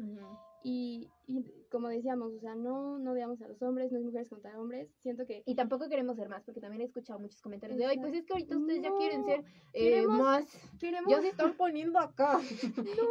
Y, 0.64 1.10
y 1.28 1.44
como 1.72 1.88
decíamos, 1.88 2.34
o 2.34 2.40
sea, 2.40 2.54
no, 2.56 3.00
no 3.00 3.12
odiamos 3.12 3.42
a 3.42 3.48
los 3.48 3.62
hombres, 3.62 3.92
no 3.92 4.00
es 4.00 4.04
mujeres 4.04 4.30
contra 4.30 4.60
hombres. 4.60 4.90
Siento 5.02 5.26
que 5.26 5.42
Y 5.46 5.56
tampoco 5.56 5.88
queremos 5.88 6.18
ser 6.18 6.28
más, 6.30 6.44
porque 6.44 6.60
también 6.60 6.82
he 6.82 6.86
escuchado 6.86 7.18
muchos 7.20 7.42
comentarios 7.42 7.78
de, 7.80 7.86
ay, 7.86 7.98
pues 8.00 8.14
es 8.14 8.26
que 8.26 8.34
ahorita 8.34 8.58
ustedes 8.58 8.82
ya 8.82 8.92
quieren 8.98 9.24
ser 9.26 9.40
eh, 9.74 10.04
queremos- 10.04 10.18
más, 10.20 10.58
queremos, 10.80 11.10
ya 11.12 11.22
se 11.22 11.30
están 11.30 11.54
poniendo 11.58 11.98
acá. 12.00 12.40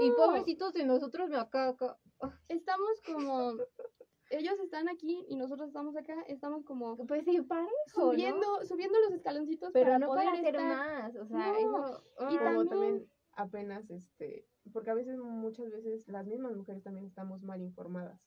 Y 0.01 0.11
pobrecitos 0.13 0.73
de 0.75 0.85
nosotros, 0.85 1.29
me 1.31 1.37
acá, 1.39 1.69
acá. 1.69 1.97
estamos 2.49 3.01
como, 3.07 3.53
ellos 4.31 4.61
están 4.61 4.89
aquí 4.91 5.25
y 5.29 5.37
nosotros 5.37 5.69
estamos 5.69 5.97
acá, 5.97 6.21
estamos 6.27 6.65
como 6.67 6.97
Pues 7.07 7.25
sí, 7.25 7.41
parejo, 7.41 7.71
subiendo, 7.87 8.59
¿no? 8.61 8.65
subiendo 8.67 9.01
los 9.01 9.13
escaloncitos 9.15 9.71
Pero 9.73 9.87
para 9.87 9.99
no 10.01 10.07
poder 10.09 10.25
para 10.27 10.39
hacer 10.39 10.55
estar- 10.57 10.77
más, 10.77 11.17
o 11.17 11.27
sea, 11.27 11.53
No, 11.53 11.57
eso... 11.57 12.05
y 12.31 12.37
ah. 12.37 12.39
Como 12.45 12.65
también- 12.67 12.69
también 12.69 13.09
apenas 13.39 13.89
este 13.91 14.45
porque 14.73 14.91
a 14.91 14.95
veces, 14.95 15.17
muchas 15.19 15.71
veces, 15.71 16.07
las 16.09 16.27
mismas 16.27 16.55
mujeres 16.55 16.83
también 16.83 17.07
estamos 17.07 17.43
mal 17.43 17.63
informadas. 17.63 18.21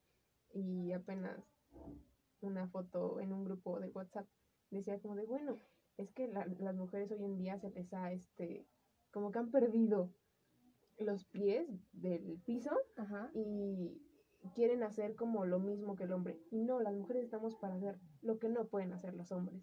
Y 0.54 0.92
apenas 0.92 1.38
una 2.42 2.68
foto 2.68 3.20
en 3.20 3.32
un 3.32 3.44
grupo 3.44 3.80
de 3.80 3.90
WhatsApp 3.90 4.26
decía 4.72 5.00
como 5.00 5.16
de, 5.16 5.26
bueno, 5.26 5.60
es 5.98 6.12
que 6.14 6.28
la- 6.28 6.48
las 6.60 6.76
mujeres 6.76 7.12
hoy 7.12 7.24
en 7.24 7.38
día 7.38 7.60
se 7.60 7.70
les 7.70 7.94
ha, 7.94 8.12
este, 8.12 8.66
como 9.12 9.32
que 9.32 9.40
han 9.40 9.52
perdido 9.52 10.10
los 10.98 11.26
pies 11.26 11.68
del 11.94 12.40
piso 12.46 12.72
Ajá. 12.96 13.30
y 13.34 14.02
quieren 14.56 14.82
hacer 14.82 15.16
como 15.16 15.46
lo 15.46 15.60
mismo 15.60 15.96
que 15.96 16.06
el 16.06 16.14
hombre. 16.14 16.40
Y 16.50 16.64
no, 16.64 16.80
las 16.80 16.96
mujeres 16.96 17.26
estamos 17.26 17.56
para 17.56 17.76
hacer 17.76 18.00
lo 18.22 18.40
que 18.40 18.50
no 18.50 18.66
pueden 18.66 18.94
hacer 18.94 19.14
los 19.14 19.32
hombres. 19.32 19.62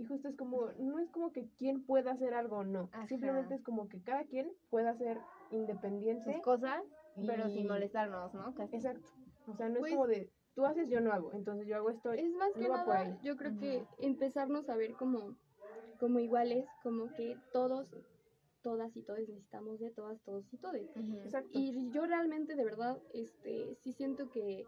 Y 0.00 0.04
justo 0.06 0.28
es 0.28 0.36
como, 0.36 0.72
no 0.78 0.98
es 0.98 1.10
como 1.10 1.30
que 1.30 1.46
quien 1.58 1.84
pueda 1.84 2.12
hacer 2.12 2.32
algo 2.32 2.56
o 2.58 2.64
no. 2.64 2.88
Ajá. 2.92 3.06
Simplemente 3.06 3.54
es 3.54 3.62
como 3.62 3.86
que 3.86 4.00
cada 4.00 4.24
quien 4.24 4.50
pueda 4.70 4.94
ser 4.96 5.18
independiente. 5.50 6.32
Sus 6.32 6.42
cosas, 6.42 6.82
pero 7.26 7.50
sin 7.50 7.68
molestarnos, 7.68 8.32
¿no? 8.32 8.54
Casi. 8.54 8.76
Exacto. 8.76 9.06
O 9.46 9.54
sea, 9.54 9.68
no 9.68 9.80
Pues- 9.80 9.92
es 9.92 9.96
como 9.96 10.06
de, 10.06 10.30
tú 10.54 10.64
haces, 10.64 10.88
yo 10.88 11.02
no 11.02 11.12
hago. 11.12 11.34
Entonces 11.34 11.66
yo 11.66 11.76
hago 11.76 11.90
esto. 11.90 12.12
Es 12.12 12.32
más 12.32 12.50
que 12.54 12.62
no 12.68 12.76
nada, 12.78 13.18
yo 13.22 13.36
creo 13.36 13.58
que 13.58 13.84
empezarnos 13.98 14.70
a 14.70 14.76
ver 14.76 14.94
como, 14.94 15.36
como 15.98 16.18
iguales, 16.18 16.66
como 16.82 17.12
que 17.12 17.36
todos, 17.52 17.94
todas 18.62 18.96
y 18.96 19.02
todos 19.02 19.18
necesitamos 19.20 19.80
de 19.80 19.90
todas, 19.90 20.18
todos 20.22 20.46
y. 20.50 20.56
Exacto. 21.24 21.50
Y 21.52 21.90
yo 21.90 22.06
realmente, 22.06 22.56
de 22.56 22.64
verdad, 22.64 22.96
este, 23.12 23.74
sí 23.74 23.92
siento 23.92 24.30
que 24.30 24.64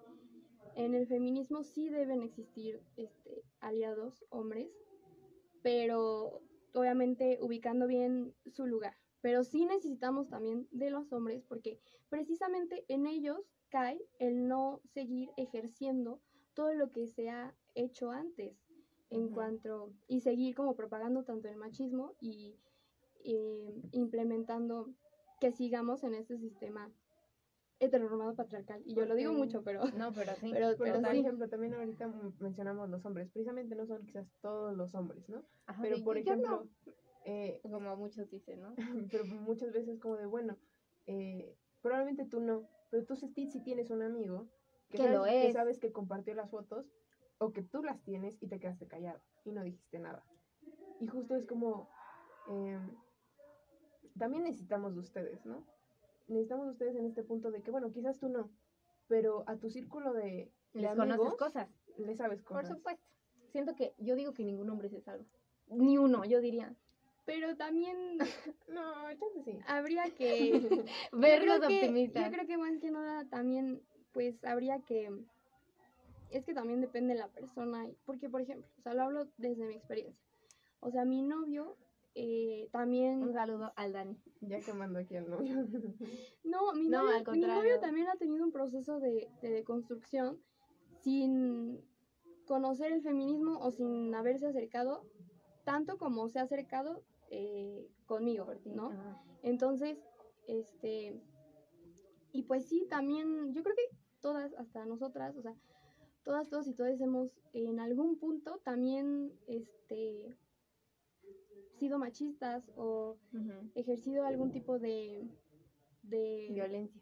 en 0.74 0.94
el 0.94 1.06
feminismo 1.06 1.62
sí 1.64 1.88
deben 1.88 2.20
existir 2.20 2.82
este, 2.98 3.42
aliados 3.60 4.26
hombres, 4.28 4.68
pero 5.62 6.40
obviamente 6.74 7.38
ubicando 7.40 7.86
bien 7.86 8.34
su 8.46 8.66
lugar. 8.66 8.96
Pero 9.20 9.44
sí 9.44 9.64
necesitamos 9.64 10.28
también 10.28 10.66
de 10.72 10.90
los 10.90 11.12
hombres 11.12 11.44
porque 11.48 11.78
precisamente 12.08 12.84
en 12.88 13.06
ellos 13.06 13.38
cae 13.68 14.00
el 14.18 14.48
no 14.48 14.80
seguir 14.84 15.30
ejerciendo 15.36 16.20
todo 16.54 16.74
lo 16.74 16.90
que 16.90 17.06
se 17.06 17.30
ha 17.30 17.54
hecho 17.74 18.10
antes 18.10 18.56
en 19.10 19.28
cuanto 19.28 19.92
y 20.08 20.20
seguir 20.20 20.54
como 20.54 20.74
propagando 20.74 21.22
tanto 21.24 21.48
el 21.48 21.56
machismo 21.56 22.14
y 22.20 22.56
eh, 23.24 23.74
implementando 23.92 24.92
que 25.40 25.52
sigamos 25.52 26.02
en 26.02 26.14
este 26.14 26.38
sistema 26.38 26.90
heteronormado 27.84 28.34
patriarcal. 28.34 28.82
Y 28.86 28.94
yo 28.94 29.04
lo 29.06 29.14
digo 29.14 29.32
mucho, 29.32 29.62
pero 29.62 29.82
No, 29.96 30.12
pero 30.12 30.32
sí. 30.36 30.50
Pero- 30.52 30.76
Pero, 30.76 30.78
pero 30.78 31.00
por 31.02 31.10
sí. 31.12 31.18
ejemplo, 31.18 31.48
también 31.48 31.74
ahorita 31.74 32.08
mencionamos 32.40 32.88
los 32.90 33.04
hombres. 33.04 33.30
Precisamente 33.30 33.74
no 33.74 33.86
son 33.86 34.04
quizás 34.04 34.26
todos 34.40 34.76
los 34.76 34.94
hombres, 34.94 35.28
¿no? 35.28 35.42
Ajá, 35.66 35.82
Pero 35.82 35.96
sí, 35.96 36.02
por 36.02 36.16
yo 36.18 36.36
no. 36.36 36.62
ejemplo, 36.62 36.68
eh, 37.24 37.60
Como 37.62 37.96
muchos 37.96 38.30
dicen, 38.30 38.60
¿no? 38.60 38.74
pero 39.10 39.24
muchas 39.26 39.72
veces 39.72 39.98
como 40.00 40.16
de, 40.16 40.26
bueno, 40.26 40.58
eh, 41.06 41.56
probablemente 41.80 42.24
tú 42.26 42.40
no, 42.40 42.68
pero 42.90 43.04
tú 43.04 43.16
sí, 43.16 43.32
sí 43.46 43.62
tienes 43.62 43.90
un 43.90 44.02
amigo 44.02 44.48
que, 44.90 44.98
Que 44.98 45.04
sabes, 45.04 45.18
lo 45.18 45.24
que 45.24 45.46
es. 45.48 45.52
sabes 45.52 45.78
que 45.78 45.92
compartió 45.92 46.34
las 46.34 46.50
fotos 46.50 46.86
o 47.38 47.52
que 47.52 47.62
tú 47.62 47.82
las 47.82 48.02
tienes 48.02 48.36
y 48.40 48.46
te 48.48 48.58
quedaste 48.60 48.86
callado 48.86 49.20
y 49.44 49.50
no 49.52 49.62
dijiste 49.64 49.98
nada. 49.98 50.24
Y 51.00 51.06
justo 51.08 51.34
es 51.34 51.46
como, 51.46 51.88
eh, 52.50 52.78
también 54.18 54.44
necesitamos 54.44 54.94
de 54.94 55.00
ustedes, 55.00 55.44
¿no? 55.46 55.64
Necesitamos 56.28 56.66
de 56.66 56.72
ustedes 56.72 56.96
en 56.96 57.06
este 57.06 57.22
punto 57.22 57.50
de 57.50 57.62
que, 57.62 57.70
bueno, 57.70 57.90
quizás 57.92 58.18
tú 58.18 58.28
no, 58.28 58.50
pero 59.08 59.44
a 59.46 59.56
tu 59.56 59.70
círculo 59.70 60.12
de, 60.12 60.50
de 60.72 60.80
Les 60.82 60.90
amigos 60.90 61.16
conoces 61.18 61.38
cosas. 61.38 61.68
le 61.98 62.14
sabes 62.16 62.42
Por 62.42 62.58
cosas. 62.62 62.76
supuesto. 62.76 63.02
Siento 63.50 63.74
que 63.74 63.94
yo 63.98 64.14
digo 64.14 64.32
que 64.32 64.44
ningún 64.44 64.70
hombre 64.70 64.88
se 64.88 65.00
salva. 65.00 65.24
Ni 65.68 65.98
uno, 65.98 66.24
yo 66.24 66.40
diría. 66.40 66.74
pero 67.26 67.56
también 67.56 68.18
No, 68.68 69.10
entonces 69.10 69.44
sí. 69.44 69.58
habría 69.66 70.04
que 70.14 70.84
Verlos 71.12 71.58
optimistas. 71.62 72.24
Yo 72.26 72.32
creo 72.32 72.46
que 72.46 72.56
más 72.56 72.78
que 72.78 72.90
nada 72.90 73.24
también, 73.28 73.82
pues 74.12 74.42
habría 74.44 74.80
que. 74.80 75.10
Es 76.30 76.44
que 76.46 76.54
también 76.54 76.80
depende 76.80 77.12
de 77.14 77.20
la 77.20 77.28
persona. 77.28 77.86
Porque, 78.06 78.30
por 78.30 78.40
ejemplo, 78.40 78.66
o 78.78 78.82
sea, 78.82 78.94
lo 78.94 79.02
hablo 79.02 79.28
desde 79.36 79.66
mi 79.66 79.74
experiencia. 79.74 80.18
O 80.80 80.90
sea, 80.90 81.04
mi 81.04 81.22
novio 81.22 81.76
eh, 82.14 82.68
también. 82.72 83.22
Un 83.22 83.32
saludo 83.32 83.72
al 83.76 83.92
Dani. 83.92 84.16
Ya 84.40 84.60
quemando 84.60 84.98
aquí 84.98 85.16
al 85.16 85.30
novio. 85.30 85.54
No, 86.44 86.72
mi 86.74 86.88
No, 86.88 87.02
novio, 87.02 87.16
al 87.26 87.36
mi 87.38 87.40
novio 87.40 87.80
también 87.80 88.08
ha 88.08 88.16
tenido 88.16 88.44
un 88.44 88.52
proceso 88.52 88.98
de, 89.00 89.28
de 89.40 89.50
deconstrucción 89.50 90.38
sin 91.02 91.80
conocer 92.46 92.92
el 92.92 93.02
feminismo 93.02 93.58
o 93.60 93.70
sin 93.70 94.14
haberse 94.14 94.46
acercado 94.46 95.04
tanto 95.64 95.96
como 95.96 96.28
se 96.28 96.38
ha 96.38 96.42
acercado 96.42 97.02
eh, 97.30 97.88
conmigo, 98.06 98.46
¿no? 98.64 98.90
Entonces, 99.42 99.98
este, 100.46 101.20
y 102.32 102.42
pues 102.42 102.66
sí, 102.66 102.86
también, 102.90 103.54
yo 103.54 103.62
creo 103.62 103.74
que 103.74 103.96
todas, 104.20 104.52
hasta 104.54 104.84
nosotras, 104.84 105.36
o 105.36 105.42
sea, 105.42 105.54
todas, 106.24 106.48
todos 106.48 106.66
y 106.66 106.74
todas 106.74 107.00
hemos 107.00 107.30
en 107.52 107.80
algún 107.80 108.18
punto 108.18 108.60
también, 108.64 109.32
este, 109.46 110.36
sido 111.82 111.98
machistas 111.98 112.62
o 112.76 113.16
ejercido 113.74 114.24
algún 114.24 114.52
tipo 114.52 114.78
de, 114.78 115.28
de 116.02 116.48
Violencia. 116.52 117.00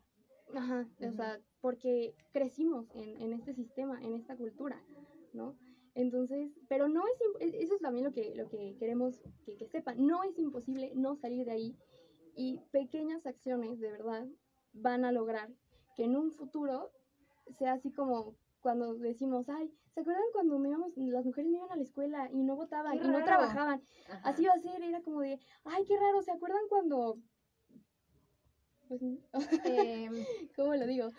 Ajá, 0.54 0.88
o 1.00 1.12
sea, 1.12 1.38
porque 1.60 2.14
crecimos 2.32 2.86
en, 2.94 3.20
en 3.20 3.32
este 3.34 3.52
sistema, 3.52 4.00
en 4.02 4.14
esta 4.14 4.36
cultura, 4.36 4.82
¿no? 5.34 5.54
Entonces, 5.94 6.50
pero 6.68 6.88
no 6.88 7.02
es, 7.06 7.20
e- 7.40 7.62
eso 7.62 7.74
es 7.74 7.80
también 7.82 8.06
lo 8.06 8.12
que, 8.12 8.34
lo 8.34 8.48
que 8.48 8.74
queremos 8.78 9.20
que, 9.44 9.56
que 9.58 9.66
sepan, 9.66 10.06
no 10.06 10.24
es 10.24 10.38
imposible 10.38 10.92
no 10.94 11.14
salir 11.14 11.44
de 11.44 11.52
ahí 11.52 11.76
y 12.34 12.58
pequeñas 12.72 13.26
acciones 13.26 13.80
de 13.80 13.90
verdad 13.90 14.26
van 14.72 15.04
a 15.04 15.12
lograr 15.12 15.50
que 15.94 16.04
en 16.04 16.16
un 16.16 16.30
futuro 16.32 16.90
sea 17.58 17.74
así 17.74 17.92
como 17.92 18.34
cuando 18.60 18.94
decimos, 18.94 19.48
ay, 19.50 19.70
¿se 19.94 20.00
acuerdan 20.00 20.24
cuando 20.32 20.58
no 20.58 20.68
íbamos, 20.68 20.96
las 20.96 21.24
mujeres 21.24 21.50
no 21.50 21.58
iban 21.58 21.72
a 21.72 21.76
la 21.76 21.82
escuela 21.82 22.30
y 22.32 22.42
no 22.42 22.56
votaban 22.56 22.96
y 22.96 23.00
no 23.00 23.24
trabajaban? 23.24 23.82
Ajá. 24.08 24.20
Así 24.24 24.44
va 24.44 24.54
a 24.54 24.58
ser, 24.58 24.82
era 24.82 25.02
como 25.02 25.20
de, 25.20 25.38
ay, 25.64 25.84
qué 25.86 25.96
raro, 25.96 26.22
¿se 26.22 26.32
acuerdan 26.32 26.62
cuando... 26.68 27.18
Pues, 28.88 29.02
Em, 29.02 29.22
¿Cómo 30.56 30.74
lo 30.74 30.86
digo? 30.86 31.10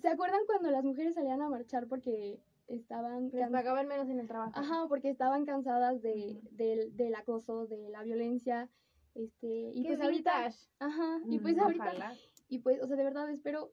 ¿Se 0.00 0.08
acuerdan 0.08 0.40
cuando 0.46 0.70
las 0.70 0.84
mujeres 0.84 1.14
salían 1.14 1.40
a 1.40 1.48
marchar 1.48 1.86
porque 1.86 2.40
estaban 2.66 3.30
les 3.32 3.50
pagaban 3.50 3.86
menos 3.86 4.08
en 4.08 4.20
el 4.20 4.28
trabajo. 4.28 4.52
Ajá, 4.54 4.86
porque 4.88 5.10
estaban 5.10 5.44
cansadas 5.44 6.02
de, 6.02 6.40
del, 6.52 6.96
del 6.96 7.14
acoso, 7.14 7.66
de 7.66 7.90
la 7.90 8.02
violencia, 8.02 8.68
este, 9.14 9.70
y 9.74 9.84
pues 9.84 10.00
ahorita, 10.00 10.50
ajá, 10.78 11.20
y 11.26 11.38
pues 11.38 11.58
ahorita, 11.58 11.84
Ojalá. 11.84 12.14
y 12.48 12.58
pues, 12.60 12.82
o 12.82 12.86
sea, 12.86 12.96
de 12.96 13.04
verdad 13.04 13.28
espero 13.30 13.70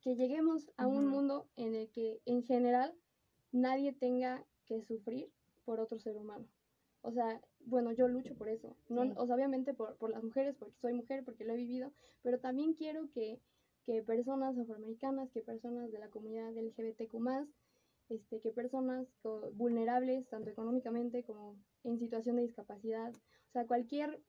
que 0.00 0.14
lleguemos 0.14 0.70
a 0.76 0.86
un 0.86 1.06
mundo 1.06 1.48
en 1.56 1.74
el 1.74 1.90
que, 1.90 2.20
en 2.24 2.42
general, 2.42 2.94
nadie 3.56 3.92
tenga 3.92 4.44
que 4.66 4.82
sufrir 4.82 5.30
por 5.64 5.80
otro 5.80 5.98
ser 5.98 6.16
humano. 6.16 6.46
O 7.02 7.12
sea, 7.12 7.40
bueno, 7.66 7.92
yo 7.92 8.08
lucho 8.08 8.34
por 8.34 8.48
eso. 8.48 8.76
No, 8.88 9.02
Sí. 9.02 9.12
O 9.16 9.26
sea, 9.26 9.36
obviamente 9.36 9.74
por, 9.74 9.96
por 9.96 10.10
las 10.10 10.22
mujeres, 10.22 10.56
porque 10.58 10.76
soy 10.80 10.92
mujer, 10.92 11.24
porque 11.24 11.44
lo 11.44 11.52
he 11.52 11.56
vivido, 11.56 11.92
pero 12.22 12.38
también 12.40 12.74
quiero 12.74 13.08
que, 13.10 13.40
que 13.84 14.02
personas 14.02 14.58
afroamericanas, 14.58 15.30
que 15.30 15.40
personas 15.42 15.90
de 15.92 15.98
la 15.98 16.08
comunidad 16.08 16.56
LGBTQ+, 16.56 17.46
este, 18.08 18.40
que 18.40 18.50
personas 18.52 19.06
vulnerables, 19.54 20.28
tanto 20.28 20.50
económicamente 20.50 21.22
como 21.24 21.56
en 21.84 21.98
situación 21.98 22.36
de 22.36 22.42
discapacidad, 22.42 23.12
o 23.14 23.52
sea, 23.52 23.66
cualquier 23.66 24.20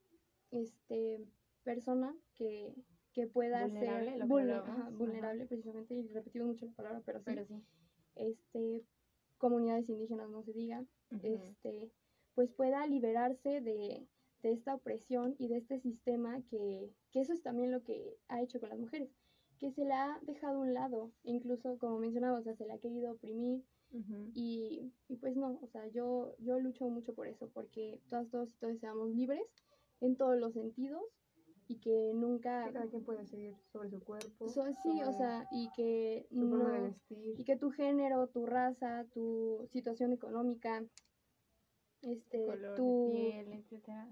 este, 0.52 1.20
persona 1.63 2.16
que, 2.36 2.74
que 3.13 3.28
pueda 3.28 3.62
Vulnerable, 3.62 4.06
ser 4.12 4.20
lo 4.20 4.26
que 4.26 4.32
vulne- 4.34 4.52
hablábamos, 4.54 4.70
ajá, 4.80 4.88
ajá. 4.88 4.98
vulnerable 4.98 5.46
precisamente, 5.48 5.94
y 5.96 6.08
repetimos 6.10 6.48
mucho 6.50 6.66
la 6.66 6.74
palabra, 6.74 7.02
pero 7.06 7.20
sí, 7.20 7.26
Pero 7.26 7.46
sí. 7.46 7.63
este, 8.16 8.84
comunidades 9.38 9.89
indígenas 9.89 10.30
no 10.30 10.43
se 10.43 10.54
diga, 10.54 10.86
Ujú. 11.12 11.23
este, 11.23 11.91
pues 12.36 12.52
pueda 12.52 12.86
liberarse 12.88 13.62
de, 13.62 14.08
de 14.41 14.52
esta 14.52 14.76
opresión 14.76 15.36
y 15.39 15.47
de 15.47 15.58
este 15.58 15.80
sistema 15.80 16.41
que, 16.50 16.91
que 17.12 17.21
eso 17.21 17.34
es 17.34 17.41
también 17.41 17.71
lo 17.71 17.84
que 17.84 18.17
ha 18.28 18.41
hecho 18.41 18.60
con 18.60 18.69
las 18.69 18.80
mujeres, 18.80 19.09
que 19.59 19.72
se 19.72 19.86
la 19.86 20.16
ha 20.16 20.20
dejado 20.22 20.57
a 20.57 20.62
un 20.62 20.74
lado, 20.74 21.12
incluso 21.24 21.78
como 21.80 21.97
mencionaba, 21.99 22.39
o 22.39 22.43
sea, 22.43 22.55
se 22.55 22.66
la 22.66 22.76
ha 22.76 22.80
querido 22.80 23.14
oprimir 23.14 23.64
y, 24.36 24.91
y 25.07 25.16
pues 25.16 25.36
no, 25.36 25.59
o 25.62 25.68
sea, 25.68 25.88
yo, 25.88 26.36
yo 26.39 26.59
lucho 26.59 26.88
mucho 26.89 27.14
por 27.16 27.28
eso, 27.28 27.49
porque 27.53 28.01
todas, 28.09 28.30
todos 28.30 28.53
y 28.53 28.57
todos 28.57 28.80
seamos 28.80 29.09
libres 29.09 29.43
en 30.01 30.16
todos 30.16 30.38
los 30.39 30.53
sentidos 30.53 31.03
y 31.68 31.78
que 31.80 32.13
nunca... 32.13 32.65
Que 32.68 32.74
cada 32.74 32.88
quien 32.88 33.03
puede 33.03 33.26
seguir 33.26 33.55
sobre 33.72 33.89
su 33.89 33.99
cuerpo. 34.03 34.47
So- 34.49 34.74
sí, 34.84 35.01
o 35.03 35.11
sea, 35.13 35.47
y 35.51 35.70
que 35.76 36.26
su 36.30 36.49
forma 36.49 36.72
de 36.72 36.78
no, 36.80 36.84
vestir. 36.86 37.39
y 37.39 37.43
que 37.43 37.57
tu 37.57 37.72
género, 37.72 38.28
tu 38.28 38.45
raza, 38.45 39.05
tu 39.13 39.68
situación 39.72 40.13
económica, 40.13 40.84
este, 42.01 42.45
Color 42.45 42.76
tu, 42.76 43.11
de 43.11 43.11
piel, 43.11 43.53
etcétera. 43.53 44.07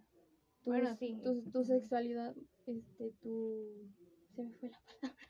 tus- 0.64 0.66
Bueno, 0.66 0.96
sí. 0.96 1.20
tu, 1.24 1.42
tu 1.52 1.64
sexualidad, 1.64 2.36
este, 2.66 3.12
tu, 3.22 3.88
se 4.36 4.44
me 4.44 4.52
fue 4.56 4.70
la 4.70 4.82
palabra. 4.82 5.18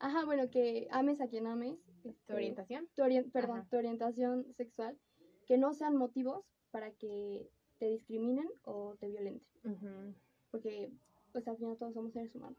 Ajá, 0.00 0.24
bueno, 0.24 0.50
que 0.50 0.88
ames 0.90 1.20
a 1.20 1.28
quien 1.28 1.46
ames. 1.46 1.78
¿Tu 2.02 2.08
este, 2.08 2.34
orientación? 2.34 2.88
tu 2.96 3.02
orien- 3.02 3.30
perdón, 3.30 3.58
Ajá. 3.60 3.68
tu 3.70 3.76
orientación 3.76 4.52
sexual, 4.54 4.98
que 5.46 5.56
no 5.58 5.72
sean 5.72 5.96
motivos 5.96 6.44
para 6.72 6.90
que 6.90 7.48
te 7.78 7.86
discriminen 7.86 8.48
o 8.64 8.96
te 8.98 9.06
violenten, 9.08 9.48
Ujú. 9.64 10.14
porque 10.50 10.90
pues 11.32 11.46
al 11.48 11.56
final 11.56 11.76
todos 11.78 11.94
somos 11.94 12.12
seres 12.12 12.34
humanos. 12.34 12.58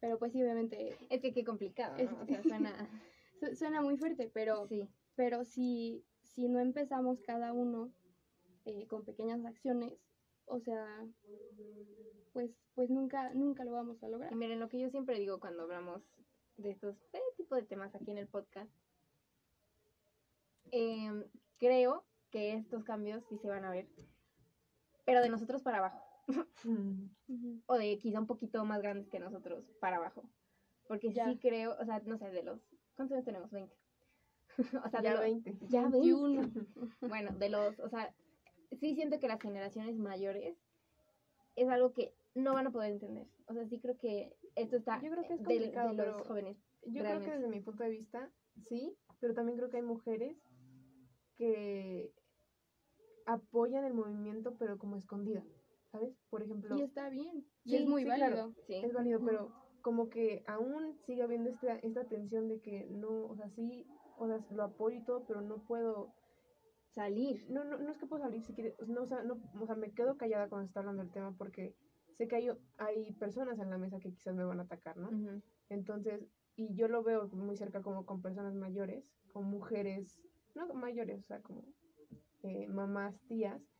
pero 0.00 0.18
pues 0.18 0.32
sí, 0.32 0.42
obviamente 0.42 0.96
Es 1.10 1.20
que 1.20 1.32
qué 1.32 1.44
complicado. 1.44 1.94
O 2.20 2.26
sea, 2.26 2.42
suena... 2.42 2.72
su- 3.40 3.54
suena 3.56 3.80
muy 3.80 3.96
fuerte, 3.96 4.30
pero, 4.32 4.66
sí. 4.68 4.88
pero 5.14 5.44
si, 5.44 6.04
si 6.22 6.48
no 6.48 6.58
empezamos 6.60 7.20
cada 7.20 7.52
uno 7.52 7.92
eh, 8.64 8.86
con 8.88 9.04
pequeñas 9.04 9.44
acciones, 9.44 9.92
o 10.46 10.58
sea, 10.60 11.06
pues, 12.32 12.50
pues 12.74 12.90
nunca, 12.90 13.32
nunca 13.34 13.64
lo 13.64 13.72
vamos 13.72 14.02
a 14.02 14.08
lograr. 14.08 14.32
Y 14.32 14.36
miren, 14.36 14.60
lo 14.60 14.68
que 14.68 14.78
yo 14.80 14.88
siempre 14.90 15.18
digo 15.18 15.38
cuando 15.40 15.62
hablamos 15.62 16.02
de 16.56 16.70
estos 16.70 16.96
eh, 17.12 17.20
tipo 17.36 17.54
de 17.56 17.62
temas 17.62 17.94
aquí 17.94 18.10
en 18.10 18.18
el 18.18 18.28
podcast, 18.28 18.70
em, 20.70 21.24
creo 21.58 22.04
que 22.30 22.54
estos 22.54 22.84
cambios 22.84 23.24
sí 23.28 23.38
se 23.38 23.48
van 23.48 23.64
a 23.64 23.70
ver, 23.70 23.86
pero 25.04 25.20
de 25.20 25.28
nosotros 25.28 25.62
para 25.62 25.78
abajo. 25.78 26.11
o 27.66 27.74
de 27.76 27.98
quizá 27.98 28.20
un 28.20 28.26
poquito 28.26 28.64
más 28.64 28.80
grandes 28.80 29.08
que 29.08 29.18
nosotros 29.18 29.64
para 29.80 29.96
abajo, 29.96 30.22
porque 30.86 31.12
Ya. 31.12 31.26
sí 31.26 31.38
creo, 31.38 31.76
o 31.80 31.84
sea, 31.84 32.00
no 32.06 32.16
sé, 32.18 32.30
de 32.30 32.42
los, 32.42 32.60
¿cuántos 32.94 33.14
años 33.14 33.24
tenemos? 33.24 33.50
20. 33.50 33.74
o 34.84 34.88
sea, 34.90 35.00
de 35.00 35.04
Ya 35.08 35.12
los- 35.14 35.20
20. 35.20 35.56
ya 35.68 35.88
21. 35.88 36.40
21. 36.42 36.88
Bueno, 37.08 37.32
de 37.38 37.48
los, 37.48 37.78
o 37.80 37.88
sea, 37.88 38.14
sí 38.72 38.94
siento 38.94 39.18
que 39.18 39.28
las 39.28 39.40
generaciones 39.40 39.96
mayores 39.96 40.56
es 41.56 41.68
algo 41.68 41.92
que 41.92 42.14
no 42.34 42.54
van 42.54 42.66
a 42.66 42.70
poder 42.70 42.92
entender. 42.92 43.26
O 43.46 43.54
sea, 43.54 43.66
sí 43.66 43.78
creo 43.78 43.96
que 43.98 44.34
esto 44.54 44.76
está 44.76 45.00
Yo 45.02 45.10
creo 45.10 45.26
que 45.26 45.34
es 45.34 45.42
del- 45.42 45.58
complicado, 45.58 45.88
de 45.90 45.94
los 45.96 46.06
pero 46.16 46.24
jóvenes. 46.24 46.56
Yo 46.86 47.02
creo 47.02 47.20
que 47.20 47.30
desde 47.30 47.48
mi 47.48 47.60
punto 47.60 47.82
de 47.84 47.90
vista, 47.90 48.30
sí, 48.64 48.96
pero 49.20 49.34
también 49.34 49.56
creo 49.58 49.70
que 49.70 49.76
hay 49.76 49.82
mujeres 49.82 50.36
que 51.36 52.12
apoyan 53.26 53.84
el 53.84 53.94
movimiento, 53.94 54.56
pero 54.58 54.78
como 54.78 54.96
escondida, 54.96 55.42
¿sabes? 55.92 56.16
Por 56.30 56.42
ejemplo, 56.42 56.76
Y 56.76 56.82
está 56.82 57.08
bien, 57.10 57.44
y 57.64 57.70
Sí, 57.70 57.76
es 57.76 57.86
muy 57.86 58.02
sí, 58.02 58.08
válido. 58.08 58.28
claro. 58.28 58.52
Sí. 58.66 58.74
es 58.74 58.92
válido, 58.92 59.20
pero 59.24 59.52
como 59.82 60.08
que 60.08 60.42
aún 60.46 60.96
sigue 61.06 61.22
habiendo 61.22 61.50
esta, 61.50 61.76
esta 61.78 62.04
tensión 62.04 62.48
de 62.48 62.60
que 62.60 62.86
no, 62.90 63.26
o 63.26 63.36
sea, 63.36 63.48
sí, 63.50 63.86
o 64.18 64.26
sea, 64.26 64.38
lo 64.50 64.62
apoyo 64.64 64.96
y 64.98 65.04
todo, 65.04 65.24
pero 65.26 65.40
no 65.42 65.64
puedo, 65.66 66.14
Salir. 66.94 67.46
no, 67.50 67.64
no, 67.64 67.78
no 67.78 67.90
es 67.90 67.96
que 67.98 68.06
puedo 68.06 68.22
salir 68.22 68.42
si 68.42 68.52
quiere, 68.52 68.74
no, 68.86 69.02
o 69.02 69.06
sea, 69.06 69.22
no, 69.22 69.40
o 69.60 69.66
sea, 69.66 69.74
me 69.74 69.92
quedo 69.92 70.16
callada 70.18 70.48
cuando 70.48 70.66
se 70.66 70.70
está 70.70 70.80
hablando 70.80 71.02
del 71.02 71.10
tema 71.12 71.34
porque 71.38 71.74
sé 72.18 72.28
que 72.28 72.36
hay, 72.36 72.50
hay 72.76 73.12
personas 73.14 73.58
en 73.58 73.70
la 73.70 73.78
mesa 73.78 73.98
que 73.98 74.12
quizás 74.12 74.34
me 74.34 74.44
van 74.44 74.60
a 74.60 74.64
atacar, 74.64 74.98
¿no? 74.98 75.08
Entonces, 75.70 76.28
y 76.54 76.74
yo 76.74 76.88
lo 76.88 77.02
veo 77.02 77.28
muy 77.28 77.56
cerca 77.56 77.80
como 77.82 78.04
con 78.04 78.20
personas 78.20 78.54
mayores, 78.54 79.04
con 79.32 79.46
mujeres, 79.46 80.20
no 80.54 80.66
mayores, 80.74 81.20
o 81.24 81.26
sea, 81.26 81.40
como 81.40 81.62
eh, 82.42 82.68
mamás, 82.68 83.18
tías, 83.26 83.71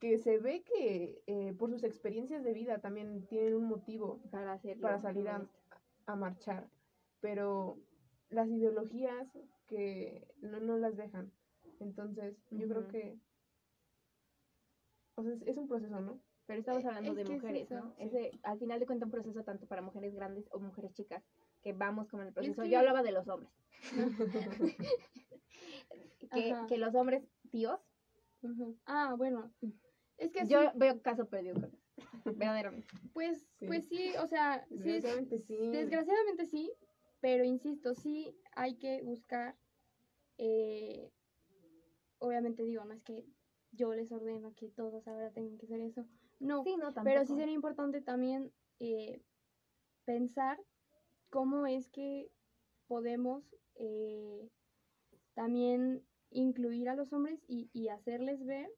Que 0.00 0.18
se 0.18 0.38
ve 0.38 0.62
que 0.62 1.22
eh, 1.26 1.52
por 1.58 1.70
sus 1.70 1.84
experiencias 1.84 2.42
de 2.42 2.52
vida 2.54 2.78
también 2.78 3.26
tienen 3.26 3.54
un 3.54 3.64
motivo 3.66 4.18
Para 4.30 4.52
hacerlo. 4.54 4.82
para 4.82 5.00
salir 5.00 5.28
a, 5.28 5.46
a 6.06 6.16
marchar, 6.16 6.68
pero 7.20 7.76
las 8.30 8.48
ideologías 8.48 9.28
que 9.66 10.26
no, 10.40 10.60
no 10.60 10.78
las 10.78 10.96
dejan. 10.96 11.30
Entonces, 11.80 12.36
yo 12.50 12.66
creo 12.68 12.88
que 12.88 13.18
o 15.16 15.22
sea, 15.22 15.32
es, 15.32 15.42
es 15.42 15.56
un 15.58 15.68
proceso, 15.68 16.00
¿no? 16.00 16.18
Pero 16.46 16.60
estamos 16.60 16.82
Eh, 16.84 16.88
hablando 16.88 17.10
es 17.10 17.16
de 17.16 17.22
es 17.22 17.30
mujeres, 17.30 17.70
¿no? 17.70 17.94
sí. 17.98 18.04
Ese, 18.04 18.30
al 18.42 18.58
final 18.58 18.80
de 18.80 18.86
cuentas, 18.86 19.06
un 19.06 19.10
proceso 19.12 19.44
tanto 19.44 19.66
para 19.66 19.82
mujeres 19.82 20.14
grandes 20.14 20.48
o 20.52 20.60
mujeres 20.60 20.94
chicas, 20.94 21.22
que 21.62 21.72
vamos 21.74 22.08
como 22.08 22.22
en 22.22 22.28
el 22.28 22.34
proceso. 22.34 22.62
que- 22.62 22.70
Yo 22.70 22.78
hablaba 22.78 23.02
de 23.02 23.12
los 23.12 23.28
hombres. 23.28 23.50
que, 26.30 26.54
que 26.68 26.78
los 26.78 26.94
hombres 26.94 27.24
tíos, 27.50 27.80
Ah, 28.86 29.14
bueno. 29.16 29.52
Es 30.16 30.32
que 30.32 30.46
yo 30.46 30.60
sí, 30.62 30.66
veo 30.76 31.00
caso 31.02 31.28
perdido 31.28 31.60
con. 31.60 31.78
Verdaderamente. 32.24 32.88
pues, 33.12 33.48
Sí. 33.58 33.66
pues 33.66 33.88
sí, 33.88 34.12
o 34.16 34.26
sea, 34.26 34.64
sí, 34.68 34.74
es- 34.76 34.80
Desgraciadamente 35.02 35.38
sí. 35.38 35.70
Desgraciadamente 35.70 36.46
sí, 36.46 36.72
pero 37.20 37.44
insisto, 37.44 37.94
sí 37.94 38.36
hay 38.54 38.76
que 38.76 39.02
buscar, 39.02 39.56
eh, 40.38 41.10
obviamente 42.18 42.62
digo, 42.64 42.84
no 42.84 42.94
es 42.94 43.02
que 43.02 43.24
yo 43.72 43.92
les 43.94 44.10
ordeno 44.12 44.54
que 44.54 44.68
todos 44.68 45.06
ahora 45.08 45.30
tengan 45.32 45.58
que 45.58 45.66
hacer 45.66 45.80
eso, 45.80 46.06
no, 46.38 46.62
Sí, 46.64 46.76
no, 46.76 46.92
pero 47.04 47.24
sí 47.24 47.34
sería 47.34 47.54
importante 47.54 48.00
también 48.00 48.52
eh, 48.78 49.20
pensar 50.04 50.58
cómo 51.30 51.66
es 51.66 51.88
que 51.88 52.30
podemos 52.86 53.54
eh, 53.74 54.48
también 55.34 56.02
incluir 56.40 56.88
a 56.88 56.94
los 56.94 57.12
hombres 57.12 57.40
y, 57.48 57.68
y 57.72 57.88
hacerles 57.88 58.44
ver 58.44 58.70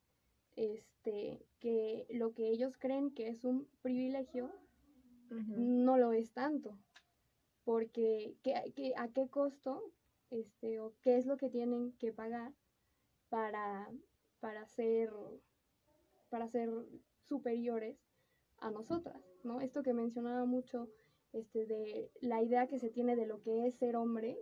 este 0.57 1.47
que 1.61 2.07
lo 2.11 2.33
que 2.35 2.49
ellos 2.49 2.77
creen 2.79 3.11
que 3.13 3.29
es 3.29 3.45
un 3.45 3.69
privilegio 3.83 4.51
no 5.85 5.97
lo 5.99 6.13
es 6.13 6.33
tanto. 6.33 6.77
Porque 7.65 8.37
¿qué, 8.43 8.73
qué- 8.75 8.95
a 8.97 9.09
qué 9.09 9.29
costo 9.29 9.93
este, 10.31 10.81
o 10.81 10.95
qué 11.03 11.17
es 11.19 11.27
lo 11.27 11.37
que 11.37 11.51
tienen 11.51 11.93
que 11.99 12.13
pagar 12.13 12.53
para, 13.29 13.91
para 14.41 14.67
ser 14.67 15.11
para 16.31 16.49
ser 16.49 16.71
superiores 17.29 17.97
a 18.59 18.71
nosotras, 18.71 19.21
¿no? 19.45 19.61
Esto 19.61 19.83
que 19.83 19.93
mencionaba 19.93 20.45
mucho 20.45 20.89
este 21.33 21.67
de 21.67 22.11
la 22.21 22.43
idea 22.43 22.67
que 22.69 22.79
se 22.79 22.91
tiene 22.91 23.17
de 23.17 23.27
lo 23.27 23.41
que 23.41 23.67
es 23.67 23.75
ser 23.77 23.97
hombre, 23.97 24.39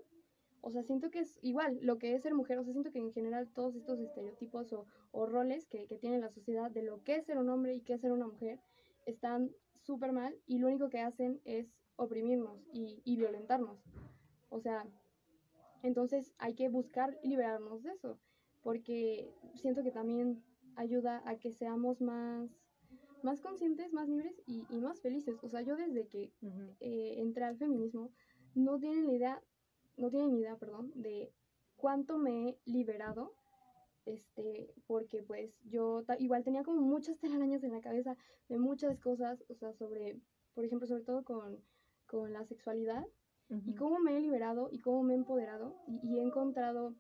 o 0.61 0.71
sea, 0.71 0.83
siento 0.83 1.11
que 1.11 1.21
es 1.21 1.39
igual 1.43 1.79
lo 1.83 1.99
que 1.99 2.15
es 2.15 2.23
ser 2.23 2.35
mujer, 2.35 2.59
o 2.59 2.65
sea, 2.65 2.73
siento 2.73 2.91
que 2.91 2.99
en 2.99 3.13
general 3.13 3.49
todos 3.49 3.75
estos 3.77 3.99
estereotipos 4.01 4.73
o, 4.73 4.87
o 5.13 5.27
roles 5.27 5.67
que, 5.67 5.87
que 5.87 5.99
tiene 5.99 6.19
la 6.19 6.31
sociedad 6.31 6.71
de 6.71 6.83
lo 6.83 7.03
que 7.03 7.17
es 7.17 7.27
ser 7.27 7.39
un 7.39 7.49
hombre 7.49 7.75
y 7.75 7.81
qué 7.81 7.95
es 7.95 8.01
ser 8.01 8.13
una 8.13 8.27
mujer 8.27 8.61
están 9.07 9.51
súper 9.81 10.13
mal 10.13 10.37
y 10.47 10.59
lo 10.59 10.69
único 10.69 10.89
que 10.91 11.01
hacen 11.01 11.41
es 11.45 11.73
oprimirnos 11.97 12.67
y, 12.73 13.01
y 13.05 13.17
violentarnos. 13.17 13.83
O 14.51 14.61
sea, 14.61 14.87
entonces 15.83 16.35
hay 16.39 16.55
que 16.55 16.69
buscar 16.69 17.19
liberarnos 17.23 17.83
de 17.83 17.93
eso, 17.93 18.19
porque 18.63 19.31
siento 19.55 19.83
que 19.83 19.91
también 19.91 20.43
ayuda 20.77 21.23
a 21.25 21.39
que 21.39 21.53
seamos 21.53 22.01
más, 22.01 22.51
más 23.23 23.41
conscientes, 23.41 23.93
más 23.93 24.09
libres 24.09 24.41
y, 24.47 24.65
y 24.71 24.81
más 24.81 25.01
felices. 25.01 25.37
O 25.43 25.49
sea, 25.49 25.63
yo 25.63 25.77
desde 25.77 26.07
que 26.07 26.33
eh, 26.81 27.15
entré 27.19 27.45
al 27.45 27.57
feminismo, 27.57 28.11
no 28.55 28.79
tienen 28.79 29.07
la 29.07 29.13
idea, 29.13 29.43
no 29.99 30.11
tienen 30.11 30.33
ni 30.33 30.41
idea, 30.41 30.57
perdón, 30.57 30.93
de 30.95 31.33
cuánto 31.77 32.19
me 32.19 32.49
he 32.49 32.59
liberado, 32.65 33.35
este, 34.05 34.73
porque 34.87 35.23
pues 35.23 35.53
yo 35.65 36.03
igual 36.19 36.45
tenía 36.45 36.65
como 36.65 36.81
muchas 36.81 37.19
telarañas 37.21 37.63
en 37.65 37.73
la 37.73 37.81
cabeza 37.81 38.17
de 38.49 38.59
muchas 38.59 38.99
cosas, 38.99 39.45
o 39.49 39.55
sea, 39.55 39.73
sobre, 39.75 40.19
por 40.55 40.65
ejemplo, 40.65 40.87
sobre 40.87 41.05
todo 41.05 41.25
con, 41.25 41.63
con 42.07 42.33
la 42.33 42.45
sexualidad, 42.45 43.05
y 43.65 43.75
cómo 43.75 43.99
me 43.99 44.15
he 44.15 44.21
liberado 44.21 44.69
y 44.71 44.79
cómo 44.79 45.03
me 45.03 45.15
he 45.15 45.17
empoderado 45.17 45.75
y, 45.87 46.01
y 46.07 46.19
he 46.19 46.23
encontrado 46.23 46.95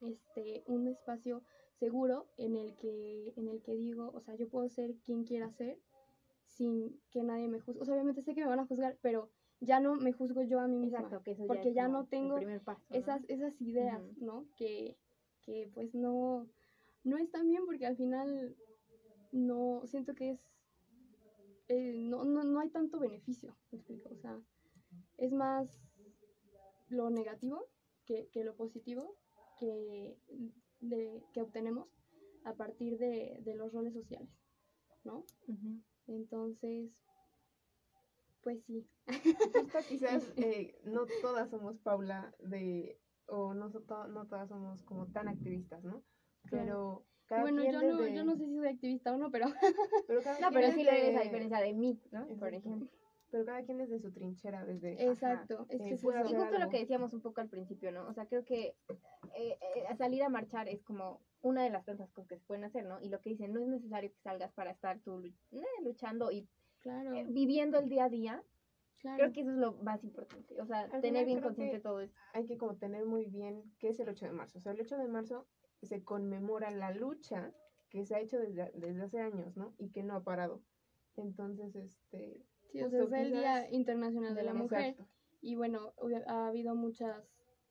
este 0.00 0.64
un 0.66 0.88
espacio 0.88 1.44
seguro 1.78 2.26
en 2.36 2.56
el 2.56 2.74
que 2.76 3.32
en 3.36 3.48
el 3.48 3.62
que 3.62 3.74
digo 3.74 4.10
o 4.12 4.20
sea 4.20 4.34
yo 4.34 4.48
puedo 4.48 4.68
ser 4.68 4.96
quien 5.04 5.24
quiera 5.24 5.52
ser 5.52 5.78
sin 6.46 7.00
que 7.10 7.22
nadie 7.22 7.48
me 7.48 7.60
juzgue. 7.60 7.80
O 7.80 7.84
sea 7.84 7.94
obviamente 7.94 8.22
sé 8.22 8.34
que 8.34 8.42
me 8.42 8.48
van 8.48 8.60
a 8.60 8.66
juzgar 8.66 8.98
pero 9.00 9.30
ya 9.64 9.80
no 9.80 9.94
me 9.94 10.12
juzgo 10.12 10.42
yo 10.42 10.58
a 10.60 10.66
mí 10.68 10.76
misma 10.76 10.98
Exacto, 10.98 11.22
que 11.22 11.30
eso 11.32 11.46
porque 11.46 11.72
ya 11.72 11.88
no 11.88 12.04
tengo 12.06 12.36
esas 12.90 13.22
esas 13.28 13.60
ideas 13.60 14.02
no 14.18 14.44
que 14.56 14.96
que 15.42 15.70
pues 15.72 15.94
no 15.94 16.46
no 17.04 17.16
están 17.18 17.48
bien 17.48 17.64
porque 17.66 17.86
al 17.86 17.96
final 17.96 18.56
no 19.32 19.82
siento 19.86 20.14
que 20.14 20.30
es 20.32 20.40
eh, 21.68 21.94
no, 21.96 22.24
no, 22.24 22.42
no 22.44 22.60
hay 22.60 22.68
tanto 22.70 22.98
beneficio 22.98 23.56
¿me 23.70 23.78
explico? 23.78 24.08
o 24.12 24.16
sea 24.16 24.40
es 25.16 25.32
más 25.32 25.66
lo 26.88 27.08
negativo 27.10 27.64
que, 28.04 28.28
que 28.32 28.44
lo 28.44 28.54
positivo 28.56 29.16
que, 29.58 30.16
de- 30.80 31.22
que 31.32 31.40
obtenemos 31.40 31.88
a 32.44 32.54
partir 32.54 32.98
de, 32.98 33.38
de 33.44 33.54
los 33.54 33.72
roles 33.72 33.94
sociales, 33.94 34.28
¿no? 35.04 35.24
Entonces, 36.08 36.90
pues 38.42 38.62
sí. 38.64 38.86
Justo 39.52 39.78
quizás 39.88 40.32
eh, 40.36 40.78
no 40.84 41.06
todas 41.20 41.50
somos 41.50 41.78
Paula 41.78 42.34
de 42.40 42.98
o 43.26 43.54
no, 43.54 43.70
to- 43.70 44.08
no 44.08 44.26
todas 44.26 44.48
somos 44.48 44.82
como 44.82 45.06
tan 45.06 45.28
activistas, 45.28 45.82
¿no? 45.84 46.02
Pero 46.50 47.04
cada 47.26 47.42
bueno, 47.42 47.62
quien 47.62 47.72
yo 47.72 47.82
no, 47.82 48.06
yo 48.08 48.24
no 48.24 48.36
sé 48.36 48.46
si 48.46 48.54
soy 48.56 48.68
activista 48.68 49.14
o 49.14 49.16
no, 49.16 49.30
pero 49.30 49.46
pero 50.06 50.22
cada 50.22 50.40
No, 50.40 50.50
pero 50.52 50.72
sí 50.72 50.82
lo 50.82 50.90
desde- 50.92 51.06
eres 51.08 51.20
a 51.20 51.22
diferencia 51.22 51.60
de 51.60 51.72
mí, 51.72 52.00
¿no? 52.10 52.26
Por 52.38 52.52
ejemplo. 52.54 52.88
Pero 53.30 53.46
cada 53.46 53.62
quien 53.62 53.78
desde 53.78 53.98
su 53.98 54.12
trinchera, 54.12 54.62
desde 54.66 54.92
ajá, 54.94 55.10
exacto, 55.12 55.64
es 55.70 55.80
eh, 55.80 55.84
que 55.88 55.94
es 55.94 56.02
puede 56.02 56.20
eso. 56.20 56.28
Y 56.30 56.34
justo 56.34 56.58
lo 56.58 56.68
que 56.68 56.80
decíamos 56.80 57.14
un 57.14 57.22
poco 57.22 57.40
al 57.40 57.48
principio, 57.48 57.90
¿no? 57.90 58.06
O 58.06 58.12
sea, 58.12 58.26
creo 58.26 58.44
que 58.44 58.76
eh, 59.34 59.58
eh, 59.74 59.96
salir 59.96 60.22
a 60.22 60.28
marchar 60.28 60.68
es 60.68 60.82
como 60.82 61.22
una 61.40 61.64
de 61.64 61.70
las 61.70 61.86
tantas 61.86 62.10
cosas 62.10 62.28
que 62.28 62.36
se 62.36 62.44
pueden 62.44 62.64
hacer, 62.64 62.84
¿no? 62.84 63.00
Y 63.00 63.08
lo 63.08 63.20
que 63.22 63.30
dicen, 63.30 63.54
no 63.54 63.60
es 63.60 63.68
necesario 63.68 64.10
que 64.12 64.18
salgas 64.20 64.52
para 64.52 64.70
estar 64.72 65.00
tú 65.00 65.22
eh, 65.24 65.64
luchando 65.82 66.30
y 66.30 66.46
Claro, 66.82 67.14
eh, 67.14 67.26
viviendo 67.28 67.78
el 67.78 67.88
día 67.88 68.04
a 68.04 68.08
día. 68.08 68.44
claro. 68.98 69.16
Creo 69.18 69.32
que 69.32 69.40
eso 69.40 69.50
es 69.50 69.56
lo 69.56 69.72
más 69.74 70.02
importante. 70.04 70.60
O 70.60 70.66
sea, 70.66 70.82
Al 70.82 71.00
tener 71.00 71.24
final 71.24 71.26
bien 71.26 71.40
consciente 71.40 71.80
todo 71.80 72.00
esto. 72.00 72.18
hay 72.34 72.46
que 72.46 72.56
como 72.58 72.76
tener 72.76 73.04
muy 73.06 73.26
bien 73.26 73.62
qué 73.78 73.88
es 73.88 74.00
el 74.00 74.08
8 74.08 74.26
de 74.26 74.32
marzo. 74.32 74.58
O 74.58 74.62
sea, 74.62 74.72
el 74.72 74.80
8 74.80 74.96
de 74.98 75.08
marzo 75.08 75.46
se 75.82 76.02
conmemora 76.04 76.70
la 76.70 76.92
lucha 76.92 77.52
que 77.88 78.04
se 78.04 78.14
ha 78.14 78.20
hecho 78.20 78.38
desde, 78.38 78.70
desde 78.74 79.02
hace 79.02 79.20
años, 79.20 79.56
¿no? 79.56 79.74
Y 79.78 79.90
que 79.90 80.02
no 80.02 80.14
ha 80.14 80.22
parado. 80.22 80.62
Entonces, 81.16 81.74
este, 81.76 82.42
Sí, 82.72 82.80
o 82.82 82.88
sea, 82.88 83.00
Justo, 83.00 83.16
es 83.16 83.22
el 83.22 83.32
Día 83.32 83.70
Internacional 83.70 84.34
de 84.34 84.42
la 84.44 84.54
Mujer. 84.54 84.80
Exacto. 84.80 85.06
Y 85.42 85.56
bueno, 85.56 85.92
ha 86.26 86.46
habido 86.46 86.74
muchas, 86.74 87.22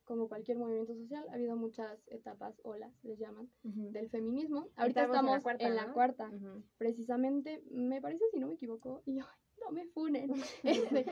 como 0.05 0.27
cualquier 0.27 0.57
movimiento 0.57 0.93
social, 0.95 1.25
ha 1.29 1.33
habido 1.33 1.55
muchas 1.55 2.07
etapas, 2.07 2.59
olas, 2.63 2.91
les 3.03 3.17
llaman, 3.19 3.49
del 3.63 4.09
feminismo. 4.09 4.67
Ahorita 4.75 5.03
estamos, 5.05 5.41
en 5.59 5.75
la 5.75 5.93
cuarta. 5.93 6.31
Precisamente, 6.77 7.63
me 7.69 8.01
parece, 8.01 8.25
si 8.31 8.39
no 8.39 8.47
me 8.47 8.55
equivoco, 8.55 9.01
y 9.05 9.19
ay, 9.19 9.25
no 9.63 9.71
me 9.71 9.85
funen. 9.85 10.31
Este, 10.63 11.05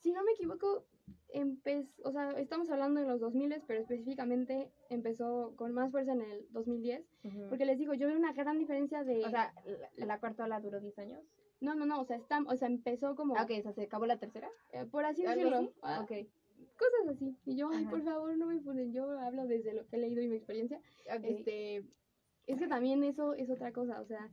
si 0.00 0.12
no 0.12 0.22
me 0.22 0.32
equivoco, 0.32 0.84
empezó, 1.28 1.90
o 2.04 2.12
sea, 2.12 2.30
estamos 2.38 2.70
hablando 2.70 3.00
de 3.00 3.06
los 3.06 3.20
2000, 3.20 3.62
pero 3.66 3.80
específicamente 3.80 4.70
empezó 4.88 5.54
con 5.56 5.72
más 5.72 5.90
fuerza 5.90 6.12
en 6.12 6.22
el 6.22 6.46
2010. 6.50 7.04
Ujú. 7.24 7.48
Porque 7.48 7.64
les 7.64 7.78
digo, 7.78 7.94
yo 7.94 8.06
veo 8.06 8.16
una 8.16 8.32
gran 8.32 8.58
diferencia 8.58 9.02
de... 9.04 9.24
O 9.24 9.30
sea, 9.30 9.52
la, 9.96 10.06
la 10.06 10.20
cuarta 10.20 10.44
ola 10.44 10.60
duró 10.60 10.80
10 10.80 10.98
años. 11.00 11.24
no, 11.60 11.74
no, 11.74 11.86
no, 11.86 12.00
o 12.00 12.04
sea, 12.04 12.16
está, 12.16 12.40
o 12.46 12.56
sea 12.56 12.68
empezó 12.68 13.16
como... 13.16 13.36
Ah, 13.36 13.42
ok, 13.42 13.50
o 13.58 13.62
sea, 13.62 13.72
se 13.72 13.82
acabó 13.82 14.06
la 14.06 14.18
tercera. 14.18 14.48
eh, 14.72 14.84
por 14.86 15.04
así 15.04 15.26
¿Algo 15.26 15.34
decirlo. 15.50 15.56
así? 15.58 15.72
ah, 15.82 16.00
Ok, 16.02 16.12
Cosas 16.78 17.16
así. 17.16 17.36
Y 17.46 17.56
yo, 17.56 17.68
ay, 17.72 17.86
por 17.86 18.02
favor, 18.02 18.36
no 18.36 18.46
me 18.46 18.60
funen. 18.60 18.92
Yo 18.92 19.10
hablo 19.20 19.46
desde 19.46 19.72
lo 19.74 19.86
que 19.86 19.96
he 19.96 19.98
leído 19.98 20.22
y 20.22 20.28
mi 20.28 20.36
experiencia. 20.36 20.78
ok. 21.06 21.24
Este, 21.24 21.84
es 22.46 22.58
que 22.58 22.68
también 22.68 23.02
eso 23.04 23.34
es 23.34 23.50
otra 23.50 23.72
cosa, 23.72 24.00
o 24.00 24.06
sea, 24.06 24.30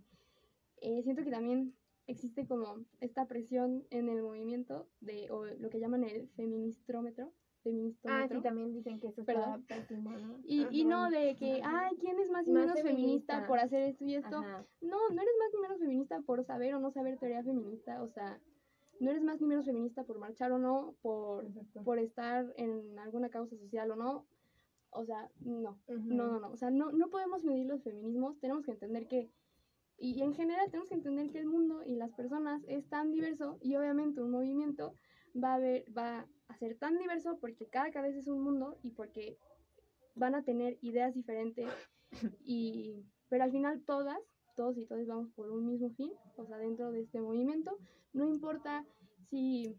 eh, 0.81 1.01
siento 1.03 1.23
que 1.23 1.31
también 1.31 1.73
existe 2.05 2.45
como 2.45 2.85
esta 2.99 3.25
presión 3.27 3.85
en 3.89 4.09
el 4.09 4.21
movimiento 4.21 4.87
de, 4.99 5.31
o 5.31 5.45
lo 5.45 5.69
que 5.69 5.79
llaman 5.79 6.03
el 6.03 6.27
feministrómetro, 6.35 7.33
Ah, 8.03 8.27
sí, 8.29 8.41
también 8.41 8.73
dicen 8.73 8.99
que 8.99 9.07
eso 9.07 9.21
está 9.21 9.33
Perdón. 9.33 9.63
pésimo, 9.65 10.11
¿no? 10.11 10.37
y, 10.43 10.67
y 10.69 10.83
no 10.83 11.09
de 11.09 11.33
que, 11.37 11.61
ay, 11.63 11.95
¿quién 11.97 12.19
es 12.19 12.29
más 12.29 12.45
y 12.45 12.51
Más 12.51 12.65
menos 12.65 12.81
feminista. 12.81 13.35
feminista. 13.35 13.47
por 13.47 13.59
hacer 13.59 13.83
esto 13.83 14.03
y 14.03 14.15
esto? 14.15 14.35
Ajá. 14.39 14.65
No, 14.81 14.97
no 15.09 15.21
eres 15.21 15.33
más 15.39 15.49
ni 15.53 15.59
menos 15.61 15.79
feminista 15.79 16.19
por 16.23 16.43
saber 16.43 16.75
o 16.75 16.79
no 16.79 16.91
saber 16.91 17.17
teoría 17.19 17.41
feminista, 17.41 18.03
o 18.03 18.09
sea, 18.09 18.37
no 19.03 19.11
eres 19.11 19.23
más 19.23 19.41
ni 19.41 19.47
menos 19.47 19.65
feminista 19.65 20.03
por 20.03 20.19
marchar 20.19 20.51
o 20.51 20.59
no, 20.59 20.95
por, 21.01 21.45
Exacto. 21.45 21.83
por 21.83 21.99
estar 21.99 22.53
en 22.57 22.97
alguna 22.99 23.29
causa 23.29 23.57
social 23.57 23.91
o 23.91 23.95
no. 23.95 24.25
O 24.91 25.05
sea, 25.05 25.29
no. 25.39 25.79
No, 25.87 26.27
no, 26.27 26.39
no. 26.39 26.49
O 26.49 26.57
sea, 26.57 26.69
no, 26.69 26.91
no 26.91 27.09
podemos 27.09 27.43
medir 27.43 27.67
los 27.67 27.83
feminismos. 27.83 28.39
Tenemos 28.39 28.63
que 28.63 28.71
entender 28.71 29.07
que, 29.07 29.31
y 29.97 30.21
en 30.21 30.33
general 30.33 30.69
tenemos 30.69 30.89
que 30.89 30.95
entender 30.95 31.31
que 31.31 31.39
el 31.39 31.47
mundo 31.47 31.83
y 31.85 31.95
las 31.95 32.11
personas 32.13 32.63
es 32.67 32.87
tan 32.89 33.11
diverso 33.11 33.57
y 33.61 33.75
obviamente 33.75 34.21
un 34.21 34.31
movimiento 34.31 34.95
va 35.41 35.55
a, 35.55 35.59
ver, 35.59 35.85
va 35.95 36.27
a 36.47 36.57
ser 36.57 36.77
tan 36.77 36.97
diverso 36.97 37.37
porque 37.39 37.67
cada 37.67 37.91
cabeza 37.91 38.19
es 38.19 38.27
un 38.27 38.41
mundo 38.41 38.77
y 38.83 38.91
porque 38.91 39.37
van 40.15 40.35
a 40.35 40.43
tener 40.43 40.77
ideas 40.81 41.13
diferentes 41.13 41.67
y 42.45 43.03
pero 43.29 43.45
al 43.45 43.51
final 43.51 43.81
todas, 43.83 44.19
todos 44.55 44.77
y 44.77 44.85
todas 44.85 45.07
vamos 45.07 45.29
por 45.31 45.49
un 45.51 45.65
mismo 45.65 45.89
fin, 45.91 46.11
o 46.37 46.45
sea, 46.45 46.57
dentro 46.57 46.91
de 46.91 47.01
este 47.01 47.21
movimiento, 47.21 47.77
no 48.13 48.27
importa 48.27 48.85
si 49.29 49.75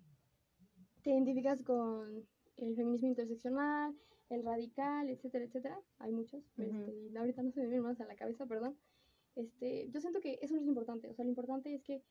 te 1.02 1.10
identificas 1.10 1.62
con 1.62 2.26
el 2.56 2.76
feminismo 2.76 3.08
interseccional, 3.08 3.94
el 4.30 4.42
radical, 4.42 5.08
etcétera, 5.08 5.44
etcétera, 5.44 5.80
hay 5.98 6.12
muchos, 6.12 6.42
Ujú. 6.56 6.62
este, 6.62 6.94
y 7.12 7.16
ahorita 7.16 7.42
no 7.42 7.50
se 7.50 7.60
me 7.60 7.66
vienen 7.66 7.84
más 7.84 8.00
a 8.00 8.06
la 8.06 8.16
cabeza, 8.16 8.46
perdón. 8.46 8.76
Este, 9.36 9.90
yo 9.90 10.00
siento 10.00 10.20
que 10.20 10.38
eso 10.40 10.54
no 10.54 10.60
es 10.60 10.66
importante, 10.66 11.08
o 11.08 11.14
sea, 11.14 11.24
lo 11.24 11.30
importante 11.30 11.74
es 11.74 11.82
que 11.82 12.02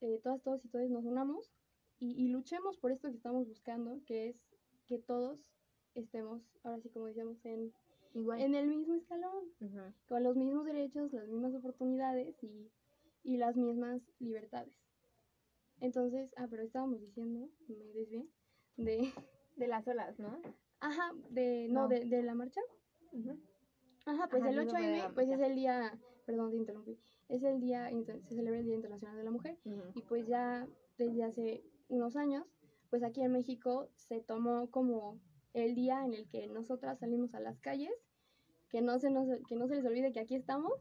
eh, 0.00 0.20
todas, 0.22 0.42
todos 0.42 0.64
y 0.64 0.68
todos 0.68 0.88
nos 0.90 1.04
unamos 1.04 1.52
y, 1.98 2.12
y 2.12 2.28
luchemos 2.28 2.78
por 2.78 2.92
esto 2.92 3.10
que 3.10 3.16
estamos 3.16 3.46
buscando, 3.46 4.00
que 4.06 4.28
es 4.28 4.36
que 4.86 4.98
todos 4.98 5.52
estemos, 5.94 6.42
ahora 6.64 6.80
sí 6.80 6.88
como 6.88 7.06
decíamos, 7.06 7.44
en, 7.44 7.72
Igual. 8.14 8.40
en 8.40 8.54
el 8.54 8.66
mismo 8.66 8.94
escalón, 8.94 9.44
con 10.08 10.22
los 10.22 10.36
mismos 10.36 10.64
derechos, 10.64 11.12
las 11.12 11.28
mismas 11.28 11.54
oportunidades 11.54 12.42
y, 12.42 12.70
y 13.22 13.36
las 13.36 13.56
mismas 13.56 14.02
libertades. 14.18 14.74
Entonces, 15.80 16.32
ah, 16.36 16.46
pero 16.50 16.62
estábamos 16.62 17.00
diciendo, 17.00 17.48
me 17.68 17.84
desvié, 17.92 18.26
de, 18.76 18.98
De 19.56 19.66
las 19.66 19.86
olas, 19.88 20.18
¿no? 20.18 20.40
ajá, 20.80 21.12
de, 21.30 21.68
no, 21.68 21.82
No. 21.82 21.88
De, 21.88 22.04
de 22.06 22.22
la 22.22 22.34
marcha. 22.34 22.60
Ujú. 23.12 23.38
Ajá, 24.06 24.28
pues 24.28 24.42
Ajá, 24.42 24.50
el 24.50 24.58
sí, 24.58 24.64
no 24.64 24.70
fue 24.70 24.80
de 24.80 24.86
8M, 24.86 24.98
la 24.98 25.14
pues 25.14 25.28
es 25.28 25.40
el 25.40 25.54
día, 25.54 26.00
perdón, 26.24 26.50
te 26.50 26.56
interrumpí, 26.56 26.98
es 27.28 27.42
el 27.42 27.60
día, 27.60 27.90
se 27.90 28.34
celebra 28.34 28.58
el 28.58 28.64
Día 28.64 28.74
Internacional 28.74 29.16
de 29.16 29.24
la 29.24 29.30
Mujer 29.30 29.58
y 29.94 30.00
pues 30.02 30.26
ya 30.26 30.66
desde 30.96 31.22
hace 31.24 31.62
unos 31.88 32.16
años, 32.16 32.46
pues 32.88 33.02
aquí 33.02 33.22
en 33.22 33.32
México 33.32 33.88
se 33.94 34.20
tomó 34.20 34.70
como 34.70 35.20
el 35.52 35.74
día 35.74 36.04
en 36.04 36.14
el 36.14 36.28
que 36.28 36.46
nosotras 36.46 36.98
salimos 37.00 37.34
a 37.34 37.40
las 37.40 37.58
calles, 37.60 37.92
que 38.68 38.82
no 38.82 38.98
se 38.98 39.10
nos, 39.10 39.28
que 39.48 39.56
no 39.56 39.66
se 39.66 39.76
les 39.76 39.84
olvide 39.84 40.12
que 40.12 40.20
aquí 40.20 40.34
estamos 40.34 40.72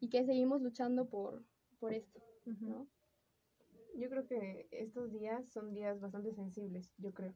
y 0.00 0.08
que 0.08 0.24
seguimos 0.24 0.62
luchando 0.62 1.08
por, 1.08 1.44
por 1.78 1.92
esto. 1.92 2.22
¿no? 2.60 2.86
Yo 3.94 4.08
creo 4.08 4.26
que 4.26 4.68
estos 4.70 5.12
días 5.12 5.48
son 5.50 5.72
días 5.72 6.00
bastante 6.00 6.32
sensibles, 6.34 6.92
yo 6.98 7.12
creo, 7.12 7.34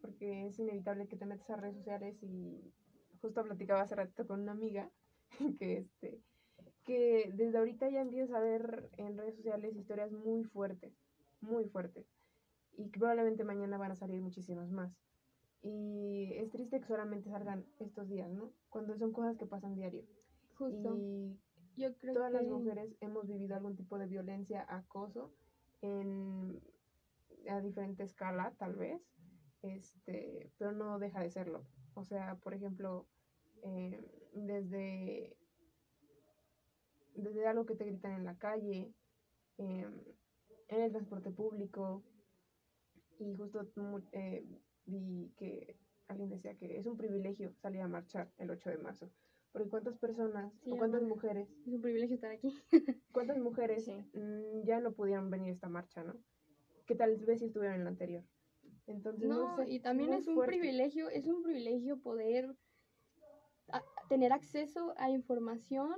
porque 0.00 0.46
es 0.46 0.58
inevitable 0.58 1.08
que 1.08 1.16
te 1.16 1.26
metas 1.26 1.50
a 1.50 1.56
redes 1.56 1.76
sociales 1.76 2.22
y 2.22 2.72
justo 3.20 3.44
platicaba 3.44 3.82
hace 3.82 3.94
ratito 3.94 4.26
con 4.26 4.40
una 4.40 4.52
amiga 4.52 4.90
que 5.58 5.78
este 5.78 6.20
que 6.84 7.30
desde 7.34 7.58
ahorita 7.58 7.88
ya 7.90 8.00
empiezas 8.00 8.34
a 8.34 8.40
ver 8.40 8.90
en 8.96 9.16
redes 9.16 9.36
sociales 9.36 9.76
historias 9.76 10.10
muy 10.10 10.44
fuertes, 10.44 10.92
muy 11.40 11.64
fuertes, 11.68 12.06
y 12.76 12.90
que 12.90 12.98
probablemente 12.98 13.44
mañana 13.44 13.78
van 13.78 13.92
a 13.92 13.96
salir 13.96 14.20
muchísimas 14.20 14.70
más. 14.70 14.92
Y 15.62 16.32
es 16.34 16.50
triste 16.50 16.80
que 16.80 16.86
solamente 16.86 17.30
salgan 17.30 17.64
estos 17.78 18.08
días, 18.08 18.28
¿no? 18.30 18.52
Cuando 18.68 18.96
son 18.98 19.12
cosas 19.12 19.36
que 19.36 19.46
pasan 19.46 19.76
diario. 19.76 20.04
Justo. 20.56 20.96
Y 20.96 21.38
Yo 21.76 21.96
creo 21.98 22.14
todas 22.14 22.32
que 22.32 22.38
las 22.38 22.46
mujeres 22.46 22.96
hemos 23.00 23.28
vivido 23.28 23.54
algún 23.54 23.76
tipo 23.76 23.98
de 23.98 24.06
violencia, 24.06 24.66
acoso, 24.68 25.32
en, 25.80 26.60
a 27.48 27.60
diferente 27.60 28.02
escala, 28.02 28.54
tal 28.58 28.74
vez, 28.74 29.00
este, 29.62 30.50
pero 30.58 30.72
no 30.72 30.98
deja 30.98 31.20
de 31.20 31.30
serlo. 31.30 31.64
O 31.94 32.04
sea, 32.04 32.36
por 32.36 32.54
ejemplo, 32.54 33.06
eh, 33.62 34.00
desde, 34.34 35.36
desde 37.14 37.46
algo 37.46 37.66
que 37.66 37.76
te 37.76 37.84
gritan 37.84 38.12
en 38.12 38.24
la 38.24 38.36
calle, 38.36 38.92
eh, 39.58 39.86
en 40.68 40.80
el 40.80 40.90
transporte 40.90 41.30
público, 41.30 42.02
y 43.18 43.36
justo 43.36 43.60
eh, 44.12 44.44
vi 44.86 45.32
que 45.36 45.76
alguien 46.08 46.28
decía 46.30 46.54
que 46.54 46.76
es 46.78 46.86
un 46.86 46.96
privilegio 46.96 47.52
salir 47.56 47.80
a 47.82 47.88
marchar 47.88 48.32
el 48.38 48.50
8 48.50 48.70
de 48.70 48.78
marzo. 48.78 49.10
Porque 49.52 49.68
cuántas 49.68 49.98
personas 49.98 50.52
Sí, 50.62 50.70
o 50.70 50.76
cuántas 50.78 51.02
mujeres 51.02 51.48
es 51.66 51.72
un 51.74 51.80
privilegio 51.82 52.14
estar 52.14 52.30
aquí. 52.30 52.54
¿Cuántas 53.12 53.38
mujeres 53.38 53.84
Sí. 53.84 53.92
mm, 54.14 54.64
ya 54.64 54.80
no 54.80 54.92
pudieron 54.92 55.30
venir 55.30 55.50
a 55.50 55.52
esta 55.52 55.68
marcha, 55.68 56.02
no? 56.02 56.14
¿Qué 56.86 56.94
tal 56.94 57.16
vez 57.18 57.40
si 57.40 57.46
estuvieron 57.46 57.76
en 57.76 57.84
la 57.84 57.90
anterior? 57.90 58.24
Entonces, 58.86 59.28
no, 59.28 59.56
No, 59.56 59.64
sé, 59.64 59.70
y 59.70 59.80
también 59.80 60.12
es 60.14 60.26
un 60.26 60.34
fuerte. 60.34 60.56
privilegio, 60.56 61.08
es 61.10 61.26
un 61.26 61.42
privilegio 61.42 62.00
poder 62.00 62.56
a- 63.68 63.82
tener 64.08 64.32
acceso 64.32 64.94
a 64.96 65.10
información 65.10 65.94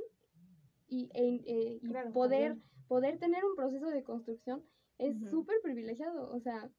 y, 0.89 1.09
e- 1.14 1.43
eh, 1.47 1.78
y 1.80 1.89
Claro, 1.89 2.12
poder, 2.12 2.53
también. 2.53 2.62
poder 2.89 3.18
tener 3.18 3.45
un 3.45 3.55
proceso 3.55 3.87
de 3.89 4.03
construcción 4.03 4.62
es 4.99 5.16
Ujú. 5.16 5.30
súper 5.30 5.57
privilegiado, 5.62 6.30
o 6.30 6.41
sea, 6.41 6.70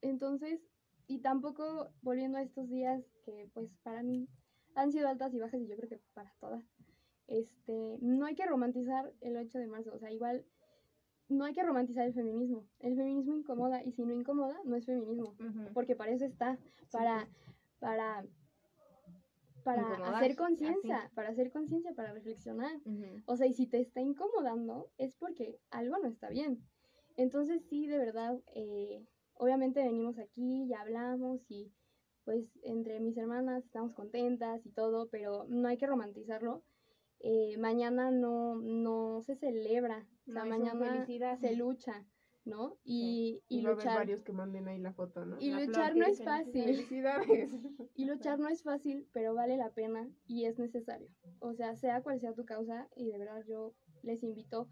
entonces, 0.00 0.71
y 1.06 1.20
tampoco 1.20 1.90
volviendo 2.02 2.38
a 2.38 2.42
estos 2.42 2.68
días 2.68 3.02
que 3.24 3.50
pues 3.52 3.70
para 3.82 4.02
mí 4.02 4.28
han 4.74 4.92
sido 4.92 5.08
altas 5.08 5.34
y 5.34 5.40
bajas 5.40 5.60
y 5.60 5.66
yo 5.66 5.76
creo 5.76 5.88
que 5.88 6.00
para 6.14 6.32
todas, 6.40 6.64
este, 7.26 7.98
no 8.00 8.26
hay 8.26 8.34
que 8.34 8.46
romantizar 8.46 9.12
el 9.20 9.36
8 9.36 9.58
de 9.58 9.66
marzo, 9.66 9.92
o 9.94 9.98
sea, 9.98 10.10
igual 10.10 10.44
no 11.28 11.44
hay 11.44 11.52
que 11.52 11.62
romantizar 11.62 12.06
el 12.06 12.14
feminismo, 12.14 12.66
el 12.80 12.96
feminismo 12.96 13.34
incomoda 13.34 13.82
y 13.84 13.92
si 13.92 14.04
no 14.04 14.12
incomoda, 14.12 14.58
no 14.64 14.76
es 14.76 14.86
feminismo 14.86 15.34
porque 15.72 15.96
para 15.96 16.12
eso 16.12 16.24
está, 16.24 16.58
para, 16.90 17.28
para, 17.78 18.24
para 19.64 19.82
Incomodar, 19.82 20.14
hacer 20.14 20.36
conciencia, 20.36 21.10
para 21.14 21.28
hacer 21.30 21.50
conciencia, 21.52 21.94
para 21.94 22.12
reflexionar. 22.12 22.80
O 23.26 23.36
sea, 23.36 23.46
y 23.46 23.54
si 23.54 23.66
te 23.66 23.80
está 23.80 24.00
incomodando, 24.00 24.90
es 24.98 25.14
porque 25.16 25.58
algo 25.70 25.98
no 25.98 26.08
está 26.08 26.28
bien. 26.28 26.62
Entonces, 27.16 27.62
sí, 27.68 27.86
de 27.86 27.98
verdad, 27.98 28.40
eh, 28.54 29.06
obviamente 29.42 29.82
venimos 29.82 30.18
aquí 30.18 30.64
y 30.64 30.72
hablamos 30.72 31.40
y 31.50 31.72
pues 32.24 32.46
entre 32.62 33.00
mis 33.00 33.16
hermanas 33.16 33.64
estamos 33.64 33.92
contentas 33.92 34.64
y 34.64 34.70
todo, 34.70 35.08
pero 35.10 35.44
no 35.48 35.66
hay 35.68 35.76
que 35.76 35.88
romantizarlo. 35.88 36.62
Eh, 37.18 37.56
mañana 37.58 38.10
no, 38.12 38.54
no 38.56 39.20
se 39.22 39.34
celebra, 39.36 40.06
o 40.28 40.32
sea, 40.32 40.44
No 40.44 40.50
mañana 40.50 40.92
felicidad. 40.92 41.38
se 41.40 41.56
lucha, 41.56 42.06
¿no? 42.44 42.76
Y, 42.84 43.42
y 43.48 43.58
Y 43.58 43.62
va 43.62 43.70
a 43.70 43.72
haber 43.72 43.84
luchar. 43.84 43.98
varios 43.98 44.22
que 44.22 44.32
manden 44.32 44.68
ahí 44.68 44.78
la 44.78 44.92
foto, 44.92 45.24
¿no? 45.24 45.36
Y 45.40 45.50
La 45.50 45.64
luchar 45.64 45.96
no 45.96 46.04
es 46.06 46.22
fácil. 46.22 46.64
Felicidades. 46.64 47.50
Y 47.96 48.04
luchar 48.04 48.38
no 48.38 48.48
es 48.48 48.62
fácil, 48.62 49.08
pero 49.12 49.34
vale 49.34 49.56
la 49.56 49.70
pena 49.70 50.08
y 50.26 50.44
es 50.44 50.58
necesario. 50.58 51.08
O 51.40 51.54
sea, 51.54 51.74
sea 51.76 52.02
cual 52.02 52.20
sea 52.20 52.34
tu 52.34 52.44
causa, 52.44 52.88
y 52.96 53.06
de 53.10 53.18
verdad 53.18 53.42
yo 53.48 53.74
les 54.02 54.22
invito, 54.22 54.68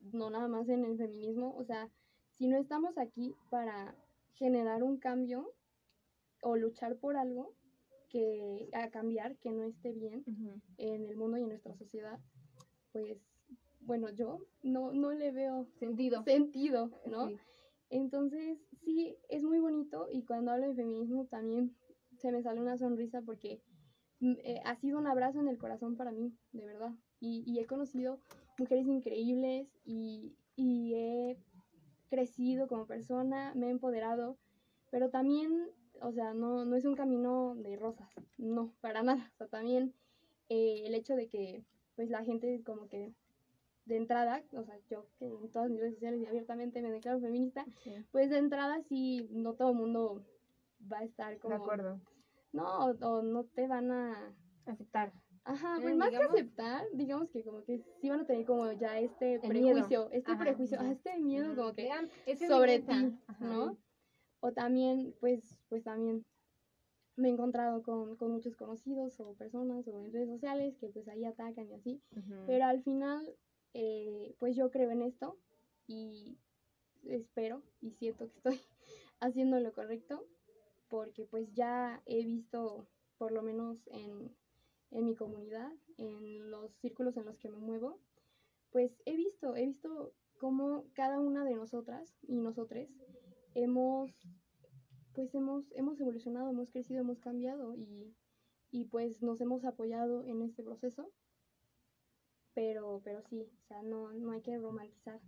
no 0.00 0.30
nada 0.30 0.48
más 0.48 0.68
en 0.70 0.84
el 0.84 0.96
feminismo, 0.96 1.54
o 1.56 1.64
sea, 1.64 1.90
si 2.32 2.48
no 2.48 2.56
estamos 2.56 2.96
aquí 2.98 3.34
para 3.50 3.94
generar 4.34 4.82
un 4.82 4.98
cambio 4.98 5.52
o 6.42 6.56
luchar 6.56 6.96
por 6.96 7.16
algo 7.16 7.54
que 8.08 8.68
a 8.72 8.90
cambiar, 8.90 9.36
que 9.38 9.50
no 9.50 9.64
esté 9.64 9.92
bien 9.92 10.24
en 10.76 11.06
el 11.06 11.16
mundo 11.16 11.36
y 11.36 11.42
en 11.42 11.48
nuestra 11.48 11.74
sociedad, 11.74 12.20
pues 12.92 13.18
bueno, 13.80 14.10
yo 14.10 14.40
no, 14.62 14.92
no 14.92 15.12
le 15.12 15.32
veo 15.32 15.66
Sentido. 15.78 16.22
sentido, 16.22 16.90
¿no? 17.06 17.28
Sí. 17.28 17.36
Entonces, 17.90 18.58
sí, 18.84 19.16
es 19.28 19.42
muy 19.42 19.58
bonito 19.60 20.06
y 20.10 20.24
cuando 20.24 20.52
hablo 20.52 20.68
de 20.68 20.74
feminismo 20.74 21.26
también 21.26 21.74
se 22.18 22.32
me 22.32 22.42
sale 22.42 22.60
una 22.60 22.78
sonrisa 22.78 23.20
porque 23.22 23.60
mm, 24.20 24.34
eh, 24.44 24.60
ha 24.64 24.74
sido 24.76 24.98
un 24.98 25.06
abrazo 25.06 25.40
en 25.40 25.48
el 25.48 25.58
corazón 25.58 25.96
para 25.96 26.12
mí, 26.12 26.32
de 26.52 26.66
verdad. 26.66 26.92
Y, 27.20 27.42
y 27.46 27.58
he 27.58 27.66
conocido 27.66 28.20
mujeres 28.58 28.86
increíbles 28.86 29.68
y, 29.84 30.34
y 30.56 30.94
he 30.94 31.36
crecido 32.08 32.68
como 32.68 32.86
persona, 32.86 33.52
me 33.54 33.66
he 33.66 33.70
empoderado, 33.70 34.38
pero 34.90 35.10
también, 35.10 35.70
o 36.00 36.12
sea, 36.12 36.34
no, 36.34 36.64
no 36.64 36.76
es 36.76 36.84
un 36.84 36.94
camino 36.94 37.54
de 37.56 37.76
rosas, 37.76 38.08
no, 38.38 38.72
para 38.80 39.02
nada. 39.02 39.32
O 39.34 39.36
sea, 39.38 39.48
también 39.48 39.94
eh, 40.48 40.82
el 40.86 40.94
hecho 40.94 41.16
de 41.16 41.28
que, 41.28 41.64
pues, 41.96 42.10
la 42.10 42.24
gente 42.24 42.62
como 42.64 42.88
que 42.88 43.12
de 43.86 43.96
entrada, 43.96 44.42
o 44.52 44.64
sea, 44.64 44.78
yo 44.88 45.06
que 45.18 45.26
en 45.26 45.50
todas 45.50 45.70
mis 45.70 45.80
redes 45.80 45.94
sociales 45.94 46.20
y 46.20 46.26
abiertamente 46.26 46.80
me 46.80 46.90
declaro 46.90 47.20
feminista, 47.20 47.66
pues 48.12 48.30
de 48.30 48.38
entrada 48.38 48.80
sí, 48.82 49.28
no 49.30 49.54
todo 49.54 49.70
el 49.70 49.76
mundo 49.76 50.24
va 50.90 50.98
a 51.00 51.04
estar 51.04 51.38
como... 51.38 51.54
De 51.54 51.62
acuerdo. 51.62 52.00
No, 52.52 52.86
o, 52.86 52.90
o 53.06 53.22
no 53.22 53.44
te 53.44 53.66
van 53.66 53.90
a... 53.90 54.34
Aceptar. 54.66 55.12
Ajá, 55.44 55.78
pues 55.80 55.96
más 55.96 56.08
digamos- 56.10 56.32
que 56.32 56.40
aceptar, 56.40 56.86
digamos 56.94 57.30
que 57.30 57.44
como 57.44 57.62
que 57.64 57.78
sí 58.00 58.08
van 58.08 58.20
a 58.20 58.26
tener 58.26 58.46
como 58.46 58.72
ya 58.72 58.98
este 58.98 59.34
El 59.34 59.40
prejuicio, 59.48 60.08
este 60.10 60.32
Ajá, 60.32 60.42
prejuicio, 60.42 60.78
sí. 60.78 60.84
ah, 60.86 60.92
este 60.92 61.18
miedo 61.18 61.54
como 61.54 61.74
que 61.74 61.82
Vean, 61.82 62.08
es 62.26 62.38
sobre 62.40 62.78
ti. 62.80 63.18
¿no? 63.40 63.76
O 64.40 64.52
también, 64.52 65.14
pues, 65.20 65.58
pues 65.68 65.84
también 65.84 66.24
me 67.16 67.28
he 67.28 67.32
encontrado 67.32 67.82
con, 67.82 68.16
con 68.16 68.30
muchos 68.32 68.56
conocidos 68.56 69.20
o 69.20 69.34
personas 69.34 69.86
o 69.86 70.00
en 70.00 70.12
redes 70.12 70.28
sociales 70.28 70.76
que 70.78 70.88
pues 70.88 71.06
ahí 71.08 71.24
atacan 71.24 71.68
y 71.70 71.74
así, 71.74 72.02
pero 72.46 72.64
al 72.64 72.82
final, 72.82 73.36
eh, 73.74 74.34
pues 74.38 74.56
yo 74.56 74.70
creo 74.70 74.90
en 74.90 75.02
esto 75.02 75.38
y 75.86 76.36
espero 77.04 77.62
y 77.80 77.92
siento 77.92 78.28
que 78.28 78.36
estoy 78.36 78.60
haciendo 79.20 79.60
lo 79.60 79.72
correcto 79.72 80.26
porque 80.88 81.24
pues 81.26 81.52
ya 81.52 82.02
he 82.06 82.24
visto, 82.24 82.86
por 83.18 83.30
lo 83.32 83.42
menos 83.42 83.78
en, 83.88 84.34
en 84.90 85.04
mi 85.04 85.14
comunidad, 85.14 85.72
en 85.96 86.50
los 86.50 86.72
círculos 86.76 87.16
en 87.16 87.24
los 87.24 87.38
que 87.38 87.48
me 87.48 87.58
muevo, 87.58 88.00
pues 88.70 89.02
he 89.06 89.16
visto, 89.16 89.56
he 89.56 89.66
visto 89.66 90.12
cómo 90.38 90.84
cada 90.94 91.20
una 91.20 91.44
de 91.44 91.54
nosotras 91.54 92.16
y 92.22 92.36
nosotres 92.36 92.90
hemos, 93.54 94.10
pues 95.14 95.34
hemos, 95.34 95.64
hemos 95.72 96.00
evolucionado, 96.00 96.50
hemos 96.50 96.70
crecido, 96.70 97.00
hemos 97.00 97.20
cambiado 97.20 97.74
y, 97.74 98.14
y 98.70 98.86
pues 98.86 99.22
nos 99.22 99.40
hemos 99.40 99.64
apoyado 99.64 100.24
en 100.24 100.42
este 100.42 100.62
proceso 100.62 101.12
pero, 102.54 103.02
pero 103.04 103.20
sí, 103.22 103.42
o 103.42 103.66
sea, 103.66 103.82
no, 103.82 104.12
no 104.12 104.30
hay 104.30 104.40
que 104.40 104.56
romantizar 104.58 105.20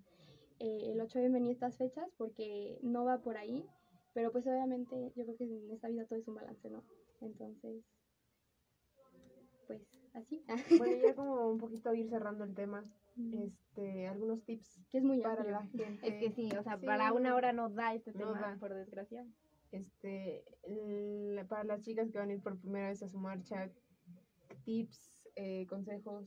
eh, 0.61 0.93
el 0.93 1.01
8M 1.01 1.41
ni 1.41 1.51
estas 1.51 1.77
fechas 1.77 2.09
porque 2.17 2.79
no 2.83 3.05
va 3.05 3.19
por 3.19 3.37
ahí, 3.37 3.67
pero 4.15 4.33
pues 4.33 4.47
obviamente 4.47 5.13
yo 5.17 5.25
creo 5.25 5.37
que 5.37 5.45
en 5.45 5.71
esta 5.71 5.89
vida 5.89 6.07
todo 6.07 6.19
es 6.19 6.29
un 6.29 6.37
balance, 6.37 6.71
¿no? 6.71 6.85
Entonces, 7.21 7.85
pues 9.67 9.83
así, 10.15 10.45
Bueno, 10.79 10.97
ya 11.03 11.15
como 11.17 11.51
un 11.51 11.59
poquito 11.59 11.93
ir 11.95 12.09
cerrando 12.09 12.45
el 12.45 12.55
tema, 12.55 12.85
este, 13.33 14.07
algunos 14.09 14.45
tips 14.45 14.81
que 14.91 14.99
es 14.99 15.05
muy 15.05 15.21
para 15.21 15.43
amplio. 15.43 15.53
la 15.53 15.63
gente. 15.67 16.07
Es 16.09 16.15
que 16.21 16.31
sí, 16.33 16.51
o 16.57 16.63
sea, 16.63 16.79
Sí, 16.79 16.87
para 16.87 17.13
una 17.13 17.35
hora 17.35 17.53
nos 17.53 17.75
da 17.75 17.95
este 17.95 18.13
no 18.13 18.19
tema, 18.19 18.41
da. 18.41 18.57
por 18.59 18.75
desgracia. 18.75 19.27
este, 19.73 20.45
para 21.49 21.65
las 21.65 21.81
chicas 21.83 22.11
que 22.11 22.19
van 22.19 22.31
a 22.31 22.35
ir 22.35 22.43
por 22.43 22.59
primera 22.59 22.89
vez 22.89 23.03
a 23.03 23.09
su 23.09 23.19
marcha, 23.19 23.71
tips, 24.65 25.29
eh, 25.37 25.67
consejos. 25.67 26.27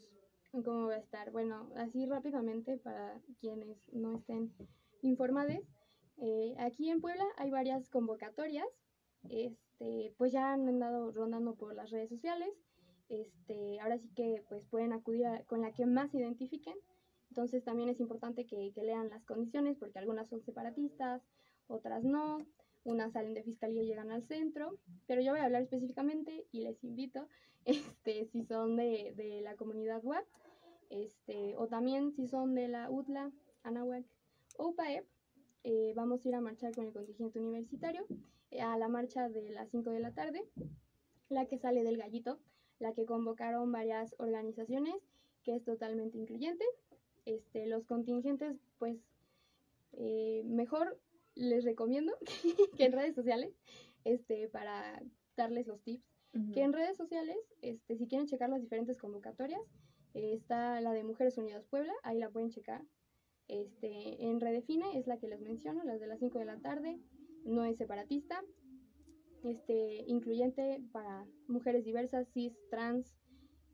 ¿Cómo 0.51 0.87
va 0.87 0.95
a 0.95 0.97
estar? 0.97 1.31
Bueno, 1.31 1.69
así 1.75 2.05
rápidamente 2.07 2.77
para 2.77 3.21
quienes 3.39 3.87
no 3.93 4.15
estén 4.17 4.51
informados, 5.01 5.59
eh, 6.17 6.55
aquí 6.57 6.89
en 6.89 7.01
Puebla 7.01 7.25
hay 7.37 7.51
varias 7.51 7.87
convocatorias, 7.89 8.67
este, 9.29 10.13
pues 10.17 10.33
ya 10.33 10.51
han 10.53 10.67
andado 10.67 11.11
rondando 11.11 11.55
por 11.55 11.75
las 11.75 11.91
redes 11.91 12.09
sociales, 12.09 12.49
este, 13.09 13.79
ahora 13.79 13.97
sí 13.97 14.09
que 14.15 14.43
pues 14.49 14.65
pueden 14.67 14.93
acudir 14.93 15.25
a- 15.25 15.43
con 15.45 15.61
la 15.61 15.71
que 15.73 15.85
más 15.85 16.13
identifiquen, 16.13 16.75
entonces 17.29 17.63
también 17.63 17.89
es 17.89 17.99
importante 17.99 18.45
que, 18.45 18.71
que 18.73 18.83
lean 18.83 19.09
las 19.09 19.23
condiciones 19.25 19.77
porque 19.77 19.99
algunas 19.99 20.29
son 20.29 20.41
separatistas, 20.41 21.21
otras 21.67 22.03
no, 22.03 22.45
unas 22.83 23.11
salen 23.13 23.33
de 23.33 23.43
fiscalía 23.43 23.83
y 23.83 23.87
llegan 23.87 24.11
al 24.11 24.23
centro, 24.27 24.77
pero 25.07 25.21
yo 25.21 25.31
voy 25.31 25.41
a 25.41 25.45
hablar 25.45 25.61
específicamente 25.61 26.45
y 26.51 26.61
les 26.61 26.83
invito 26.83 27.27
este, 27.65 28.25
si 28.27 28.43
son 28.45 28.75
de, 28.77 29.13
de 29.15 29.41
la 29.41 29.55
comunidad 29.55 30.03
web, 30.03 30.23
este, 30.89 31.55
o 31.57 31.67
también 31.67 32.13
si 32.13 32.27
son 32.27 32.55
de 32.55 32.67
la 32.67 32.89
UTLA, 32.89 33.31
Anahuac 33.63 34.05
o 34.57 34.69
UPAEP, 34.69 35.05
eh, 35.63 35.93
vamos 35.95 36.25
a 36.25 36.29
ir 36.29 36.35
a 36.35 36.41
marchar 36.41 36.73
con 36.73 36.85
el 36.87 36.93
contingente 36.93 37.39
universitario 37.39 38.05
eh, 38.49 38.61
a 38.61 38.77
la 38.77 38.87
marcha 38.87 39.29
de 39.29 39.49
las 39.51 39.69
5 39.69 39.91
de 39.91 39.99
la 39.99 40.11
tarde, 40.13 40.41
la 41.29 41.45
que 41.45 41.59
sale 41.59 41.83
del 41.83 41.97
gallito, 41.97 42.39
la 42.79 42.93
que 42.93 43.05
convocaron 43.05 43.71
varias 43.71 44.15
organizaciones, 44.17 44.95
que 45.43 45.55
es 45.55 45.63
totalmente 45.63 46.17
incluyente. 46.17 46.65
Este, 47.25 47.67
los 47.67 47.85
contingentes, 47.85 48.57
pues, 48.77 48.97
eh, 49.93 50.43
mejor 50.45 50.99
les 51.35 51.63
recomiendo 51.63 52.13
que 52.77 52.85
en 52.85 52.91
redes 52.93 53.15
sociales, 53.15 53.53
este, 54.03 54.47
para 54.49 55.01
darles 55.35 55.67
los 55.67 55.81
tips, 55.81 56.03
que 56.53 56.61
en 56.61 56.73
redes 56.73 56.95
sociales, 56.95 57.37
este, 57.61 57.97
si 57.97 58.07
quieren 58.07 58.27
checar 58.27 58.49
las 58.51 58.61
diferentes 58.61 58.97
convocatorias, 58.97 59.61
eh, 60.13 60.33
está 60.33 60.79
la 60.79 60.93
de 60.93 61.03
Mujeres 61.03 61.37
Unidas 61.37 61.65
Puebla, 61.65 61.93
ahí 62.03 62.19
la 62.19 62.29
pueden 62.29 62.51
checar. 62.51 62.83
Este, 63.47 64.23
en 64.23 64.39
Redefine 64.39 64.97
es 64.97 65.07
la 65.07 65.17
que 65.17 65.27
les 65.27 65.41
menciono, 65.41 65.83
las 65.83 65.99
de 65.99 66.05
las 66.05 66.19
5 66.19 66.37
de 66.37 66.45
la 66.45 66.59
tarde, 66.59 66.99
no 67.45 67.65
es 67.65 67.77
separatista, 67.77 68.43
este, 69.43 70.03
incluyente 70.07 70.81
para 70.91 71.25
mujeres 71.47 71.85
diversas, 71.85 72.27
cis, 72.33 72.53
trans, 72.69 73.17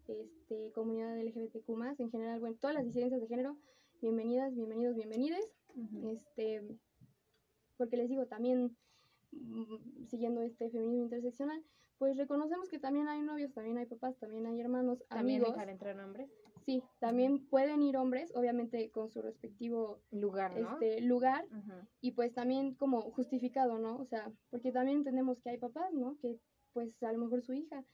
este, 0.07 0.71
comunidad 0.73 1.19
LGBTQ+, 1.19 1.69
en 1.99 2.11
general, 2.11 2.39
bueno, 2.39 2.55
todas 2.59 2.75
las 2.75 2.85
disidencias 2.85 3.21
de 3.21 3.27
género, 3.27 3.57
bienvenidas, 4.01 4.53
bienvenidos, 4.55 4.95
bienvenides, 4.95 5.45
este, 6.03 6.63
porque 7.77 7.97
les 7.97 8.09
digo, 8.09 8.27
también 8.27 8.75
mm, 9.31 10.05
siguiendo 10.07 10.41
este 10.41 10.69
feminismo 10.69 11.03
interseccional, 11.03 11.63
pues 11.97 12.17
reconocemos 12.17 12.69
que 12.69 12.79
también 12.79 13.07
hay 13.07 13.21
novios, 13.21 13.53
también 13.53 13.77
hay 13.77 13.85
papás, 13.85 14.17
también 14.17 14.45
hay 14.45 14.59
hermanos, 14.59 15.03
También 15.07 15.41
amigos. 15.41 15.55
dejar 15.55 15.69
entrar 15.69 15.99
hombres. 15.99 16.29
Sí, 16.65 16.81
también 16.99 17.47
pueden 17.47 17.83
ir 17.83 17.95
hombres, 17.95 18.31
obviamente 18.35 18.89
con 18.89 19.11
su 19.11 19.21
respectivo 19.21 20.01
Lugar, 20.09 20.59
¿no? 20.59 20.73
este 20.73 20.99
lugar 21.01 21.45
y 22.01 22.11
pues 22.13 22.33
también 22.33 22.73
como 22.73 23.01
justificado, 23.11 23.77
¿no? 23.77 23.97
O 23.97 24.05
sea, 24.05 24.31
porque 24.49 24.71
también 24.71 24.97
entendemos 24.97 25.39
que 25.41 25.51
hay 25.51 25.57
papás, 25.59 25.93
¿no? 25.93 26.17
Que 26.19 26.39
pues 26.73 27.01
a 27.03 27.11
lo 27.13 27.19
mejor 27.19 27.41
su 27.43 27.53
hija 27.53 27.85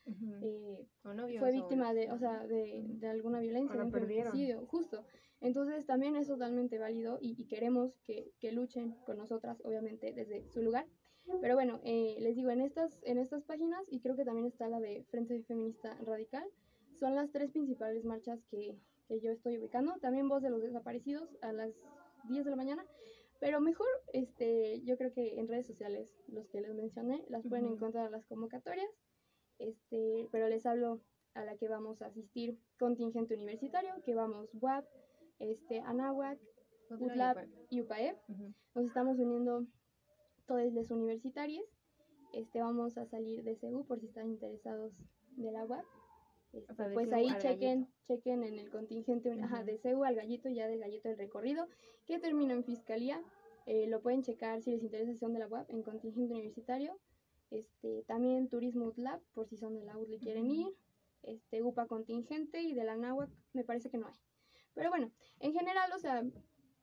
eh, 0.42 0.88
novios, 1.04 1.40
fue 1.40 1.52
víctima 1.52 1.94
de, 1.94 2.12
o 2.12 2.18
sea, 2.18 2.48
de, 2.48 2.84
de 2.88 3.08
alguna 3.08 3.40
violencia, 3.42 3.78
de 3.78 3.86
un 3.86 3.92
feminicidio, 3.92 4.66
justo. 4.68 5.04
Entonces 5.42 5.86
también 5.86 6.16
es 6.16 6.28
totalmente 6.28 6.80
válido 6.80 7.18
y, 7.22 7.40
y 7.40 7.48
queremos 7.48 8.00
que, 8.06 8.32
que 8.40 8.52
luchen 8.54 8.96
con 9.06 9.18
nosotras, 9.18 9.62
obviamente, 9.66 10.14
desde 10.14 10.48
su 10.48 10.62
lugar. 10.62 10.88
Pero 11.42 11.56
bueno, 11.56 11.80
eh, 11.84 12.18
les 12.22 12.36
digo, 12.36 12.50
en 12.50 12.62
estas, 12.62 13.00
en 13.04 13.18
estas 13.18 13.44
páginas, 13.44 13.82
y 13.90 14.00
creo 14.00 14.16
que 14.16 14.26
también 14.26 14.48
está 14.48 14.68
la 14.68 14.80
de 14.80 15.04
Frente 15.10 15.44
Feminista 15.44 15.96
Radical, 16.04 16.48
son 17.02 17.16
las 17.16 17.32
tres 17.32 17.50
principales 17.50 18.06
marchas 18.06 18.40
que, 18.52 18.78
que 19.08 19.20
yo 19.20 19.32
estoy 19.32 19.58
ubicando. 19.58 19.96
También 20.02 20.30
Voz 20.30 20.44
de 20.44 20.52
los 20.52 20.62
Desaparecidos 20.62 21.36
a 21.42 21.52
las 21.52 21.74
10 22.30 22.46
de 22.46 22.52
la 22.52 22.56
mañana. 22.56 22.86
Pero 23.40 23.60
mejor, 23.60 23.88
este, 24.14 24.84
yo 24.84 24.96
creo 24.98 25.12
que 25.12 25.40
en 25.40 25.48
redes 25.48 25.66
sociales, 25.66 26.08
los 26.28 26.48
que 26.50 26.62
les 26.62 26.76
mencioné, 26.76 27.26
las 27.28 27.44
pueden 27.48 27.66
encontrar 27.66 28.12
las 28.12 28.24
convocatorias. 28.28 28.88
Este, 29.58 30.30
pero 30.32 30.48
les 30.48 30.64
hablo 30.68 31.02
a 31.34 31.44
la 31.44 31.58
que 31.58 31.68
vamos 31.68 32.04
a 32.04 32.06
asistir 32.06 32.60
contingente 32.78 33.34
universitario, 33.34 33.96
que 34.06 34.14
vamos 34.14 34.52
WAP, 34.54 34.86
este, 35.40 35.80
Anáhuac, 35.80 36.38
UTLAP 36.92 37.48
y 37.72 37.82
UPAEP. 37.82 38.16
Nos 38.76 38.86
estamos 38.86 39.18
uniendo 39.18 39.66
todas 40.46 40.72
las 40.72 40.92
universitarias. 40.92 41.66
Este, 42.32 42.62
vamos 42.62 42.96
a 43.00 43.08
salir 43.08 43.44
de 43.44 43.56
CEU 43.56 43.88
por 43.88 44.00
si 44.00 44.06
están 44.06 44.30
interesados 44.30 44.94
de 45.36 45.52
la 45.52 45.66
UAP. 45.66 45.84
Este, 46.54 46.72
O 46.72 46.76
sea, 46.76 46.88
de 46.88 46.94
pues 46.94 47.12
ahí 47.14 47.28
chequen, 47.40 47.88
chequen 48.08 48.44
en 48.44 48.60
el 48.60 48.70
contingente, 48.70 49.32
ajá, 49.42 49.64
de 49.64 49.78
CEU 49.78 50.04
al 50.04 50.16
gallito, 50.16 50.50
ya 50.50 50.68
del 50.68 50.80
gallito 50.80 51.08
del 51.10 51.18
recorrido, 51.18 51.68
que 52.06 52.20
termina 52.20 52.54
en 52.54 52.64
fiscalía. 52.64 53.22
Eh, 53.66 53.88
lo 53.88 54.02
pueden 54.02 54.22
checar 54.24 54.62
si 54.62 54.72
les 54.72 54.84
interesa 54.84 55.12
si 55.14 55.20
son 55.20 55.34
de 55.34 55.40
la 55.40 55.48
UAP 55.48 55.70
en 55.70 55.84
contingente 55.84 56.34
universitario. 56.34 57.00
Este, 57.52 58.04
también 58.04 58.50
Turismo 58.50 58.86
UTLAB, 58.86 59.22
por 59.34 59.48
si 59.48 59.58
son 59.58 59.76
de 59.76 59.84
la 59.84 59.98
UTLA 59.98 60.16
y 60.16 60.20
quieren 60.20 60.50
ir. 60.52 60.74
Este, 61.24 61.62
UPA 61.62 61.86
contingente 61.86 62.62
y 62.62 62.74
de 62.74 62.84
la 62.84 62.96
NAWAC 62.96 63.30
me 63.54 63.64
parece 63.64 63.90
que 63.90 63.98
no 63.98 64.08
hay. 64.08 64.16
Pero 64.74 64.90
bueno, 64.90 65.12
en 65.40 65.54
general, 65.54 65.92
o 65.94 66.00
sea, 66.00 66.24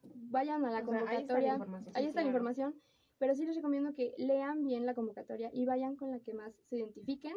vayan 0.03 0.65
a 0.65 0.71
la 0.71 0.81
O 0.81 0.93
sea, 0.93 1.09
ahí 1.09 1.23
está 1.23 1.35
la 1.35 1.41
convocatoria. 1.41 1.53
información. 1.55 1.93
Ahí 1.97 2.03
sí, 2.05 2.09
está 2.09 2.21
la 2.21 2.27
información, 2.29 2.83
pero 3.19 3.35
sí 3.35 3.45
les 3.47 3.57
recomiendo 3.57 3.95
que 3.95 4.15
lean 4.17 4.63
bien 4.63 4.87
la 4.87 4.95
convocatoria 4.95 5.51
y 5.53 5.65
vayan 5.65 5.97
con 5.97 6.11
la 6.13 6.21
que 6.21 6.35
más 6.35 6.55
se 6.69 6.77
identifiquen. 6.77 7.35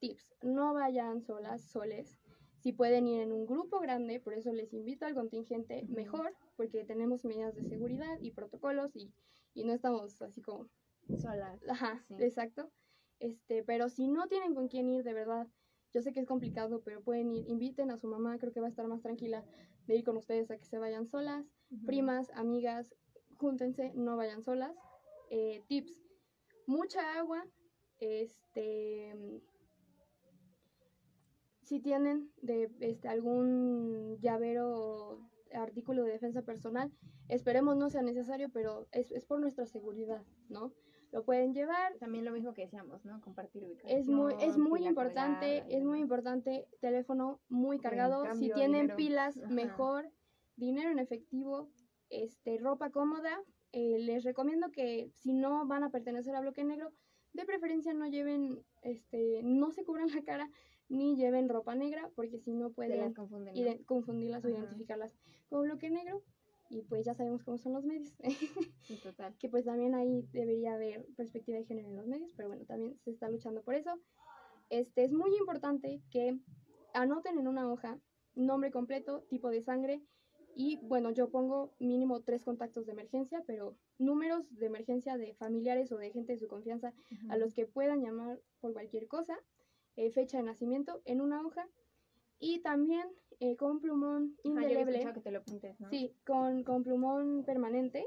Tips, 0.00 0.36
no 0.42 0.74
vayan 0.74 1.20
solas, 1.20 1.62
soles. 1.62 2.18
Si 2.56 2.72
pueden 2.72 3.06
ir 3.06 3.20
en 3.20 3.32
un 3.32 3.46
grupo 3.46 3.80
grande, 3.80 4.20
por 4.20 4.34
eso 4.34 4.52
les 4.52 4.72
invito 4.72 5.06
al 5.06 5.14
contingente, 5.14 5.86
mejor, 5.88 6.34
porque 6.56 6.84
tenemos 6.84 7.24
medidas 7.24 7.54
de 7.54 7.64
seguridad 7.64 8.18
y 8.20 8.32
protocolos 8.32 8.94
y, 8.96 9.12
y 9.54 9.64
no 9.64 9.72
estamos 9.72 10.20
así 10.22 10.42
como 10.42 10.68
Solas. 11.16 11.60
Ajá, 11.68 12.04
Sí. 12.08 12.22
exacto. 12.22 12.70
Este, 13.18 13.62
pero 13.64 13.88
si 13.88 14.08
no 14.08 14.28
tienen 14.28 14.54
con 14.54 14.68
quién 14.68 14.88
ir, 14.88 15.02
de 15.04 15.14
verdad, 15.14 15.48
yo 15.92 16.02
sé 16.02 16.12
que 16.12 16.20
es 16.20 16.26
complicado, 16.26 16.82
pero 16.84 17.02
pueden 17.02 17.32
ir, 17.32 17.48
inviten 17.48 17.90
a 17.90 17.96
su 17.96 18.08
mamá, 18.08 18.38
creo 18.38 18.52
que 18.52 18.60
va 18.60 18.66
a 18.66 18.70
estar 18.70 18.86
más 18.86 19.00
tranquila 19.02 19.44
de 19.86 19.96
ir 19.96 20.04
con 20.04 20.16
ustedes 20.16 20.50
a 20.50 20.58
que 20.58 20.64
se 20.64 20.78
vayan 20.78 21.06
solas. 21.06 21.46
Primas, 21.86 22.30
amigas, 22.34 22.94
júntense, 23.36 23.92
no 23.94 24.16
vayan 24.16 24.42
solas. 24.42 24.76
Eh, 25.30 25.62
tips, 25.66 26.08
mucha 26.66 27.18
agua, 27.18 27.46
este, 27.98 29.14
si 31.68 31.80
tienen 31.80 32.32
de 32.40 32.70
este, 32.80 33.08
algún 33.08 34.18
llavero 34.20 34.72
o 34.74 35.30
artículo 35.52 36.02
de 36.02 36.12
defensa 36.12 36.42
personal, 36.42 36.90
esperemos 37.28 37.76
no 37.76 37.90
sea 37.90 38.00
necesario, 38.00 38.48
pero 38.50 38.88
es, 38.90 39.12
es 39.12 39.26
por 39.26 39.38
nuestra 39.38 39.66
seguridad, 39.66 40.24
¿no? 40.48 40.72
Lo 41.12 41.24
pueden 41.24 41.52
llevar, 41.54 41.94
También 41.98 42.24
lo 42.24 42.32
mismo 42.32 42.52
que 42.54 42.62
decíamos, 42.62 43.04
¿no? 43.04 43.20
Compartir 43.20 43.64
ubicación. 43.64 43.98
es 43.98 44.08
muy, 44.08 44.34
es 44.40 44.56
muy 44.58 44.86
importante, 44.86 45.58
cargada 45.58 45.76
es 45.76 45.84
muy 45.84 46.00
importante, 46.00 46.66
teléfono 46.80 47.40
muy 47.48 47.78
cargado, 47.78 48.24
si 48.34 48.50
tienen 48.50 48.82
dinero. 48.82 48.96
pilas, 48.96 49.38
Ajá. 49.38 49.52
mejor, 49.52 50.10
dinero 50.56 50.90
en 50.90 50.98
efectivo, 50.98 51.70
este, 52.08 52.58
ropa 52.58 52.90
cómoda, 52.90 53.42
eh, 53.72 53.98
les 53.98 54.24
recomiendo 54.24 54.70
que 54.70 55.10
si 55.12 55.34
no 55.34 55.66
van 55.66 55.84
a 55.84 55.90
pertenecer 55.90 56.34
a 56.34 56.40
bloque 56.40 56.64
negro, 56.64 56.92
de 57.34 57.44
preferencia 57.44 57.92
no 57.92 58.06
lleven, 58.06 58.62
este, 58.82 59.42
no 59.44 59.70
se 59.70 59.84
cubran 59.84 60.08
la 60.14 60.22
cara, 60.22 60.50
ni 60.88 61.16
lleven 61.16 61.48
ropa 61.48 61.74
negra, 61.74 62.10
porque 62.14 62.38
si 62.38 62.52
no 62.52 62.70
pueden 62.70 63.12
confunden. 63.14 63.84
confundirlas 63.84 64.44
o 64.44 64.48
identificarlas 64.48 65.16
con 65.48 65.62
bloque 65.62 65.90
negro, 65.90 66.22
y 66.70 66.82
pues 66.82 67.04
ya 67.04 67.14
sabemos 67.14 67.42
cómo 67.42 67.58
son 67.58 67.72
los 67.72 67.84
medios. 67.84 68.14
Sí, 68.82 68.96
total. 69.02 69.36
que 69.38 69.48
pues 69.48 69.64
también 69.66 69.94
ahí 69.94 70.26
debería 70.32 70.74
haber 70.74 71.04
perspectiva 71.16 71.58
de 71.58 71.64
género 71.64 71.88
en 71.88 71.96
los 71.96 72.06
medios, 72.06 72.32
pero 72.36 72.48
bueno, 72.48 72.64
también 72.64 72.98
se 73.04 73.10
está 73.10 73.28
luchando 73.28 73.62
por 73.62 73.74
eso. 73.74 73.98
Este 74.70 75.04
es 75.04 75.12
muy 75.12 75.34
importante 75.36 76.02
que 76.10 76.38
anoten 76.94 77.38
en 77.38 77.48
una 77.48 77.70
hoja 77.70 77.98
nombre 78.34 78.70
completo, 78.70 79.22
tipo 79.28 79.50
de 79.50 79.62
sangre 79.62 80.02
y 80.54 80.78
bueno, 80.82 81.10
yo 81.10 81.30
pongo 81.30 81.72
mínimo 81.78 82.22
tres 82.22 82.42
contactos 82.44 82.86
de 82.86 82.92
emergencia, 82.92 83.44
pero 83.46 83.76
números 83.98 84.52
de 84.56 84.66
emergencia 84.66 85.16
de 85.16 85.34
familiares 85.34 85.92
o 85.92 85.98
de 85.98 86.10
gente 86.10 86.32
de 86.32 86.38
su 86.38 86.48
confianza 86.48 86.92
a 87.28 87.36
los 87.36 87.54
que 87.54 87.66
puedan 87.66 88.02
llamar 88.02 88.40
por 88.60 88.72
cualquier 88.72 89.06
cosa, 89.06 89.38
eh, 89.98 90.10
fecha 90.12 90.38
de 90.38 90.44
nacimiento 90.44 91.02
en 91.04 91.20
una 91.20 91.44
hoja 91.44 91.68
y 92.38 92.60
también 92.60 93.06
eh, 93.40 93.56
con 93.56 93.80
plumón 93.80 94.36
indeleble, 94.44 94.92
escuchado 94.92 95.14
que 95.14 95.20
te 95.20 95.32
lo 95.32 95.42
pintes, 95.42 95.78
¿no? 95.80 95.90
sí, 95.90 96.14
con, 96.24 96.62
con 96.62 96.84
plumón 96.84 97.44
permanente 97.44 98.06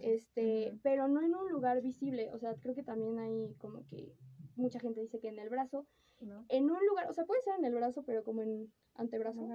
este, 0.00 0.70
Ujú. 0.70 0.80
pero 0.82 1.08
no 1.08 1.22
en 1.22 1.34
un 1.34 1.50
lugar 1.50 1.80
visible, 1.82 2.30
o 2.32 2.38
sea, 2.38 2.54
creo 2.54 2.74
que 2.74 2.82
también 2.82 3.18
hay 3.18 3.54
como 3.58 3.86
que 3.86 4.12
mucha 4.56 4.80
gente 4.80 5.00
dice 5.00 5.20
que 5.20 5.28
en 5.28 5.38
el 5.38 5.48
brazo, 5.48 5.86
¿no? 6.20 6.44
en 6.48 6.70
un 6.70 6.84
lugar, 6.86 7.08
o 7.08 7.12
sea, 7.12 7.24
puede 7.24 7.42
ser 7.42 7.54
en 7.58 7.64
el 7.64 7.74
brazo, 7.74 8.02
pero 8.04 8.22
como 8.24 8.42
en 8.42 8.72
antebrazo, 8.94 9.46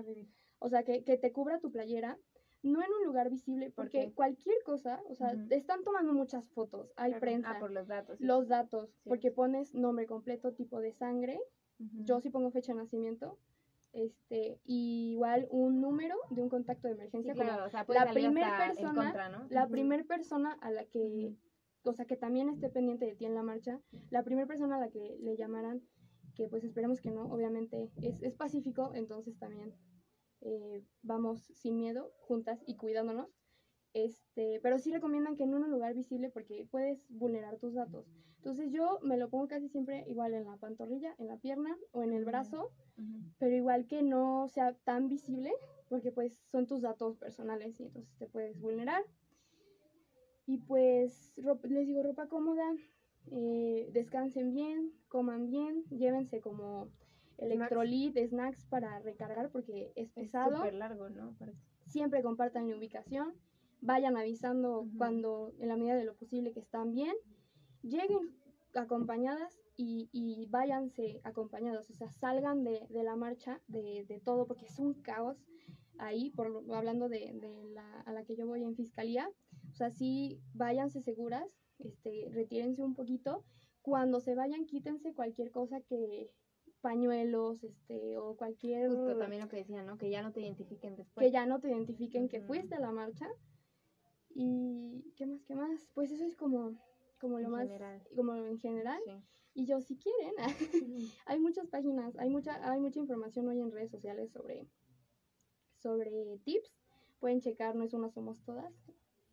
o 0.59 0.69
sea, 0.69 0.83
que, 0.83 1.03
que 1.03 1.17
te 1.17 1.31
cubra 1.31 1.59
tu 1.59 1.71
playera, 1.71 2.17
no 2.63 2.81
en 2.83 2.91
un 2.99 3.05
lugar 3.05 3.29
visible, 3.29 3.67
¿Por 3.67 3.85
porque 3.85 4.11
cualquier 4.13 4.57
cosa, 4.63 5.01
o 5.09 5.15
sea, 5.15 5.33
están 5.49 5.83
tomando 5.83 6.13
muchas 6.13 6.45
fotos, 6.49 6.91
hay 6.95 7.11
Claro. 7.11 7.21
prensa, 7.21 7.51
Ah, 7.51 7.59
por 7.59 7.71
los 7.71 7.87
datos. 7.87 8.17
sí. 8.17 8.25
los 8.25 8.47
datos, 8.47 8.89
Sí. 9.03 9.09
porque 9.09 9.31
pones 9.31 9.73
nombre 9.73 10.05
completo, 10.07 10.53
tipo 10.53 10.79
de 10.79 10.91
sangre, 10.93 11.39
yo 11.79 12.19
sí 12.19 12.29
pongo 12.29 12.49
fecha 12.51 12.73
de 12.73 12.79
nacimiento, 12.79 13.37
este, 13.93 14.59
y 14.65 15.11
igual 15.13 15.47
un 15.49 15.79
número 15.81 16.15
de 16.31 16.41
un 16.41 16.49
contacto 16.49 16.87
de 16.87 16.93
Sí, 16.95 16.99
emergencia, 16.99 17.33
como 17.33 17.45
claro, 17.45 17.65
o 17.65 17.69
sea, 17.69 17.85
la 17.87 18.05
salir 18.05 18.13
primer 18.13 18.43
hasta 18.43 18.65
en 18.65 18.75
persona- 18.75 19.03
contra, 19.03 19.29
¿no? 19.29 19.47
la 19.49 19.67
primera 19.67 20.03
persona 20.03 20.53
a 20.61 20.71
la 20.71 20.85
que, 20.85 21.33
o 21.83 21.93
sea, 21.93 22.05
que 22.05 22.17
también 22.17 22.49
esté 22.49 22.69
pendiente 22.69 23.05
de 23.05 23.15
ti 23.15 23.25
en 23.25 23.35
la 23.35 23.43
marcha, 23.43 23.79
la 24.09 24.23
primera 24.23 24.47
persona 24.47 24.75
a 24.77 24.79
la 24.79 24.89
que 24.89 25.17
le 25.21 25.35
llamaran, 25.37 25.81
que 26.35 26.47
pues 26.47 26.63
esperemos 26.63 26.99
que 27.01 27.09
no, 27.11 27.23
obviamente 27.31 27.89
es, 28.01 28.21
es 28.21 28.35
pacífico, 28.35 28.91
entonces 28.93 29.37
también 29.39 29.73
eh, 30.41 30.83
vamos 31.01 31.41
sin 31.55 31.77
miedo, 31.77 32.11
juntas 32.19 32.63
y 32.67 32.75
cuidándonos. 32.75 33.29
Este, 33.93 34.59
pero 34.61 34.77
sí 34.77 34.91
recomiendan 34.91 35.35
que 35.35 35.45
no 35.47 35.57
en 35.57 35.63
un 35.63 35.71
lugar 35.71 35.93
visible 35.95 36.29
porque 36.29 36.67
puedes 36.69 37.03
vulnerar 37.09 37.57
tus 37.57 37.73
datos. 37.73 38.05
Entonces 38.37 38.71
yo 38.71 38.99
me 39.01 39.17
lo 39.17 39.29
pongo 39.29 39.47
casi 39.47 39.67
siempre 39.67 40.05
igual 40.07 40.33
en 40.33 40.45
la 40.45 40.57
pantorrilla, 40.57 41.15
en 41.17 41.27
la 41.27 41.37
pierna 41.37 41.75
o 41.91 42.03
en 42.03 42.13
el 42.13 42.23
brazo, 42.23 42.71
pero 43.39 43.55
igual 43.55 43.87
que 43.87 44.03
no 44.03 44.47
sea 44.47 44.73
tan 44.83 45.07
visible, 45.07 45.51
porque 45.89 46.11
pues 46.11 46.39
son 46.45 46.67
tus 46.67 46.81
datos 46.81 47.17
personales 47.17 47.79
y 47.79 47.83
entonces 47.83 48.15
te 48.17 48.27
puedes 48.27 48.59
vulnerar. 48.59 49.03
Y 50.45 50.59
pues 50.59 51.33
les 51.35 51.87
digo 51.87 52.03
ropa 52.03 52.27
cómoda, 52.27 52.71
eh, 53.31 53.89
descansen 53.91 54.53
bien, 54.53 54.93
coman 55.09 55.47
bien, 55.47 55.83
llévense 55.89 56.39
como 56.39 56.89
electrolit, 57.37 58.17
snacks 58.29 58.65
para 58.65 58.99
recargar 58.99 59.49
porque 59.51 59.91
es 59.95 60.07
Es 60.07 60.13
pesado. 60.13 60.57
súper 60.57 60.73
largo, 60.75 61.09
¿no? 61.09 61.35
Siempre 61.85 62.21
compartan 62.21 62.69
la 62.69 62.77
ubicación, 62.77 63.33
vayan 63.81 64.17
avisando 64.17 64.87
cuando 64.97 65.53
en 65.59 65.69
la 65.69 65.77
medida 65.77 65.95
de 65.95 66.03
lo 66.05 66.15
posible 66.15 66.51
que 66.51 66.59
están 66.59 66.93
bien, 66.93 67.15
lleguen 67.81 68.35
acompañadas 68.73 69.59
y, 69.75 70.09
y 70.11 70.47
váyanse 70.47 71.21
acompañados, 71.23 71.89
o 71.89 71.93
sea, 71.93 72.11
salgan 72.11 72.63
de, 72.63 72.87
de 72.89 73.03
la 73.03 73.15
marcha, 73.15 73.61
de, 73.67 74.05
de 74.07 74.19
todo, 74.19 74.47
porque 74.47 74.65
es 74.65 74.79
un 74.79 74.93
caos 75.01 75.37
ahí, 75.99 76.31
por, 76.31 76.63
hablando 76.73 77.09
de, 77.09 77.31
de 77.33 77.65
la, 77.73 78.01
a 78.01 78.11
la 78.11 78.23
que 78.23 78.35
yo 78.35 78.45
voy 78.47 78.63
en 78.63 78.75
fiscalía, 78.75 79.29
o 79.71 79.75
sea, 79.75 79.89
sí, 79.91 80.39
váyanse 80.53 81.01
seguras, 81.01 81.47
este, 81.79 82.27
retírense 82.31 82.83
un 82.83 82.95
poquito, 82.95 83.43
cuando 83.81 84.19
se 84.19 84.35
vayan 84.35 84.65
quítense 84.65 85.13
cualquier 85.13 85.51
cosa 85.51 85.79
que 85.81 86.29
pañuelos, 86.87 87.65
este, 87.65 88.17
o 88.17 88.37
cualquier 88.37 88.87
Justo 88.87 89.17
también 89.17 89.41
lo 89.41 89.49
que 89.49 89.57
decían, 89.57 89.85
¿no? 89.85 89.97
Que 89.97 90.09
ya 90.09 90.21
no 90.21 90.31
te 90.31 90.39
identifiquen 90.39 90.95
después. 90.95 91.21
que 91.21 91.31
ya 91.33 91.45
no 91.45 91.59
te 91.59 91.67
identifiquen 91.67 92.29
que 92.29 92.39
fuiste 92.39 92.75
a 92.75 92.79
la 92.79 92.91
marcha. 92.93 93.27
Y 94.29 95.03
qué 95.17 95.25
más, 95.25 95.43
qué 95.43 95.53
más. 95.53 95.85
Pues 95.93 96.11
eso 96.11 96.23
es 96.23 96.37
como, 96.37 96.79
como 97.19 97.39
lo 97.39 97.47
En 97.47 97.51
más, 97.51 97.67
general. 97.67 98.01
como 98.15 98.35
en 98.35 98.57
general. 98.57 99.01
Sí. 99.05 99.11
Y 99.55 99.65
yo 99.65 99.81
si 99.81 99.97
quieren, 99.97 100.33
hay 101.25 101.39
muchas 101.41 101.67
páginas, 101.67 102.15
hay 102.15 102.29
mucha, 102.29 102.53
hay 102.71 102.79
mucha 102.79 102.99
información 102.99 103.49
hoy 103.49 103.59
en 103.59 103.69
redes 103.69 103.91
sociales 103.91 104.31
sobre, 104.31 104.65
sobre 105.75 106.37
tips. 106.45 106.73
Pueden 107.19 107.41
checar, 107.41 107.75
no 107.75 107.83
es 107.83 107.93
una 107.93 108.09
somos 108.09 108.41
todas, 108.43 108.73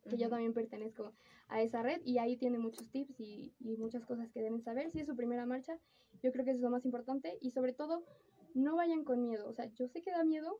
que 0.09 0.17
yo 0.17 0.27
también 0.27 0.53
pertenezco 0.53 1.13
a 1.47 1.61
esa 1.61 1.81
red 1.83 2.01
y 2.03 2.17
ahí 2.17 2.37
tiene 2.37 2.57
muchos 2.57 2.89
tips 2.89 3.19
y, 3.19 3.53
y 3.59 3.77
muchas 3.77 4.05
cosas 4.05 4.31
que 4.31 4.41
deben 4.41 4.61
saber. 4.61 4.91
Si 4.91 4.99
es 4.99 5.07
su 5.07 5.15
primera 5.15 5.45
marcha, 5.45 5.79
yo 6.21 6.31
creo 6.31 6.45
que 6.45 6.51
eso 6.51 6.59
es 6.59 6.63
lo 6.63 6.69
más 6.69 6.85
importante 6.85 7.37
y 7.41 7.51
sobre 7.51 7.73
todo 7.73 8.03
no 8.53 8.75
vayan 8.75 9.03
con 9.03 9.21
miedo. 9.21 9.47
O 9.47 9.53
sea, 9.53 9.65
yo 9.73 9.87
sé 9.87 10.01
que 10.01 10.11
da 10.11 10.23
miedo, 10.23 10.59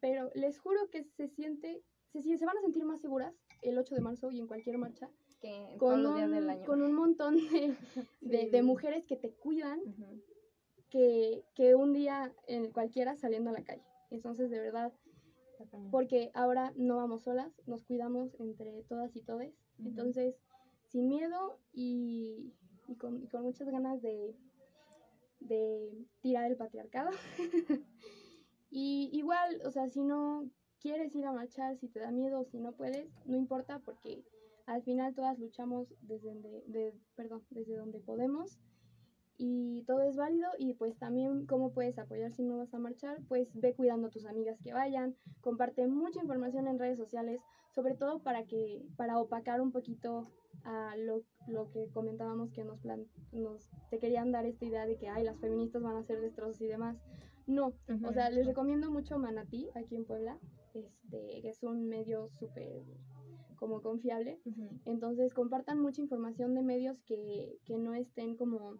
pero 0.00 0.30
les 0.34 0.58
juro 0.58 0.88
que 0.90 1.04
se 1.04 1.28
siente, 1.28 1.82
se, 2.12 2.22
se 2.22 2.46
van 2.46 2.58
a 2.58 2.62
sentir 2.62 2.84
más 2.84 3.00
seguras 3.00 3.34
el 3.62 3.78
8 3.78 3.94
de 3.94 4.00
marzo 4.00 4.30
y 4.30 4.40
en 4.40 4.46
cualquier 4.46 4.78
marcha 4.78 5.10
Que 5.40 5.76
con 5.78 6.02
los 6.02 6.16
días 6.16 6.30
del 6.30 6.44
un, 6.44 6.50
año. 6.50 6.66
con 6.66 6.82
un 6.82 6.92
montón 6.94 7.36
de, 7.36 7.76
de, 8.50 8.62
mujeres 8.62 9.04
que 9.04 9.16
te 9.16 9.32
cuidan 9.32 9.80
que, 10.90 11.44
que 11.54 11.74
un 11.74 11.92
día 11.92 12.34
en 12.46 12.70
cualquiera 12.72 13.16
saliendo 13.16 13.50
a 13.50 13.54
la 13.54 13.64
calle. 13.64 13.84
Entonces, 14.10 14.50
de 14.50 14.60
verdad, 14.60 14.92
porque 15.90 16.30
ahora 16.34 16.72
no 16.76 16.96
vamos 16.96 17.22
solas, 17.22 17.52
nos 17.66 17.82
cuidamos 17.84 18.34
entre 18.38 18.82
todas 18.84 19.14
y 19.16 19.22
todes. 19.22 19.54
Entonces, 19.78 20.36
sin 20.88 21.08
miedo 21.08 21.58
y, 21.72 22.52
y 22.88 22.96
con, 22.96 23.22
y 23.22 23.28
con 23.28 23.42
muchas 23.42 23.68
ganas 23.68 24.02
de, 24.02 24.34
de 25.40 26.06
tirar 26.20 26.50
el 26.50 26.56
patriarcado. 26.56 27.10
y 28.70 29.10
igual, 29.12 29.60
o 29.64 29.70
sea, 29.70 29.88
si 29.88 30.02
no 30.02 30.48
quieres 30.80 31.14
ir 31.14 31.24
a 31.26 31.32
marchar, 31.32 31.76
si 31.78 31.88
te 31.88 32.00
da 32.00 32.10
miedo 32.10 32.44
si 32.44 32.58
no 32.58 32.72
puedes, 32.72 33.08
no 33.24 33.36
importa 33.36 33.78
porque 33.80 34.24
al 34.66 34.82
final 34.82 35.14
todas 35.14 35.38
luchamos 35.38 35.94
desde 36.02 36.28
donde, 36.28 36.62
de, 36.66 36.94
perdón, 37.16 37.42
desde 37.50 37.76
donde 37.76 38.00
podemos 38.00 38.58
y 39.36 39.82
todo 39.86 40.02
es 40.02 40.16
válido 40.16 40.48
y 40.58 40.74
pues 40.74 40.96
también 40.98 41.46
cómo 41.46 41.72
puedes 41.72 41.98
apoyar 41.98 42.32
si 42.32 42.42
no 42.42 42.58
vas 42.58 42.72
a 42.72 42.78
marchar, 42.78 43.18
pues 43.28 43.48
ve 43.54 43.74
cuidando 43.74 44.06
a 44.08 44.10
tus 44.10 44.26
amigas 44.26 44.60
que 44.60 44.72
vayan, 44.72 45.16
comparte 45.40 45.86
mucha 45.86 46.20
información 46.20 46.68
en 46.68 46.78
redes 46.78 46.98
sociales, 46.98 47.40
sobre 47.74 47.94
todo 47.94 48.20
para 48.20 48.44
que 48.44 48.86
para 48.96 49.18
opacar 49.18 49.60
un 49.60 49.72
poquito 49.72 50.28
a 50.64 50.96
lo, 50.96 51.22
lo 51.48 51.70
que 51.70 51.88
comentábamos 51.90 52.52
que 52.52 52.64
nos 52.64 52.80
plan, 52.80 53.06
nos 53.32 53.70
te 53.90 53.98
querían 53.98 54.32
dar 54.32 54.46
esta 54.46 54.64
idea 54.64 54.86
de 54.86 54.96
que 54.96 55.08
ay 55.08 55.24
las 55.24 55.38
feministas 55.40 55.82
van 55.82 55.96
a 55.96 56.00
hacer 56.00 56.20
destrozos 56.20 56.60
y 56.62 56.66
demás. 56.66 56.96
No, 57.46 57.74
o 58.06 58.12
sea, 58.12 58.30
les 58.30 58.46
recomiendo 58.46 58.90
mucho 58.90 59.18
Manatí 59.18 59.68
aquí 59.74 59.96
en 59.96 60.06
Puebla, 60.06 60.38
este 60.72 61.42
que 61.42 61.48
es 61.48 61.62
un 61.62 61.88
medio 61.88 62.30
súper 62.30 62.82
como 63.56 63.82
confiable. 63.82 64.40
Entonces 64.84 65.34
compartan 65.34 65.80
mucha 65.80 66.00
información 66.00 66.54
de 66.54 66.62
medios 66.62 67.02
que, 67.02 67.58
que 67.64 67.76
no 67.76 67.94
estén 67.94 68.36
como 68.36 68.78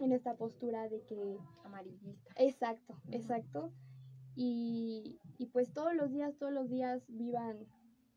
en 0.00 0.12
esta 0.12 0.36
postura 0.36 0.88
de 0.88 1.02
que 1.02 1.38
Amarillista. 1.64 2.34
exacto, 2.36 3.00
exacto. 3.10 3.72
y, 4.34 5.18
y 5.38 5.46
pues 5.46 5.72
todos 5.72 5.94
los 5.94 6.10
días, 6.10 6.36
todos 6.36 6.52
los 6.52 6.68
días 6.68 7.04
vivan 7.08 7.66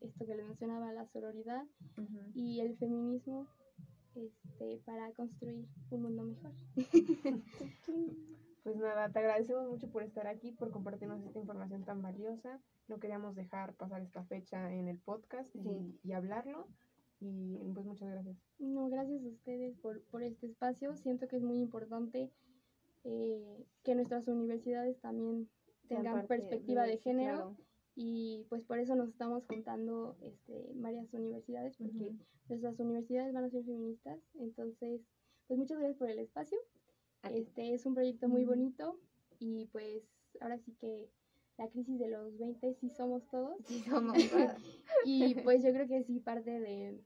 esto 0.00 0.26
que 0.26 0.34
les 0.34 0.46
mencionaba, 0.46 0.92
la 0.92 1.06
sororidad 1.06 1.64
y 2.34 2.60
el 2.60 2.76
feminismo 2.76 3.46
este, 4.14 4.78
para 4.84 5.12
construir 5.12 5.66
un 5.90 6.02
mundo 6.02 6.24
mejor. 6.24 6.52
Pues 8.62 8.76
nada, 8.76 9.08
te 9.10 9.18
agradecemos 9.20 9.68
mucho 9.70 9.90
por 9.90 10.02
estar 10.02 10.26
aquí, 10.26 10.52
por 10.52 10.70
compartirnos 10.70 11.22
esta 11.24 11.38
información 11.38 11.82
tan 11.84 12.02
valiosa. 12.02 12.60
No 12.88 12.98
queríamos 13.00 13.34
dejar 13.34 13.74
pasar 13.74 14.02
esta 14.02 14.22
fecha 14.24 14.72
en 14.74 14.86
el 14.88 14.98
podcast 14.98 15.54
y, 15.56 15.62
Sí. 15.62 15.98
y 16.04 16.12
hablarlo. 16.12 16.68
Y 17.20 17.58
pues 17.74 17.86
muchas 17.86 18.10
gracias. 18.10 18.36
No, 18.58 18.88
gracias 18.88 19.22
a 19.24 19.28
ustedes 19.28 19.76
por, 19.78 20.02
por 20.04 20.22
este 20.22 20.46
espacio. 20.46 20.94
Siento 20.96 21.26
que 21.28 21.36
es 21.36 21.42
muy 21.42 21.58
importante 21.60 22.30
eh, 23.04 23.64
que 23.82 23.94
nuestras 23.94 24.28
universidades 24.28 24.98
también 25.00 25.48
tengan 25.88 26.26
perspectiva 26.26 26.84
de, 26.84 26.96
sí, 26.98 27.04
género 27.04 27.36
claro. 27.36 27.56
Y 27.96 28.44
pues 28.48 28.64
por 28.64 28.78
eso 28.78 28.94
nos 28.94 29.08
estamos 29.08 29.44
juntando 29.46 30.16
este, 30.22 30.72
varias 30.76 31.12
universidades 31.12 31.76
porque 31.76 32.10
Ujú. 32.10 32.18
nuestras 32.48 32.78
universidades 32.80 33.32
van 33.34 33.44
a 33.44 33.50
ser 33.50 33.64
feministas. 33.64 34.20
Entonces, 34.34 35.02
pues 35.46 35.58
muchas 35.58 35.78
gracias 35.78 35.98
por 35.98 36.08
el 36.08 36.18
espacio. 36.18 36.58
Este 37.24 37.74
es 37.74 37.84
un 37.86 37.94
proyecto 37.94 38.28
muy 38.28 38.44
bonito 38.44 38.98
y 39.38 39.66
pues 39.72 40.02
ahora 40.40 40.58
sí 40.58 40.72
que 40.80 41.10
la 41.58 41.68
crisis 41.68 41.98
de 41.98 42.08
los 42.08 42.38
20 42.38 42.72
sí 42.74 42.88
somos 42.88 43.28
todos. 43.28 43.58
Sí, 43.66 43.80
somos. 43.80 44.16
Y 45.04 45.34
pues 45.44 45.62
yo 45.62 45.70
creo 45.72 45.86
que 45.86 46.02
sí 46.04 46.20
parte 46.20 46.50
de, 46.60 47.00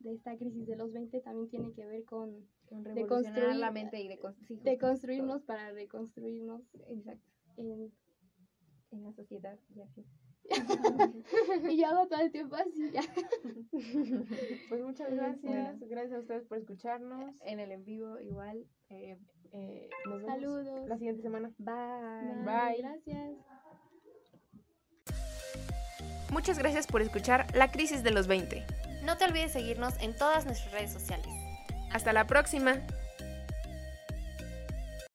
de 0.00 0.12
esta 0.12 0.36
crisis 0.36 0.66
de 0.66 0.76
los 0.76 0.92
20 0.92 1.20
también 1.20 1.48
tiene 1.48 1.72
que 1.72 1.86
ver 1.86 2.04
con 2.04 2.46
Con 2.66 2.82
de 2.82 2.94
revolucionar 2.94 3.34
construir- 3.34 3.60
la 3.60 3.70
mente 3.70 4.00
y 4.00 4.08
de, 4.08 4.18
sí, 4.46 4.58
de 4.62 4.78
construirnos 4.78 5.42
para 5.44 5.70
reconstruirnos. 5.72 6.62
Exacto. 6.88 7.22
en... 7.56 7.92
En 8.90 9.04
la 9.04 9.12
sociedad 9.14 9.58
y 9.74 9.80
así. 9.80 10.04
y 11.70 11.76
yo 11.80 11.86
hago 11.86 12.06
todo 12.08 12.20
el 12.20 12.30
tiempo 12.32 12.56
así 12.56 12.90
ya. 12.92 13.02
Pues 14.68 14.82
muchas 14.82 15.10
gracias. 15.12 15.40
bueno. 15.42 15.78
Gracias 15.88 16.12
a 16.14 16.18
ustedes 16.20 16.44
por 16.46 16.58
escucharnos. 16.58 17.34
En 17.44 17.60
el 17.60 17.72
en 17.72 17.84
vivo 17.84 18.18
igual. 18.20 18.64
eh, 18.90 19.18
Eh, 19.52 19.88
nos 20.06 20.22
vemos 20.22 20.30
Saludos. 20.32 20.88
la 20.88 20.96
siguiente 20.98 21.22
semana. 21.22 21.52
bye. 21.58 22.44
Bye. 22.44 22.76
Gracias. 22.78 23.30
Muchas 26.30 26.58
gracias 26.58 26.86
por 26.86 27.02
escuchar 27.02 27.46
La 27.54 27.70
Crisis 27.70 28.02
de 28.02 28.10
los 28.10 28.26
20. 28.26 28.64
No 29.04 29.18
te 29.18 29.24
olvides 29.26 29.52
seguirnos 29.52 29.94
en 30.00 30.16
todas 30.16 30.46
nuestras 30.46 30.72
redes 30.72 30.90
sociales. 30.92 31.26
Hasta 31.92 32.12
la 32.14 32.26
próxima. 32.26 32.76